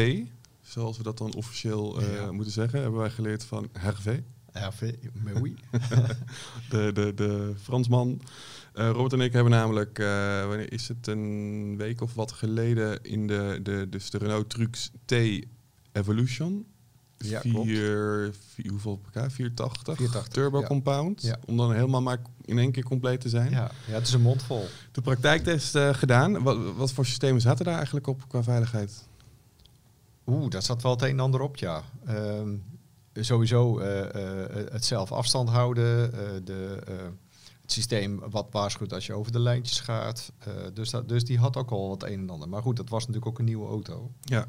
Zoals 0.62 0.98
we 0.98 1.04
dat 1.04 1.18
dan 1.18 1.34
officieel 1.36 2.02
Ja. 2.02 2.32
moeten 2.32 2.54
zeggen, 2.54 2.82
hebben 2.82 3.00
wij 3.00 3.10
geleerd 3.10 3.44
van 3.44 3.70
Hervé. 3.80 4.24
Ja, 4.60 4.72
ve- 4.72 5.00
mais 5.24 5.40
oui. 5.40 5.56
de, 6.70 6.92
de, 6.94 7.14
de 7.16 7.54
Fransman. 7.62 8.22
Eh, 8.74 8.90
Robert 8.90 9.14
en 9.14 9.22
ik 9.22 9.34
hebben 9.34 9.52
namelijk, 9.52 10.00
eh, 10.00 10.48
wanneer 10.48 10.72
is 10.72 10.88
het, 10.88 11.08
een 11.08 11.78
week 11.78 12.02
of 12.02 12.14
wat 12.14 12.32
geleden 12.32 13.04
in 13.04 13.28
de, 13.28 13.60
de, 13.64 13.88
dus 13.90 14.10
de 14.10 14.18
Renault 14.18 14.50
Trux 14.50 14.92
T 15.06 15.14
Evolution. 15.92 16.66
Ja, 17.18 17.42
vier, 17.42 18.32
vier- 18.54 18.70
hoeveel 18.70 18.98
pk? 18.98 19.12
480? 19.32 19.96
480, 19.96 20.28
Turbo 20.28 20.60
ja. 20.60 20.68
compound. 20.68 21.22
Ja. 21.22 21.38
Om 21.46 21.58
dan 21.58 21.74
helemaal 21.74 22.02
maar 22.02 22.22
in 22.46 22.58
één 22.60 22.72
keer 22.72 22.84
compleet 22.84 23.22
te 23.22 23.30
zijn. 23.30 23.52
Ja, 23.52 23.72
ja, 23.88 23.94
het 23.94 24.08
is 24.08 24.14
een 24.14 24.22
mond 24.22 24.44
vol. 24.44 24.68
De 24.92 25.02
praktijktest 25.02 25.76
eh, 25.76 25.94
gedaan. 25.94 26.44
Wat, 26.44 26.58
wat 26.76 26.92
voor 26.92 27.06
systemen 27.06 27.42
zaten 27.42 27.66
daar 27.66 27.76
eigenlijk 27.76 28.08
op 28.08 28.28
qua 28.28 28.44
veiligheid? 28.44 29.08
Oeh, 30.28 30.50
daar 30.50 30.62
zat 30.64 30.82
wel 30.82 30.92
het 30.92 31.02
een 31.02 31.10
en 31.10 31.20
ander 31.20 31.42
op, 31.42 31.58
ja. 31.58 31.84
Ehm, 32.06 32.50
sowieso 33.24 33.80
eh, 33.80 34.44
eh, 34.44 34.72
het 34.72 34.86
zelf 34.86 35.12
afstand 35.12 35.50
houden, 35.50 36.14
eh, 36.14 36.20
de, 36.44 36.82
eh, 36.88 36.96
het 37.62 37.72
systeem 37.72 38.20
wat 38.30 38.48
waarschuwt 38.52 38.94
als 38.94 39.06
je 39.06 39.14
over 39.14 39.32
de 39.32 39.40
lijntjes 39.40 39.80
gaat. 39.80 40.32
Eh, 40.38 40.54
dus, 40.74 40.90
dat, 40.90 41.10
dus 41.10 41.26
die 41.26 41.38
had 41.38 41.58
ook 41.58 41.72
al 41.72 41.90
wat 41.90 42.04
een 42.04 42.20
en 42.20 42.30
ander. 42.30 42.50
Maar 42.50 42.62
goed, 42.62 42.76
dat 42.76 42.90
was 42.90 43.00
natuurlijk 43.00 43.28
ook 43.28 43.40
een 43.40 43.46
nieuwe 43.46 43.68
auto. 43.68 44.12
Ja. 44.22 44.48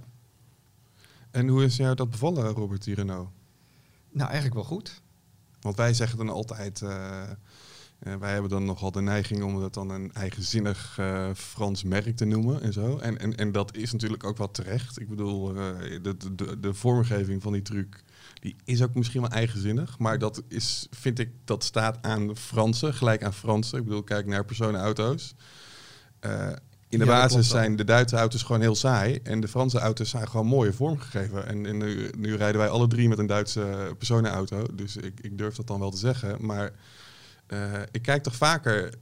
En 1.30 1.48
hoe 1.48 1.64
is 1.64 1.76
jou 1.76 1.94
dat 1.94 2.10
bevallen, 2.10 2.52
Robert, 2.52 2.84
die 2.84 2.94
Renault? 2.94 3.28
Nou, 4.10 4.26
eigenlijk 4.26 4.54
wel 4.54 4.64
goed. 4.64 5.02
Want 5.60 5.76
wij 5.76 5.94
zeggen 5.94 6.18
dan 6.18 6.28
altijd, 6.28 6.82
eh, 6.82 7.22
eh, 7.98 8.16
wij 8.16 8.32
hebben 8.32 8.50
dan 8.50 8.64
nogal 8.64 8.90
de 8.90 9.00
neiging 9.00 9.42
om 9.42 9.62
het 9.62 9.74
dan 9.74 9.90
een 9.90 10.12
eigenzinnig 10.12 10.96
eh, 10.98 11.30
Frans 11.34 11.82
merk 11.82 12.16
te 12.16 12.24
noemen 12.24 12.62
en 12.62 12.72
zo. 12.72 12.98
En, 12.98 13.18
en, 13.18 13.36
en 13.36 13.52
dat 13.52 13.76
is 13.76 13.92
natuurlijk 13.92 14.24
ook 14.24 14.36
wel 14.36 14.50
terecht. 14.50 15.00
Ik 15.00 15.08
bedoel, 15.08 15.48
eh, 15.48 15.54
de, 16.02 16.16
de, 16.16 16.34
de, 16.34 16.60
de 16.60 16.74
vormgeving 16.74 17.42
van 17.42 17.52
die 17.52 17.62
truc, 17.62 18.04
die 18.40 18.56
is 18.64 18.82
ook 18.82 18.94
misschien 18.94 19.20
wel 19.20 19.30
eigenzinnig. 19.30 19.98
Maar 19.98 20.18
dat 20.18 20.42
is, 20.48 20.86
vind 20.90 21.18
ik, 21.18 21.30
dat 21.44 21.64
staat 21.64 21.98
aan 22.02 22.36
Fransen, 22.36 22.94
gelijk 22.94 23.24
aan 23.24 23.34
Fransen. 23.34 23.78
Ik 23.78 23.84
bedoel, 23.84 24.02
kijk 24.02 24.26
naar 24.26 24.44
personenauto's. 24.44 25.34
Eh, 26.20 26.48
in 26.88 26.98
de 26.98 27.04
Ja, 27.04 27.10
basis 27.10 27.48
zijn 27.48 27.76
de 27.76 27.84
Duitse 27.84 28.16
auto's 28.16 28.42
gewoon 28.42 28.60
heel 28.60 28.74
saai. 28.74 29.20
En 29.22 29.40
de 29.40 29.48
Franse 29.48 29.78
auto's 29.78 30.10
zijn 30.10 30.28
gewoon 30.28 30.46
mooie 30.46 30.72
vormgegeven. 30.72 31.46
En, 31.46 31.66
en 31.66 31.76
nu, 31.76 32.10
nu 32.16 32.36
rijden 32.36 32.60
wij 32.60 32.68
alle 32.68 32.86
drie 32.86 33.08
met 33.08 33.18
een 33.18 33.26
Duitse 33.26 33.94
personenauto. 33.98 34.66
Dus 34.72 34.96
ik, 34.96 35.20
ik 35.20 35.38
durf 35.38 35.54
dat 35.54 35.66
dan 35.66 35.80
wel 35.80 35.90
te 35.90 35.98
zeggen. 35.98 36.36
Maar 36.46 36.72
eh, 37.46 37.72
ik 37.90 38.02
kijk 38.02 38.22
toch 38.22 38.36
vaker 38.36 38.94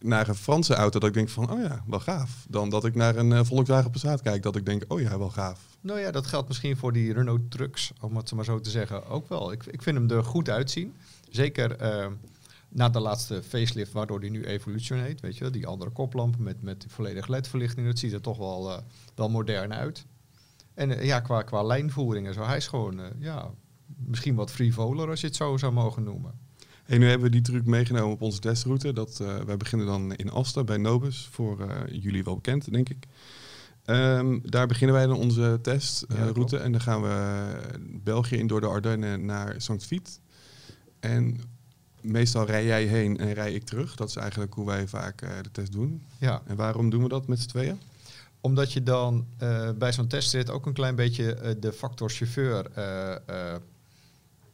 naar 0.00 0.28
een 0.28 0.34
Franse 0.34 0.74
auto 0.74 0.98
dat 0.98 1.08
ik 1.08 1.14
denk 1.14 1.28
van, 1.28 1.50
oh 1.50 1.62
ja, 1.62 1.82
wel 1.86 2.00
gaaf. 2.00 2.44
Dan 2.48 2.70
dat 2.70 2.84
ik 2.84 2.94
naar 2.94 3.16
een 3.16 3.32
eh, 3.32 3.44
Volkswagen 3.44 3.90
Passat 3.90 4.22
kijk 4.22 4.42
dat 4.42 4.56
ik 4.56 4.66
denk, 4.66 4.84
oh 4.88 5.00
ja, 5.00 5.18
wel 5.18 5.30
gaaf. 5.30 5.60
Nou 5.80 6.00
ja, 6.00 6.10
dat 6.10 6.26
geldt 6.26 6.48
misschien 6.48 6.76
voor 6.76 6.92
die 6.92 7.12
Renault 7.12 7.50
Trucks, 7.50 7.92
om 8.00 8.16
het 8.16 8.32
maar 8.32 8.44
zo 8.44 8.60
te 8.60 8.70
zeggen, 8.70 9.06
ook 9.06 9.28
wel. 9.28 9.52
Ik, 9.52 9.66
ik 9.66 9.82
vind 9.82 9.96
hem 9.96 10.10
er 10.10 10.24
goed 10.24 10.48
uitzien. 10.48 10.94
Zeker 11.28 11.76
eh, 11.76 12.06
na 12.68 12.88
de 12.88 13.00
laatste 13.00 13.42
facelift, 13.42 13.92
waardoor 13.92 14.20
die 14.20 14.30
nu 14.30 14.44
Evolution 14.44 14.98
heet. 14.98 15.20
Weet 15.20 15.36
je, 15.36 15.50
die 15.50 15.66
andere 15.66 15.90
koplampen 15.90 16.42
met, 16.42 16.62
met 16.62 16.80
die 16.80 16.90
volledige 16.90 17.30
LED-verlichting. 17.30 17.86
Dat 17.86 17.98
ziet 17.98 18.12
er 18.12 18.20
toch 18.20 18.38
wel, 18.38 18.70
eh, 18.70 18.78
wel 19.14 19.28
modern 19.28 19.74
uit. 19.74 20.06
En 20.74 20.98
eh, 20.98 21.04
ja, 21.04 21.20
qua, 21.20 21.42
qua 21.42 21.62
lijnvoering 21.62 22.26
en 22.26 22.34
zo, 22.34 22.42
hij 22.42 22.56
is 22.56 22.68
gewoon, 22.68 23.00
ja, 23.18 23.50
misschien 24.06 24.34
wat 24.34 24.50
frivoler 24.50 25.08
als 25.08 25.20
je 25.20 25.26
het 25.26 25.36
zo 25.36 25.56
zou 25.56 25.72
mogen 25.72 26.02
noemen. 26.02 26.49
Hey, 26.90 26.98
nu 26.98 27.08
hebben 27.08 27.30
we 27.30 27.32
die 27.32 27.42
truc 27.42 27.66
meegenomen 27.66 28.12
op 28.12 28.22
onze 28.22 28.38
testroute. 28.38 28.92
Dat, 28.92 29.20
eh, 29.20 29.36
wij 29.36 29.56
beginnen 29.56 29.86
dan 29.86 30.14
in 30.14 30.30
Asten 30.30 30.66
bij 30.66 30.76
Nobus, 30.76 31.28
voor 31.30 31.60
eh, 31.60 32.02
jullie 32.02 32.24
wel 32.24 32.34
bekend, 32.34 32.72
denk 32.72 32.88
ik. 32.88 33.06
Ehm, 33.84 34.38
daar 34.42 34.66
beginnen 34.66 34.96
wij 34.96 35.06
dan 35.06 35.16
onze 35.16 35.58
testroute. 35.62 36.58
en 36.58 36.72
dan 36.72 36.80
gaan 36.80 37.02
we 37.02 37.46
België 38.04 38.36
in 38.36 38.46
door 38.46 38.60
de 38.60 38.66
Ardennen 38.66 39.24
naar 39.24 39.54
Sankt 39.58 39.84
Vith. 39.84 40.20
En 41.00 41.40
meestal 42.00 42.46
rij 42.46 42.64
jij 42.64 42.84
heen 42.84 43.18
en 43.18 43.32
rij 43.32 43.52
ik 43.52 43.64
terug. 43.64 43.94
Dat 43.94 44.08
is 44.08 44.16
eigenlijk 44.16 44.54
hoe 44.54 44.66
wij 44.66 44.88
vaak 44.88 45.22
eh, 45.22 45.30
de 45.42 45.50
test 45.50 45.72
doen. 45.72 46.02
Ja, 46.18 46.42
En 46.46 46.56
waarom 46.56 46.90
doen 46.90 47.02
we 47.02 47.08
dat 47.08 47.26
met 47.26 47.40
z'n 47.40 47.48
tweeën? 47.48 47.80
Omdat 48.40 48.72
je 48.72 48.82
dan 48.82 49.26
bij 49.78 49.92
zo'n 49.92 50.08
testrit 50.08 50.50
ook 50.50 50.66
een 50.66 50.72
klein 50.72 50.94
beetje 50.94 51.56
de 51.60 51.72
factor 51.72 52.10
chauffeur, 52.10 52.70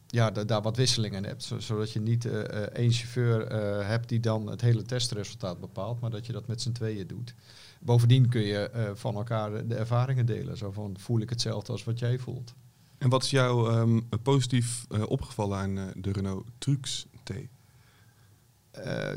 ja, 0.07 0.31
da- 0.31 0.43
daar 0.43 0.61
wat 0.61 0.77
wisselingen 0.77 1.17
in 1.23 1.29
hebt. 1.29 1.43
Zo- 1.43 1.59
zodat 1.59 1.91
je 1.91 1.99
niet 1.99 2.25
eh, 2.25 2.39
eh, 2.43 2.61
één 2.61 2.91
chauffeur 2.91 3.47
eh, 3.47 3.87
hebt 3.87 4.09
die 4.09 4.19
dan 4.19 4.47
het 4.49 4.61
hele 4.61 4.81
testresultaat 4.83 5.59
bepaalt, 5.59 5.99
maar 5.99 6.09
dat 6.09 6.25
je 6.25 6.31
dat 6.33 6.47
met 6.47 6.61
z'n 6.61 6.71
tweeën 6.71 7.07
doet. 7.07 7.33
Bovendien 7.81 8.29
kun 8.29 8.41
je 8.41 8.91
van 8.95 9.15
elkaar 9.15 9.67
de 9.67 9.75
ervaringen 9.75 10.25
delen. 10.25 10.57
Zo 10.57 10.71
van, 10.71 10.95
voel 10.99 11.19
ik 11.19 11.29
hetzelfde 11.29 11.71
als 11.71 11.83
wat 11.83 11.99
jij 11.99 12.17
voelt? 12.19 12.53
En 12.97 13.09
wat 13.09 13.23
is 13.23 13.29
jou 13.29 13.71
ehm, 13.71 13.99
positief 14.23 14.85
opgevallen 15.07 15.57
aan 15.57 15.91
de 15.95 16.11
Renault 16.11 16.45
Trux 16.57 17.05
T? 17.23 17.31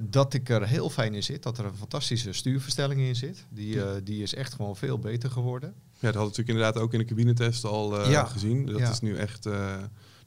Dat 0.02 0.34
ik 0.34 0.48
er 0.48 0.66
heel 0.66 0.90
fijn 0.90 1.14
in 1.14 1.22
zit, 1.22 1.42
dat 1.42 1.58
er 1.58 1.64
een 1.64 1.76
fantastische 1.76 2.32
stuurverstelling 2.32 3.00
in 3.00 3.16
zit. 3.16 3.46
Die, 3.48 4.02
die 4.02 4.22
is 4.22 4.34
echt 4.34 4.54
gewoon 4.54 4.76
veel 4.76 4.98
beter 4.98 5.30
geworden. 5.30 5.68
Ja, 5.68 5.76
dat 6.10 6.14
hadden 6.14 6.20
we 6.22 6.28
natuurlijk 6.28 6.48
inderdaad 6.58 6.82
ook 6.82 6.92
in 6.92 6.98
de 6.98 7.04
cabinetest 7.04 7.64
al 7.64 8.08
Ja. 8.10 8.24
gezien. 8.24 8.66
Dat 8.66 8.78
Ja. 8.78 8.90
is 8.90 9.00
nu 9.00 9.16
echt, 9.16 9.46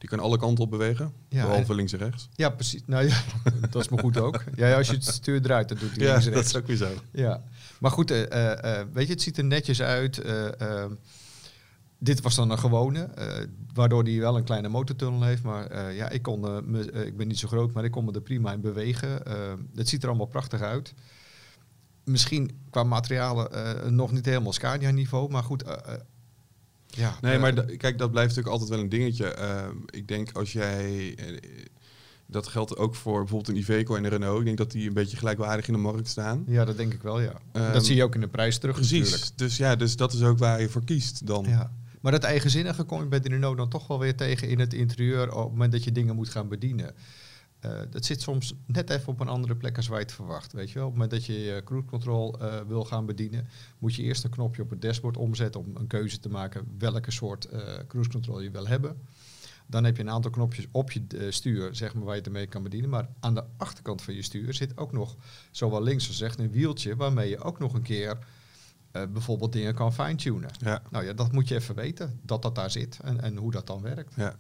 die 0.04 0.12
kan 0.12 0.20
alle 0.20 0.38
kanten 0.38 0.63
op 0.63 0.70
bewegen. 0.70 1.13
Ja, 1.30 1.42
behalve 1.46 1.70
en- 1.70 1.76
links 1.76 1.94
en 1.94 2.00
rechts. 2.00 2.30
Ja, 2.36 2.50
precies. 2.50 2.82
Nou 2.86 3.08
ja, 3.08 3.22
dat 3.70 3.82
is 3.84 3.89
maar 3.89 4.00
goed 4.00 4.18
ook. 4.18 4.44
Ja, 4.56 4.76
als 4.78 4.88
je 4.88 4.94
het 4.94 5.06
stuur 5.06 5.42
draait, 5.42 5.68
dan 5.70 5.78
doet 5.78 5.89
hij 5.96 6.00
links 6.00 6.26
en 6.26 6.32
dat 6.32 6.34
rechts. 6.34 6.50
is 6.54 6.60
ook 6.62 6.68
weer 6.68 6.76
zo. 6.76 6.89
Ja, 7.12 7.44
maar 7.80 7.92
goed, 7.92 8.12
eh, 8.12 8.22
eh, 8.32 8.80
eh, 8.80 8.88
weet 8.94 9.08
je, 9.08 9.13
het 9.13 9.22
ziet 9.22 9.38
er 9.38 9.44
netjes 9.44 9.82
uit. 9.82 10.18
eh, 10.22 10.62
eh, 10.84 10.92
dit 12.00 12.22
was 12.22 12.36
dan 12.36 12.50
een 12.52 12.60
gewone, 12.60 13.10
waardoor 13.74 14.04
die 14.04 14.20
wel 14.20 14.38
een 14.38 14.44
kleine 14.44 14.68
motortunnel 14.68 15.24
heeft. 15.24 15.44
Maar 15.44 15.94
ja, 15.94 16.10
ik, 16.10 16.22
kon, 16.22 16.39
me, 16.72 16.92
ik 17.06 17.18
ben 17.18 17.28
niet 17.28 17.39
zo 17.39 17.48
groot, 17.48 17.74
maar 17.74 17.84
ik 17.84 17.92
kon 17.92 18.06
me 18.06 18.12
er 18.12 18.22
prima 18.22 18.54
in 18.54 18.62
bewegen. 18.62 19.10
Het 19.76 19.89
ziet 19.89 20.02
er 20.04 20.08
allemaal 20.10 20.28
prachtig 20.28 20.62
uit. 20.62 20.94
Misschien 22.04 22.62
qua 22.70 22.84
materialen 22.84 23.96
nog 23.96 24.12
niet 24.12 24.26
helemaal 24.26 24.54
Scania-niveau, 24.54 25.30
maar 25.32 25.44
goed. 25.44 25.63
Ja, 26.95 27.17
Nee, 27.21 27.34
eh, 27.34 27.41
maar 27.41 27.53
kijk, 27.53 27.97
dat 27.97 28.12
blijft 28.12 28.36
natuurlijk 28.36 28.47
altijd 28.47 28.69
wel 28.69 28.79
een 28.79 28.89
dingetje. 28.89 29.25
Eh, 29.25 29.67
ik 29.89 30.08
denk 30.08 30.32
als 30.32 30.53
jij... 30.53 31.15
eh, 31.15 31.25
dat 32.25 32.47
geldt 32.47 32.77
ook 32.77 32.95
voor 32.95 33.19
bijvoorbeeld 33.19 33.49
een 33.49 33.62
Iveco 33.62 33.95
en 33.95 34.03
een 34.03 34.10
Renault. 34.10 34.39
Ik 34.39 34.45
denk 34.45 34.58
dat 34.58 34.71
die 34.71 34.88
een 34.88 34.93
beetje 34.93 35.17
gelijkwaardig 35.17 35.67
in 35.67 35.73
de 35.73 35.79
markt 35.79 36.08
staan. 36.08 36.43
Ja, 36.47 36.65
dat 36.65 36.77
denk 36.77 36.93
ik 36.93 37.01
wel, 37.01 37.19
ja. 37.19 37.34
Ehm, 37.51 37.73
dat 37.73 37.86
zie 37.86 37.95
je 37.95 38.03
ook 38.03 38.15
in 38.15 38.21
de 38.21 38.27
prijs 38.27 38.58
terug 38.58 38.79
natuurlijk. 38.79 39.10
Precies. 39.10 39.34
Dus 39.36 39.58
ja, 39.58 39.75
dus 39.75 39.95
dat 39.95 40.13
is 40.13 40.21
ook 40.21 40.38
waar 40.38 40.62
je 40.62 40.69
voor 40.69 40.84
kiest 40.84 41.27
dan. 41.27 41.45
Ja. 41.47 41.71
Maar 42.01 42.12
dat 42.12 42.23
eigenzinnige 42.23 42.84
kom 42.84 42.99
je 42.99 43.08
bij 43.08 43.19
de 43.19 43.29
Renault 43.29 43.58
dan 43.58 43.69
toch 43.69 43.88
wel 43.88 43.99
weer 43.99 44.15
tegen 44.15 44.47
in 44.47 44.60
het 44.60 44.73
interieur 44.73 45.34
op 45.34 45.43
het 45.43 45.51
moment 45.51 45.71
dat 45.71 45.84
je 45.84 45.91
dingen 45.91 46.15
moet 46.15 46.29
gaan 46.29 46.47
bedienen. 46.47 46.95
Eh, 47.63 47.71
dat 47.89 48.06
zit 48.06 48.21
soms 48.21 48.54
net 48.65 48.89
even 48.89 49.08
op 49.08 49.19
een 49.19 49.28
andere 49.28 49.56
plek 49.56 49.78
als 49.78 49.88
waar 49.88 49.99
je 49.99 50.06
het 50.06 50.13
verwacht. 50.13 50.54
Weet 50.54 50.71
je 50.71 50.73
wel? 50.73 50.88
Op 50.88 50.93
het 50.93 51.02
moment 51.02 51.19
dat 51.19 51.36
je 51.36 51.41
je 51.41 51.63
cruise 51.63 51.88
control 51.88 52.39
eh, 52.39 52.62
wil 52.67 52.86
gaan 52.86 53.06
bedienen, 53.06 53.47
moet 53.80 53.95
je 53.95 54.02
eerst 54.02 54.23
een 54.23 54.30
knopje 54.30 54.62
op 54.62 54.69
het 54.69 54.82
dashboard 54.82 55.17
omzetten 55.17 55.62
om 55.62 55.76
een 55.76 55.88
keuze 55.88 56.19
te 56.19 56.30
maken 56.30 56.76
welke 56.78 57.12
soort 57.12 57.45
eh, 57.45 57.62
cruise 57.88 58.10
control 58.10 58.39
je 58.39 58.52
wil 58.52 58.67
hebben. 58.67 58.97
Dan 59.67 59.84
heb 59.84 59.95
je 59.97 60.04
een 60.04 60.10
aantal 60.10 60.32
knopjes 60.32 60.67
op 60.71 60.91
je 60.91 61.28
stuur, 61.30 61.76
zeg 61.76 61.93
maar, 61.93 62.04
waar 62.04 62.13
je 62.13 62.19
het 62.19 62.28
ermee 62.28 62.47
kan 62.47 62.63
bedienen. 62.63 62.89
Maar 62.89 63.10
aan 63.19 63.36
de 63.36 63.43
achterkant 63.58 64.02
van 64.02 64.13
je 64.13 64.21
stuur 64.21 64.54
zit 64.54 64.78
ook 64.78 64.91
nog, 64.91 65.15
zowel 65.52 65.84
links 65.84 66.08
als 66.08 66.19
rechts, 66.19 66.38
een 66.38 66.52
wieltje 66.52 66.95
waarmee 66.95 67.30
je 67.30 67.43
ook 67.43 67.60
nog 67.60 67.73
een 67.73 67.82
keer 67.82 68.17
bijvoorbeeld 68.91 69.52
dingen 69.52 69.73
kan 69.73 69.93
fine-tunen. 69.93 70.49
Ja. 70.60 70.82
Nou 70.89 71.06
ja, 71.06 71.13
dat 71.13 71.32
moet 71.32 71.47
je 71.47 71.56
even 71.56 71.76
weten, 71.76 72.19
dat 72.21 72.41
dat 72.41 72.56
daar 72.56 72.71
zit 72.71 72.99
en, 73.04 73.21
en 73.21 73.38
hoe 73.38 73.52
dat 73.52 73.67
dan 73.67 73.82
werkt. 73.82 74.13
Ja, 74.15 74.36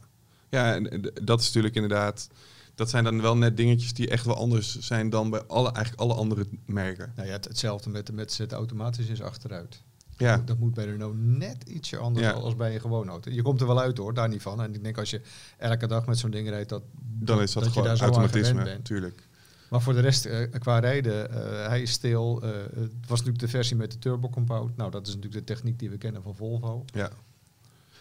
ja 0.49 0.75
en 0.75 1.11
dat 1.23 1.39
is 1.39 1.45
natuurlijk 1.45 1.75
inderdaad... 1.75 2.29
Dat 2.75 2.89
zijn 2.89 3.03
dan 3.03 3.21
wel 3.21 3.37
net 3.37 3.57
dingetjes 3.57 3.93
die 3.93 4.09
echt 4.09 4.25
wel 4.25 4.35
anders 4.35 4.79
zijn 4.79 5.09
dan 5.09 5.29
bij 5.29 5.43
alle, 5.43 5.71
eigenlijk 5.71 6.01
alle 6.03 6.13
andere 6.13 6.45
merken. 6.65 7.13
Nou 7.15 7.27
ja, 7.27 7.33
het, 7.33 7.45
hetzelfde 7.45 7.89
met, 7.89 8.11
met 8.11 8.31
zetten 8.31 8.57
automatisch 8.57 9.07
is 9.07 9.21
achteruit. 9.21 9.83
Ja, 10.17 10.37
Dat 10.37 10.59
moet 10.59 10.73
bij 10.73 10.85
Renault 10.85 11.15
net 11.17 11.63
ietsje 11.63 11.97
anders 11.97 12.25
Ja. 12.25 12.31
als 12.31 12.55
bij 12.55 12.73
een 12.73 12.81
gewone 12.81 13.11
auto. 13.11 13.31
Je 13.31 13.41
komt 13.41 13.61
er 13.61 13.67
wel 13.67 13.79
uit 13.79 13.97
hoor, 13.97 14.13
daar 14.13 14.29
niet 14.29 14.41
van. 14.41 14.61
En 14.61 14.73
ik 14.73 14.83
denk 14.83 14.97
als 14.97 15.09
je 15.09 15.21
elke 15.57 15.87
dag 15.87 16.05
met 16.05 16.17
zo'n 16.17 16.31
ding 16.31 16.49
rijdt, 16.49 16.69
dat, 16.69 16.83
dan 17.01 17.41
is 17.41 17.51
dat, 17.53 17.63
je 17.63 17.69
gewoon 17.69 17.87
daar 17.87 17.97
zo 17.97 18.03
aan 18.03 18.09
automatisme, 18.09 18.63
natuurlijk. 18.63 19.27
Maar 19.69 19.81
voor 19.81 19.93
de 19.93 19.99
rest, 19.99 20.25
eh, 20.25 20.51
qua 20.59 20.79
rijden, 20.79 21.31
eh, 21.31 21.67
hij 21.67 21.81
is 21.81 21.91
stil. 21.91 22.41
Eh, 22.41 22.49
het 22.73 22.91
was 23.07 23.19
natuurlijk 23.19 23.39
de 23.39 23.47
versie 23.47 23.75
met 23.75 23.91
de 23.91 23.99
turbo 23.99 24.29
compound. 24.29 24.77
Nou, 24.77 24.91
dat 24.91 25.07
is 25.07 25.15
natuurlijk 25.15 25.47
de 25.47 25.53
techniek 25.53 25.79
die 25.79 25.89
we 25.89 25.97
kennen 25.97 26.23
van 26.23 26.35
Volvo. 26.35 26.85
Ja. 26.85 27.09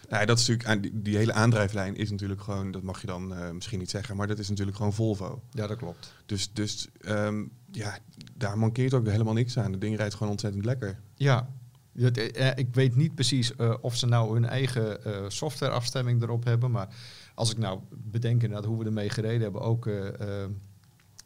Nou, 0.09 0.25
dat 0.25 0.39
is 0.39 0.47
natuurlijk, 0.47 0.81
die, 0.81 1.01
die 1.01 1.17
hele 1.17 1.33
aandrijflijn 1.33 1.95
is 1.95 2.11
natuurlijk 2.11 2.41
gewoon, 2.41 2.71
dat 2.71 2.83
mag 2.83 3.01
je 3.01 3.07
dan 3.07 3.35
eh, 3.35 3.51
misschien 3.51 3.79
niet 3.79 3.89
zeggen, 3.89 4.15
maar 4.15 4.27
dat 4.27 4.39
is 4.39 4.49
natuurlijk 4.49 4.77
gewoon 4.77 4.93
Volvo. 4.93 5.41
Ja, 5.51 5.67
dat 5.67 5.77
klopt. 5.77 6.13
Dus, 6.25 6.53
dus 6.53 6.87
ehm, 7.01 7.43
ja, 7.71 7.97
daar 8.33 8.57
mankeert 8.57 8.93
ook 8.93 9.07
helemaal 9.07 9.33
niks 9.33 9.57
aan. 9.57 9.71
Het 9.71 9.81
ding 9.81 9.97
rijdt 9.97 10.13
gewoon 10.13 10.31
ontzettend 10.31 10.65
lekker. 10.65 10.99
Ja, 11.15 11.49
het, 11.97 12.31
eh, 12.31 12.51
ik 12.55 12.73
weet 12.73 12.95
niet 12.95 13.15
precies 13.15 13.55
eh, 13.55 13.73
of 13.81 13.95
ze 13.95 14.05
nou 14.05 14.33
hun 14.33 14.45
eigen 14.45 15.03
eh, 15.05 15.25
softwareafstemming 15.27 16.21
erop 16.21 16.43
hebben. 16.43 16.71
Maar 16.71 16.95
als 17.35 17.51
ik 17.51 17.57
nou 17.57 17.79
bedenk 17.89 18.43
inderdaad 18.43 18.67
hoe 18.67 18.79
we 18.79 18.85
ermee 18.85 19.09
gereden 19.09 19.41
hebben, 19.41 19.61
ook 19.61 19.87
eh, 19.87 20.43
eh, 20.43 20.49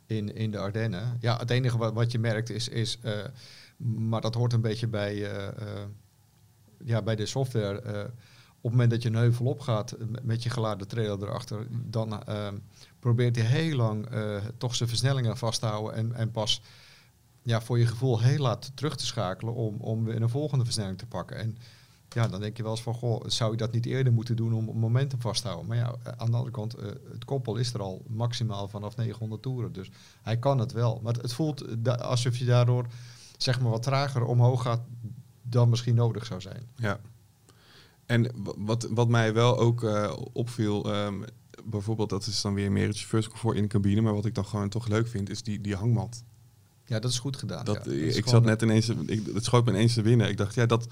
in, 0.07 0.35
in 0.35 0.51
de 0.51 0.57
Ardennen. 0.57 1.17
Ja, 1.19 1.37
het 1.37 1.49
enige 1.49 1.77
wat, 1.77 1.93
wat 1.93 2.11
je 2.11 2.19
merkt 2.19 2.49
is, 2.49 2.67
is 2.67 2.97
eh, 3.01 3.13
maar 3.77 4.21
dat 4.21 4.33
hoort 4.33 4.53
een 4.53 4.61
beetje 4.61 4.87
bij, 4.87 5.13
eh, 5.13 5.47
eh, 5.47 5.85
ja, 6.83 7.01
bij 7.01 7.15
de 7.15 7.25
software. 7.25 8.11
Op 8.67 8.73
het 8.73 8.81
moment 8.81 8.91
dat 8.91 9.01
je 9.03 9.09
een 9.09 9.23
heuvel 9.23 9.45
opgaat 9.45 9.91
eh, 9.91 10.05
met- 10.21 10.43
je 10.43 10.49
geladen 10.49 10.87
trailer 10.87 11.27
erachter, 11.27 11.67
dan 11.69 12.23
eh, 12.23 12.47
probeert 12.99 13.35
hij 13.35 13.45
heel 13.45 13.75
lang 13.75 14.05
eh, 14.09 14.35
toch 14.57 14.75
zijn 14.75 14.89
versnellingen 14.89 15.37
vast 15.37 15.59
te 15.59 15.65
houden 15.65 15.93
en, 15.95 16.13
en 16.13 16.31
pas 16.31 16.61
ja, 17.41 17.61
voor 17.61 17.79
je 17.79 17.85
gevoel 17.85 18.19
heel 18.21 18.39
laat 18.41 18.71
terug 18.75 18.95
te 18.95 19.05
schakelen 19.05 19.53
om, 19.53 19.75
om 19.75 20.03
weer 20.03 20.21
een 20.21 20.29
volgende 20.29 20.63
versnelling 20.65 20.97
te 20.97 21.05
pakken. 21.05 21.37
En 21.37 21.57
ja, 22.09 22.27
dan 22.27 22.39
denk 22.39 22.57
je 22.57 22.63
wel 22.63 22.71
eens 22.71 22.81
van, 22.81 22.93
goh, 22.93 23.21
zou 23.27 23.51
je 23.51 23.57
dat 23.57 23.71
niet 23.71 23.85
eerder 23.85 24.13
moeten 24.13 24.35
doen 24.35 24.53
om 24.53 24.79
momentum 24.79 25.21
vast 25.21 25.41
te 25.41 25.47
houden? 25.47 25.67
Maar 25.69 25.77
ja, 25.77 25.95
eh, 26.03 26.11
aan 26.17 26.31
de 26.31 26.35
andere 26.37 26.51
kant, 26.51 26.75
het 27.11 27.25
koppel 27.25 27.55
is 27.55 27.73
er 27.73 27.81
al 27.81 28.01
maximaal 28.07 28.67
vanaf 28.67 28.95
900 28.95 29.41
toeren. 29.41 29.71
Dus 29.73 29.89
hij 30.21 30.37
kan 30.37 30.59
het 30.59 30.71
wel. 30.71 30.99
Maar 31.03 31.13
het, 31.13 31.33
voelt 31.33 31.65
da- 31.83 31.95
alsof 31.95 32.37
je 32.37 32.45
daardoor 32.45 32.85
zeg 33.37 33.59
maar 33.61 33.71
wat 33.71 33.83
trager 33.83 34.23
omhoog 34.25 34.61
gaat 34.61 34.81
dan 35.41 35.69
misschien 35.69 35.95
nodig 35.95 36.25
zou 36.25 36.41
zijn. 36.41 36.63
Ja. 36.75 36.99
En 38.07 38.31
wat, 38.57 38.87
wat 38.91 39.07
mij 39.07 39.33
wel 39.33 39.57
ook 39.57 39.83
eh, 39.83 40.13
opviel, 40.33 40.91
ehm, 40.91 41.23
bijvoorbeeld 41.63 42.09
dat 42.09 42.25
is 42.25 42.41
dan 42.41 42.53
weer 42.53 42.71
meer 42.71 42.87
het 42.87 42.97
chauffeurscomfort 42.97 43.55
in 43.55 43.61
de 43.61 43.67
cabine, 43.67 44.01
maar 44.01 44.13
wat 44.13 44.25
ik 44.25 44.35
dan 44.35 44.45
gewoon 44.45 44.69
toch 44.69 44.87
leuk 44.87 45.07
vind, 45.07 45.29
is 45.29 45.43
die, 45.43 45.61
die 45.61 45.75
hangmat. 45.75 46.23
Ja, 46.89 46.99
dat 46.99 47.11
is 47.11 47.19
goed 47.19 47.37
gedaan. 47.37 47.65
Dat, 47.65 47.79
ja. 47.85 47.91
Ik 47.91 48.27
zat 48.27 48.43
net 48.43 48.61
ineens, 48.61 48.89
ik, 48.89 49.21
het 49.33 49.43
schoot 49.43 49.65
me 49.65 49.71
ineens 49.71 49.93
te 49.93 50.01
winnen. 50.01 50.29
Ik 50.29 50.37
dacht, 50.37 50.55
ja, 50.55 50.65
dat, 50.65 50.87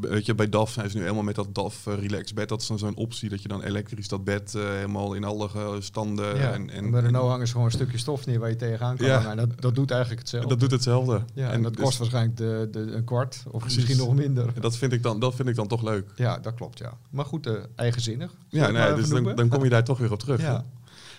weet 0.00 0.26
je, 0.26 0.34
bij 0.34 0.48
DAF 0.48 0.70
zijn 0.70 0.90
ze 0.90 0.96
nu 0.96 1.02
helemaal 1.02 1.22
met 1.22 1.34
dat 1.34 1.54
DAF 1.54 1.86
eh, 1.86 1.94
relax 1.94 2.32
bed. 2.34 2.48
Dat 2.48 2.60
is 2.60 2.66
dan 2.66 2.78
zo'n 2.78 2.94
optie 2.96 3.28
dat 3.28 3.42
je 3.42 3.48
dan 3.48 3.62
elektrisch 3.62 4.08
dat 4.08 4.24
bed 4.24 4.54
eh, 4.54 4.62
helemaal 4.62 5.14
in 5.14 5.24
alle 5.24 5.48
standen 5.80 6.36
Ja, 6.36 6.52
en, 6.52 6.70
en, 6.70 6.84
en 6.84 6.90
bij 6.90 7.00
Renault 7.00 7.28
hangen 7.30 7.46
ze 7.46 7.52
gewoon 7.52 7.66
een 7.66 7.72
stukje 7.72 7.98
stof 7.98 8.26
neer 8.26 8.38
waar 8.38 8.48
je 8.48 8.56
tegenaan 8.56 8.96
kan 8.96 9.06
Ja. 9.06 9.14
hangen. 9.14 9.30
En 9.30 9.36
dat, 9.36 9.60
dat 9.60 9.74
doet 9.74 9.90
eigenlijk 9.90 10.20
hetzelfde. 10.20 10.48
dat 10.48 10.60
doet 10.60 10.70
hetzelfde. 10.70 11.22
ja, 11.34 11.50
en 11.50 11.62
dat 11.62 11.74
dus- 11.74 11.84
kost 11.84 11.98
waarschijnlijk 11.98 12.36
de, 12.36 12.68
de, 12.70 12.78
een 12.80 13.04
kwart 13.04 13.42
of 13.50 13.60
Precies. 13.60 13.76
misschien 13.78 14.06
nog 14.06 14.14
minder. 14.14 14.46
en 14.54 14.60
dat 14.60 14.76
vind 14.76 14.92
ik 14.92 15.02
dan, 15.02 15.20
dat 15.20 15.34
vind 15.34 15.48
ik 15.48 15.54
dan 15.54 15.68
toch 15.68 15.82
leuk. 15.82 16.10
Ja, 16.16 16.38
dat 16.38 16.54
klopt, 16.54 16.78
ja. 16.78 16.98
Maar 17.10 17.24
goed, 17.24 17.46
eh, 17.46 17.52
eigenzinnig. 17.76 18.32
Ja, 18.48 18.62
nee, 18.62 18.72
maar 18.72 18.96
dus 18.96 19.08
dan, 19.08 19.34
dan 19.36 19.48
kom 19.48 19.64
je 19.64 19.70
daar 19.70 19.84
toch 19.84 19.98
weer 19.98 20.12
op 20.12 20.18
terug. 20.18 20.40
Ja. 20.40 20.64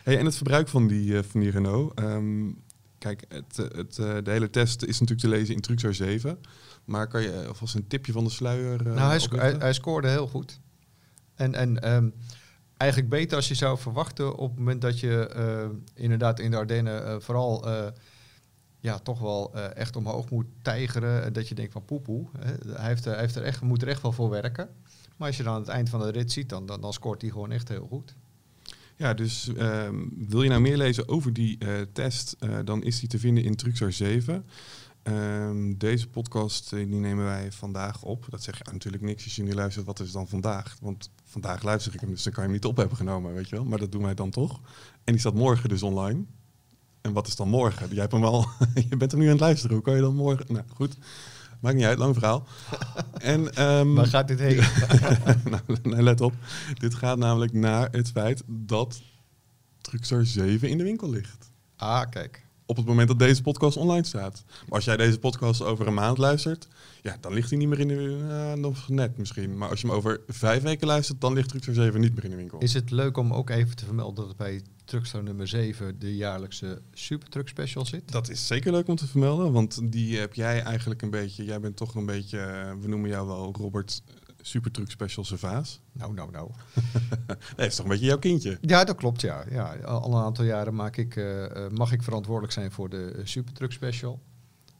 Hey, 0.04 0.18
en 0.18 0.26
het 0.26 0.36
verbruik 0.36 0.68
van 0.68 0.88
die, 0.88 1.24
van 1.24 1.40
die 1.40 1.50
Renault. 1.52 1.94
ehm, 2.00 2.48
kijk, 3.00 3.26
het, 3.28 3.60
eh, 3.60 3.78
het, 3.78 3.98
eh, 3.98 4.18
de 4.24 4.32
hele 4.32 4.50
test 4.50 4.84
is 4.84 5.00
natuurlijk 5.00 5.20
te 5.20 5.28
lezen 5.28 5.56
in 5.56 5.62
Truxar 5.62 5.94
7. 5.94 6.40
Maar 6.86 7.08
kan 7.08 7.22
je 7.22 7.46
alvast 7.48 7.76
een 7.76 7.88
tipje 7.88 8.12
van 8.12 8.24
de 8.24 8.30
sluier 8.30 8.80
eh, 8.88 8.94
nou, 8.94 9.10
hij, 9.10 9.20
sco- 9.20 9.38
hij, 9.38 9.56
hij 9.60 9.74
scoorde 9.74 10.08
heel 10.08 10.28
goed. 10.28 10.60
En, 11.36 11.54
en 11.56 11.82
ehm, 11.82 12.10
eigenlijk 12.78 13.12
beter 13.12 13.36
als 13.36 13.48
je 13.48 13.56
zou 13.56 13.78
verwachten 13.78 14.36
op 14.38 14.50
het 14.50 14.60
moment 14.60 14.82
dat 14.82 15.00
je 15.00 15.28
eh, 15.28 15.70
inderdaad 15.94 16.40
in 16.40 16.52
de 16.52 16.58
Ardennen 16.58 17.06
eh, 17.06 17.16
vooral 17.20 17.68
eh, 17.68 17.88
ja, 18.80 19.00
toch 19.00 19.20
wel 19.20 19.54
echt 19.56 19.96
omhoog 19.96 20.30
moet 20.30 20.46
tijgeren. 20.62 21.24
En 21.24 21.34
dat 21.34 21.48
je 21.48 21.56
denkt 21.56 21.72
van 21.72 21.86
poepoe. 21.86 22.28
Hij, 22.68 22.88
heeft, 22.88 23.06
hij 23.06 23.20
heeft 23.20 23.36
er 23.36 23.44
echt, 23.44 23.62
moet 23.62 23.82
er 23.82 23.88
echt 23.88 24.02
wel 24.02 24.12
voor 24.12 24.30
werken. 24.30 24.70
Maar 25.18 25.28
als 25.28 25.38
je 25.38 25.44
dan 25.44 25.54
aan 25.54 25.60
het 25.60 25.70
eind 25.70 25.90
van 25.90 26.00
de 26.00 26.10
rit 26.12 26.32
ziet, 26.32 26.50
dan, 26.50 26.66
dan, 26.66 26.82
dan 26.82 26.94
scoort 26.94 27.22
hij 27.22 27.32
gewoon 27.32 27.52
echt 27.52 27.70
heel 27.70 27.88
goed. 27.88 28.16
Ja, 29.00 29.14
dus 29.14 29.54
ehm, 29.58 29.96
wil 30.28 30.44
je 30.44 30.50
nou 30.50 30.62
meer 30.62 30.78
lezen 30.78 31.08
over 31.08 31.34
die 31.34 31.58
eh, 31.58 31.82
test, 31.94 32.36
eh, 32.40 32.58
dan 32.66 32.84
is 32.84 33.00
die 33.00 33.10
te 33.10 33.20
vinden 33.20 33.44
in 33.44 33.56
Truxar 33.56 33.92
7. 33.92 34.46
Ehm, 35.04 35.74
deze 35.78 36.08
podcast 36.08 36.74
eh, 36.74 36.80
die 36.80 37.00
nemen 37.00 37.26
wij 37.26 37.52
vandaag 37.52 38.04
op. 38.04 38.26
Dat 38.30 38.44
zeg 38.44 38.58
je 38.58 38.72
natuurlijk 38.72 39.04
niks 39.04 39.24
als 39.24 39.36
je 39.36 39.44
nu 39.44 39.54
luistert, 39.54 39.86
wat 39.86 40.00
is 40.00 40.12
dan 40.12 40.28
vandaag? 40.28 40.78
Want 40.82 41.12
vandaag 41.24 41.64
luister 41.64 41.94
ik 41.94 42.00
hem, 42.00 42.10
dus 42.10 42.24
dan 42.24 42.34
kan 42.34 42.44
je 42.44 42.50
hem 42.50 42.58
niet 42.58 42.70
op 42.70 42.78
hebben 42.78 42.98
genomen, 42.98 43.34
weet 43.34 43.50
je 43.50 43.56
wel. 43.56 43.66
Maar 43.66 43.80
dat 43.80 43.92
doen 43.92 44.04
wij 44.04 44.14
dan 44.14 44.30
toch. 44.30 44.62
En 45.04 45.12
die 45.14 45.20
staat 45.20 45.34
morgen 45.34 45.70
dus 45.70 45.84
online. 45.84 46.24
En 47.02 47.14
wat 47.14 47.28
is 47.28 47.36
dan 47.36 47.50
morgen? 47.50 47.90
Jij 47.90 48.00
hebt 48.00 48.12
hem 48.12 48.24
al, 48.24 48.48
je 48.90 48.98
bent 48.98 49.12
hem 49.12 49.20
nu 49.20 49.26
aan 49.26 49.32
het 49.32 49.42
luisteren. 49.42 49.76
Hoe 49.76 49.84
kan 49.84 49.96
je 49.96 50.02
dan 50.02 50.16
morgen? 50.16 50.46
Nou 50.48 50.66
goed, 50.68 50.98
maakt 51.60 51.76
niet 51.76 51.86
uit, 51.86 51.98
lang 51.98 52.14
verhaal. 52.14 52.48
en, 53.18 53.54
ehm, 53.56 53.94
Waar 53.94 54.08
gaat 54.08 54.28
dit 54.28 54.40
heen? 54.40 54.56
nou, 55.52 55.62
nou, 55.84 56.02
let 56.02 56.22
op. 56.22 56.34
Dit 56.74 56.96
gaat 56.96 57.18
namelijk 57.18 57.54
naar 57.54 57.88
het 57.92 58.10
feit 58.12 58.44
dat 58.48 59.02
Truxar 59.82 60.26
7 60.26 60.70
in 60.70 60.78
de 60.78 60.84
winkel 60.84 61.10
ligt. 61.10 61.52
ah, 61.76 62.10
kijk. 62.10 62.46
Op 62.70 62.76
het 62.76 62.86
moment 62.86 63.08
dat 63.08 63.20
deze 63.20 63.42
podcast 63.42 63.78
online 63.78 64.06
staat. 64.06 64.44
Maar 64.48 64.76
als 64.76 64.86
jij 64.86 64.98
deze 64.98 65.20
podcast 65.20 65.62
over 65.62 65.88
een 65.88 65.94
maand 65.94 66.18
luistert, 66.18 66.68
ja, 67.02 67.18
dan 67.22 67.34
ligt 67.34 67.50
hij 67.50 67.58
niet 67.58 67.68
meer 67.68 67.80
in 67.80 67.88
de 67.88 67.94
uh, 67.94 68.54
nog 68.54 68.90
net 68.90 69.18
misschien. 69.18 69.58
Maar 69.58 69.70
als 69.70 69.82
je 69.82 69.88
hem 69.88 69.96
over 69.96 70.22
vijf 70.28 70.62
weken 70.62 70.88
luistert, 70.88 71.22
dan 71.22 71.34
ligt 71.34 71.50
Truxar 71.50 71.74
7 71.74 72.00
niet 72.00 72.16
meer 72.16 72.24
in 72.24 72.30
de 72.30 72.36
winkel. 72.36 72.60
Is 72.60 72.74
het 72.74 72.92
leuk 72.92 73.18
om 73.18 73.34
ook 73.34 73.50
even 73.50 73.76
te 73.76 73.86
vermelden 73.86 74.28
dat 74.28 74.38
bij 74.38 74.62
Truckstar 74.86 75.24
nummer 75.24 75.48
7 75.48 76.00
de 76.00 76.16
jaarlijkse 76.16 76.82
Supertruck 76.94 77.48
Special 77.48 77.86
zit? 77.86 78.12
Dat 78.12 78.30
is 78.30 78.48
zeker 78.48 78.72
leuk 78.72 78.88
om 78.88 78.96
te 78.96 79.08
vermelden, 79.08 79.52
want 79.52 79.92
die 79.92 80.18
heb 80.18 80.34
jij 80.34 80.62
eigenlijk 80.62 81.02
een 81.02 81.10
beetje. 81.10 81.44
Jij 81.44 81.60
bent 81.60 81.76
toch 81.76 81.96
een 81.96 82.06
beetje, 82.06 82.40
eh, 82.40 82.72
we 82.82 82.88
noemen 82.88 83.10
jou 83.10 83.28
wel 83.28 83.54
Robert 83.58 84.02
eh, 84.06 84.29
Supertruck 84.42 84.92
Special 84.92 85.26
Servaas. 85.26 85.82
Nou, 85.92 86.14
nou, 86.14 86.32
nou. 86.32 86.50
Nee, 87.28 87.38
dat 87.56 87.66
is 87.66 87.76
toch 87.76 87.86
een 87.86 87.92
beetje 87.92 88.06
jouw 88.06 88.18
kindje. 88.20 88.58
Ja, 88.62 88.84
dat 88.84 88.96
klopt, 88.96 89.22
ja. 89.22 89.44
ja 89.50 89.76
al 89.76 90.14
een 90.18 90.24
aantal 90.24 90.46
jaren 90.46 90.76
maak 90.76 90.98
ik, 90.98 91.16
eh, 91.16 91.46
eh, 91.66 91.72
mag 91.72 91.92
ik 91.92 92.04
verantwoordelijk 92.04 92.54
zijn 92.54 92.72
voor 92.72 92.90
de 92.90 93.12
eh, 93.18 93.22
Supertruck 93.26 93.72
Special. 93.72 94.20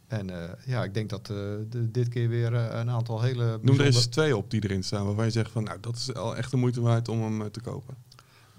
En 0.08 0.30
ja, 0.66 0.84
ik 0.84 0.94
denk 0.94 1.10
dat 1.10 1.26
de- 1.26 1.68
dit 1.92 2.08
keer 2.08 2.30
weer 2.30 2.54
een 2.54 2.90
aantal 2.90 3.22
hele 3.22 3.60
Noem 3.62 3.80
er 3.80 3.86
eens 3.86 4.06
twee 4.06 4.38
op 4.38 4.52
die 4.52 4.64
erin 4.64 4.84
staan, 4.84 5.06
waarvan 5.06 5.26
je 5.26 5.32
zegt 5.32 5.52
van, 5.52 5.64
nou, 5.64 5.80
dat 5.80 5.96
is 5.96 6.14
al 6.14 6.36
echt 6.38 6.52
de 6.52 6.58
moeite 6.58 6.82
waard 6.82 7.08
om 7.08 7.22
hem 7.22 7.52
te 7.52 7.62
kopen. 7.62 7.96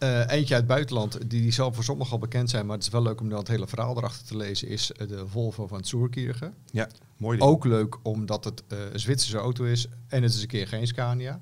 Eh, 0.00 0.18
eentje 0.18 0.54
uit 0.54 0.62
het 0.62 0.66
buitenland, 0.66 1.12
die, 1.30 1.40
die 1.42 1.52
zal 1.52 1.72
voor 1.72 1.84
sommigen 1.84 2.12
al 2.12 2.18
bekend 2.18 2.50
zijn, 2.50 2.66
maar 2.66 2.76
het 2.76 2.84
is 2.84 2.90
wel 2.92 3.02
leuk 3.02 3.20
om 3.20 3.28
dan 3.28 3.38
het 3.38 3.48
hele 3.48 3.66
verhaal 3.66 3.96
erachter 3.96 4.26
te 4.26 4.36
lezen, 4.36 4.68
is 4.68 4.92
eh, 4.92 5.08
de 5.08 5.26
Volvo 5.28 5.66
van 5.66 5.84
Zurkirchen. 5.84 6.54
Ja, 6.72 6.88
mooi 7.16 7.38
ding. 7.38 7.50
Ook 7.50 7.64
leuk 7.64 7.96
omdat 8.02 8.44
het 8.44 8.62
eh, 8.68 8.78
een 8.92 9.00
Zwitserse 9.00 9.36
auto 9.38 9.64
is 9.64 9.86
en 10.08 10.22
het 10.22 10.34
is 10.34 10.42
een 10.42 10.48
keer 10.48 10.68
geen 10.68 10.86
Scania. 10.86 11.40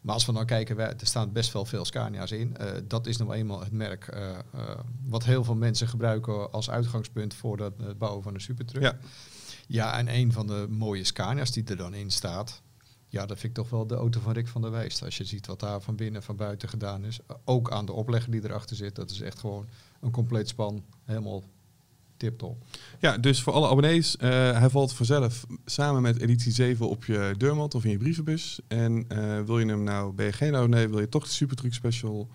Maar 0.00 0.14
als 0.14 0.26
we 0.26 0.32
dan 0.32 0.46
kijken, 0.46 0.76
wij- 0.76 0.94
er 0.98 1.06
staan 1.06 1.32
best 1.32 1.52
wel 1.52 1.64
veel 1.64 1.84
Scania's 1.84 2.30
in. 2.30 2.56
Dat 2.86 3.06
is 3.06 3.16
nou 3.16 3.32
eenmaal 3.34 3.60
het 3.60 3.72
merk 3.72 4.16
wat 5.06 5.24
heel 5.24 5.44
veel 5.44 5.54
mensen 5.54 5.88
gebruiken 5.88 6.52
als 6.52 6.70
uitgangspunt 6.70 7.34
voor 7.34 7.56
dat, 7.56 7.72
het 7.82 7.98
bouwen 7.98 8.22
van 8.22 8.34
een 8.34 8.40
supertruck. 8.40 8.82
Ja. 8.82 8.98
ja, 9.66 9.98
en 9.98 10.14
een 10.14 10.32
van 10.32 10.46
de 10.46 10.66
mooie 10.68 11.04
Scania's 11.04 11.52
die 11.52 11.64
er 11.64 11.76
dan 11.76 11.94
in 11.94 12.10
staat, 12.10 12.62
ja, 13.10 13.26
dat 13.26 13.38
vind 13.38 13.56
ik 13.56 13.62
toch 13.62 13.70
wel 13.70 13.86
de 13.86 13.94
auto 13.94 14.20
van 14.20 14.32
Rick 14.32 14.48
van 14.48 14.62
der 14.62 14.70
Wijst. 14.70 15.04
Als 15.04 15.16
je 15.16 15.24
ziet 15.24 15.46
wat 15.46 15.60
daar 15.60 15.80
van 15.80 15.96
binnen 15.96 16.20
en 16.20 16.26
van 16.26 16.36
buiten 16.36 16.68
gedaan 16.68 17.04
is. 17.04 17.18
Ook 17.44 17.70
aan 17.70 17.86
de 17.86 17.92
oplegger 17.92 18.30
die 18.30 18.44
erachter 18.44 18.76
zit. 18.76 18.94
Dat 18.94 19.10
is 19.10 19.20
echt 19.20 19.38
gewoon 19.38 19.66
een 20.00 20.10
compleet 20.10 20.48
span. 20.48 20.84
Helemaal 21.04 21.42
tip-top. 22.16 22.64
Ja, 22.98 23.18
dus 23.18 23.42
voor 23.42 23.52
alle 23.52 23.68
abonnees, 23.68 24.16
eh, 24.16 24.28
hij 24.58 24.70
valt 24.70 24.92
vanzelf 24.92 25.46
samen 25.64 26.02
met 26.02 26.20
editie 26.20 26.52
7 26.52 26.88
op 26.88 27.04
je 27.04 27.34
deurmat 27.36 27.74
of 27.74 27.84
in 27.84 27.90
je 27.90 27.98
brievenbus. 27.98 28.60
En 28.68 29.04
eh, 29.08 29.40
wil 29.42 29.58
je 29.58 29.66
hem 29.66 29.82
nou, 29.82 30.12
ben 30.12 30.26
je 30.26 30.32
geen 30.32 30.54
abonnee, 30.54 30.88
wil 30.88 31.00
je 31.00 31.08
toch 31.08 31.24
de 31.24 31.30
Supertruck 31.30 31.74
Special, 31.74 32.28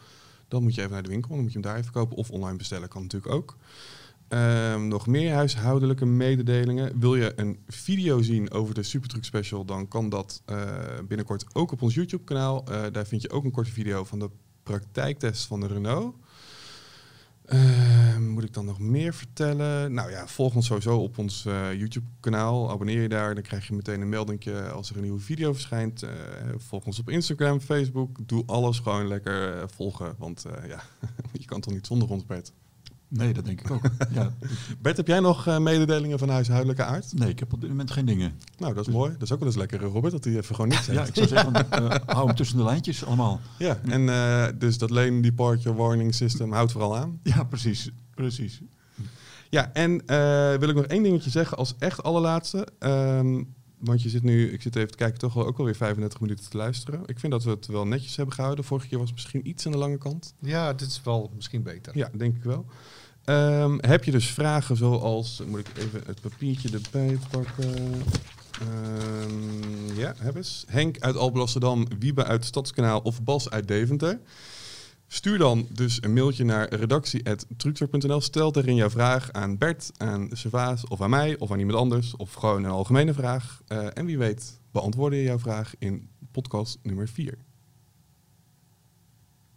dan 0.47 0.63
moet 0.63 0.75
je 0.75 0.81
even 0.81 0.93
naar 0.93 1.03
de 1.03 1.09
winkel, 1.09 1.29
dan 1.29 1.41
moet 1.41 1.53
je 1.53 1.59
hem 1.59 1.67
daar 1.67 1.77
even 1.77 1.91
kopen. 1.91 2.17
Of 2.17 2.31
online 2.31 2.57
bestellen, 2.57 2.89
kan 2.89 3.01
natuurlijk 3.01 3.33
ook. 3.33 3.57
Ehm, 4.27 4.87
nog 4.87 5.07
meer 5.07 5.33
huishoudelijke 5.33 6.05
mededelingen. 6.05 6.99
Wil 6.99 7.15
je 7.15 7.33
een 7.35 7.59
video 7.67 8.21
zien 8.21 8.51
over 8.51 8.73
de 8.73 8.83
Supertruck 8.83 9.23
Special, 9.23 9.65
dan 9.65 9.87
kan 9.87 10.09
dat 10.09 10.41
eh, 10.45 10.57
binnenkort 11.07 11.45
ook 11.55 11.71
op 11.71 11.81
ons 11.81 11.93
YouTube 11.93 12.23
kanaal. 12.23 12.65
Eh, 12.65 12.83
daar 12.91 13.05
vind 13.05 13.21
je 13.21 13.29
ook 13.29 13.43
een 13.43 13.51
korte 13.51 13.71
video 13.71 14.03
van 14.03 14.19
de 14.19 14.29
praktijktest 14.63 15.45
van 15.45 15.59
de 15.59 15.67
Renault. 15.67 16.15
Ehm, 17.45 18.27
moet 18.27 18.43
ik 18.43 18.53
dan 18.53 18.65
nog 18.65 18.79
meer 18.79 19.13
vertellen? 19.13 19.93
Nou 19.93 20.11
ja, 20.11 20.27
volg 20.27 20.55
ons 20.55 20.65
sowieso 20.65 20.97
op 20.97 21.17
ons 21.17 21.45
eh, 21.45 21.73
YouTube-kanaal. 21.73 22.69
Abonneer 22.69 23.01
je 23.01 23.09
daar, 23.09 23.33
dan 23.33 23.43
krijg 23.43 23.67
je 23.67 23.73
meteen 23.73 24.01
een 24.01 24.09
melding 24.09 24.47
als 24.73 24.89
er 24.89 24.95
een 24.95 25.01
nieuwe 25.01 25.19
video 25.19 25.53
verschijnt. 25.53 26.05
Volg 26.57 26.85
ons 26.85 26.99
op 26.99 27.09
Instagram, 27.09 27.59
Facebook. 27.59 28.17
Doe 28.27 28.43
alles 28.45 28.79
gewoon 28.79 29.07
lekker 29.07 29.69
volgen, 29.69 30.15
want 30.17 30.45
ja, 30.67 30.83
je 31.41 31.45
kan 31.45 31.61
toch 31.61 31.73
niet 31.73 31.87
zonder 31.87 32.09
ons, 32.09 32.25
Bert? 32.25 32.53
Nee, 33.17 33.33
dat 33.33 33.45
denk 33.45 33.61
ik 33.61 33.71
ook. 33.71 33.81
ja. 34.13 34.33
Bert, 34.81 34.97
heb 34.97 35.07
jij 35.07 35.19
nog 35.19 35.47
eh, 35.47 35.57
mededelingen 35.57 36.19
van 36.19 36.29
huishoudelijke 36.29 36.83
aard? 36.83 37.13
Nee, 37.13 37.29
ik 37.29 37.39
heb 37.39 37.53
op 37.53 37.61
dit 37.61 37.69
moment 37.69 37.91
geen 37.91 38.05
dingen. 38.05 38.33
Nou, 38.57 38.73
dat 38.73 38.87
is 38.87 38.93
mooi. 38.93 39.11
Dat 39.11 39.21
is 39.21 39.31
ook 39.31 39.39
wel 39.39 39.47
eens 39.47 39.57
lekker, 39.57 39.79
Robert, 39.79 40.13
dat 40.13 40.23
hij 40.23 40.35
even 40.35 40.55
gewoon 40.55 40.69
niks 40.69 40.85
zegt. 40.85 40.97
Ja, 40.97 41.05
ik 41.05 41.15
zou 41.15 41.27
zeggen, 41.27 41.53
eh, 41.71 41.95
hou 42.05 42.27
hem 42.27 42.35
tussen 42.35 42.57
de 42.57 42.63
lijntjes 42.63 43.05
allemaal. 43.05 43.39
Ja, 43.57 43.79
en 43.85 44.09
eh, 44.09 44.47
dus 44.57 44.77
dat 44.77 44.89
lane 44.89 45.21
departure 45.21 45.75
warning 45.75 46.15
system 46.15 46.51
houdt 46.51 46.71
vooral 46.71 46.97
aan. 46.97 47.19
Ja, 47.23 47.43
precies. 47.43 47.91
precies. 48.15 48.61
Ja, 49.49 49.73
en 49.73 50.05
eh, 50.05 50.59
wil 50.59 50.69
ik 50.69 50.75
nog 50.75 50.85
één 50.85 51.03
dingetje 51.03 51.29
zeggen 51.29 51.57
als 51.57 51.75
echt 51.79 52.03
allerlaatste. 52.03 52.67
Ehm, 52.79 53.43
want 53.79 54.01
je 54.01 54.09
zit 54.09 54.23
nu, 54.23 54.51
ik 54.51 54.61
zit 54.61 54.75
even 54.75 54.91
te 54.91 54.97
kijken, 54.97 55.19
toch 55.19 55.33
wel 55.33 55.45
ook 55.45 55.57
alweer 55.57 55.75
35 55.75 56.19
minuten 56.19 56.49
te 56.49 56.57
luisteren. 56.57 57.01
Ik 57.05 57.19
vind 57.19 57.31
dat 57.31 57.43
we 57.43 57.49
het 57.49 57.65
wel 57.65 57.87
netjes 57.87 58.15
hebben 58.15 58.35
gehouden. 58.35 58.65
Vorige 58.65 58.87
keer 58.87 58.97
was 58.97 59.07
het 59.07 59.15
misschien 59.15 59.47
iets 59.47 59.65
aan 59.65 59.71
de 59.71 59.77
lange 59.77 59.97
kant. 59.97 60.33
Ja, 60.39 60.73
dit 60.73 60.87
is 60.87 61.01
wel 61.03 61.31
misschien 61.35 61.63
beter. 61.63 61.97
Ja, 61.97 62.09
denk 62.17 62.35
ik 62.35 62.43
wel. 62.43 62.65
Ehm, 63.25 63.77
heb 63.79 64.03
je 64.03 64.11
dus 64.11 64.29
vragen 64.29 64.77
zoals, 64.77 65.41
moet 65.47 65.59
ik 65.59 65.77
even 65.77 66.01
het 66.05 66.21
papiertje 66.21 66.69
erbij 66.69 67.17
pakken. 67.29 67.93
Ehm, 68.61 69.95
ja, 69.95 70.13
heb 70.17 70.35
eens. 70.35 70.65
Henk 70.67 70.99
uit 70.99 71.17
Alblasserdam, 71.17 71.87
Wiebe 71.99 72.23
uit 72.23 72.45
Stadskanaal 72.45 72.99
of 72.99 73.23
Bas 73.23 73.49
uit 73.49 73.67
Deventer. 73.67 74.19
Stuur 75.07 75.37
dan 75.37 75.67
dus 75.69 76.03
een 76.03 76.13
mailtje 76.13 76.43
naar 76.43 76.73
redactie.truxer.nl. 76.73 78.21
Stel 78.21 78.51
daarin 78.51 78.75
jouw 78.75 78.89
vraag 78.89 79.31
aan 79.31 79.57
Bert, 79.57 79.91
aan 79.97 80.29
Servaas 80.31 80.87
of 80.87 81.01
aan 81.01 81.09
mij 81.09 81.37
of 81.39 81.51
aan 81.51 81.59
iemand 81.59 81.77
anders. 81.77 82.15
Of 82.15 82.33
gewoon 82.33 82.63
een 82.63 82.71
algemene 82.71 83.13
vraag. 83.13 83.61
Eh, 83.67 83.87
en 83.93 84.05
wie 84.05 84.17
weet 84.17 84.59
beantwoorden 84.71 85.19
je 85.19 85.25
jouw 85.25 85.39
vraag 85.39 85.73
in 85.79 86.09
podcast 86.31 86.79
nummer 86.83 87.07
4. 87.07 87.37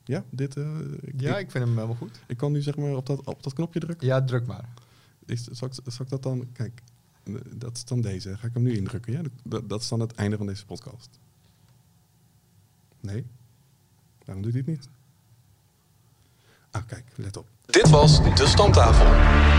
Ja, 0.09 0.25
dit, 0.31 0.57
eh, 0.57 0.79
ik, 1.01 1.21
Ja, 1.21 1.39
ik, 1.39 1.45
ik 1.45 1.51
vind 1.51 1.65
hem 1.65 1.75
helemaal 1.75 1.97
goed. 1.97 2.21
ik 2.27 2.37
kan 2.37 2.53
nu 2.53 2.63
zeg 2.63 2.77
maar 2.77 2.97
op 2.97 3.07
dat, 3.07 3.25
op 3.25 3.43
dat 3.43 3.53
knopje 3.53 3.81
drukken. 3.81 4.07
Ja, 4.07 4.25
druk 4.25 4.47
maar. 4.47 4.69
Is, 5.27 5.45
zal, 5.45 5.69
ik, 5.69 5.75
zal 5.87 6.05
ik 6.05 6.11
dat 6.11 6.23
dan... 6.23 6.53
Kijk, 6.53 6.83
dat 7.55 7.77
is 7.77 7.85
dan 7.85 8.01
deze. 8.01 8.37
Ga 8.37 8.47
ik 8.47 8.55
hem 8.55 8.63
nu 8.63 8.77
indrukken? 8.77 9.13
Ja, 9.13 9.23
dat, 9.43 9.69
dat 9.69 9.81
is 9.81 9.89
dan 9.89 10.01
het 10.01 10.15
einde 10.15 10.37
van 10.37 10.47
deze 10.47 10.67
podcast. 10.67 11.19
Nee? 13.01 13.27
Waarom 14.25 14.43
doet 14.45 14.53
hij 14.53 14.63
het 14.67 14.71
niet? 14.71 14.89
Ah, 16.71 16.87
kijk, 16.87 17.05
let 17.17 17.37
op. 17.37 17.49
Dit 17.67 17.89
was 17.89 18.23
de 18.35 18.47
Stamtafel. 18.47 19.58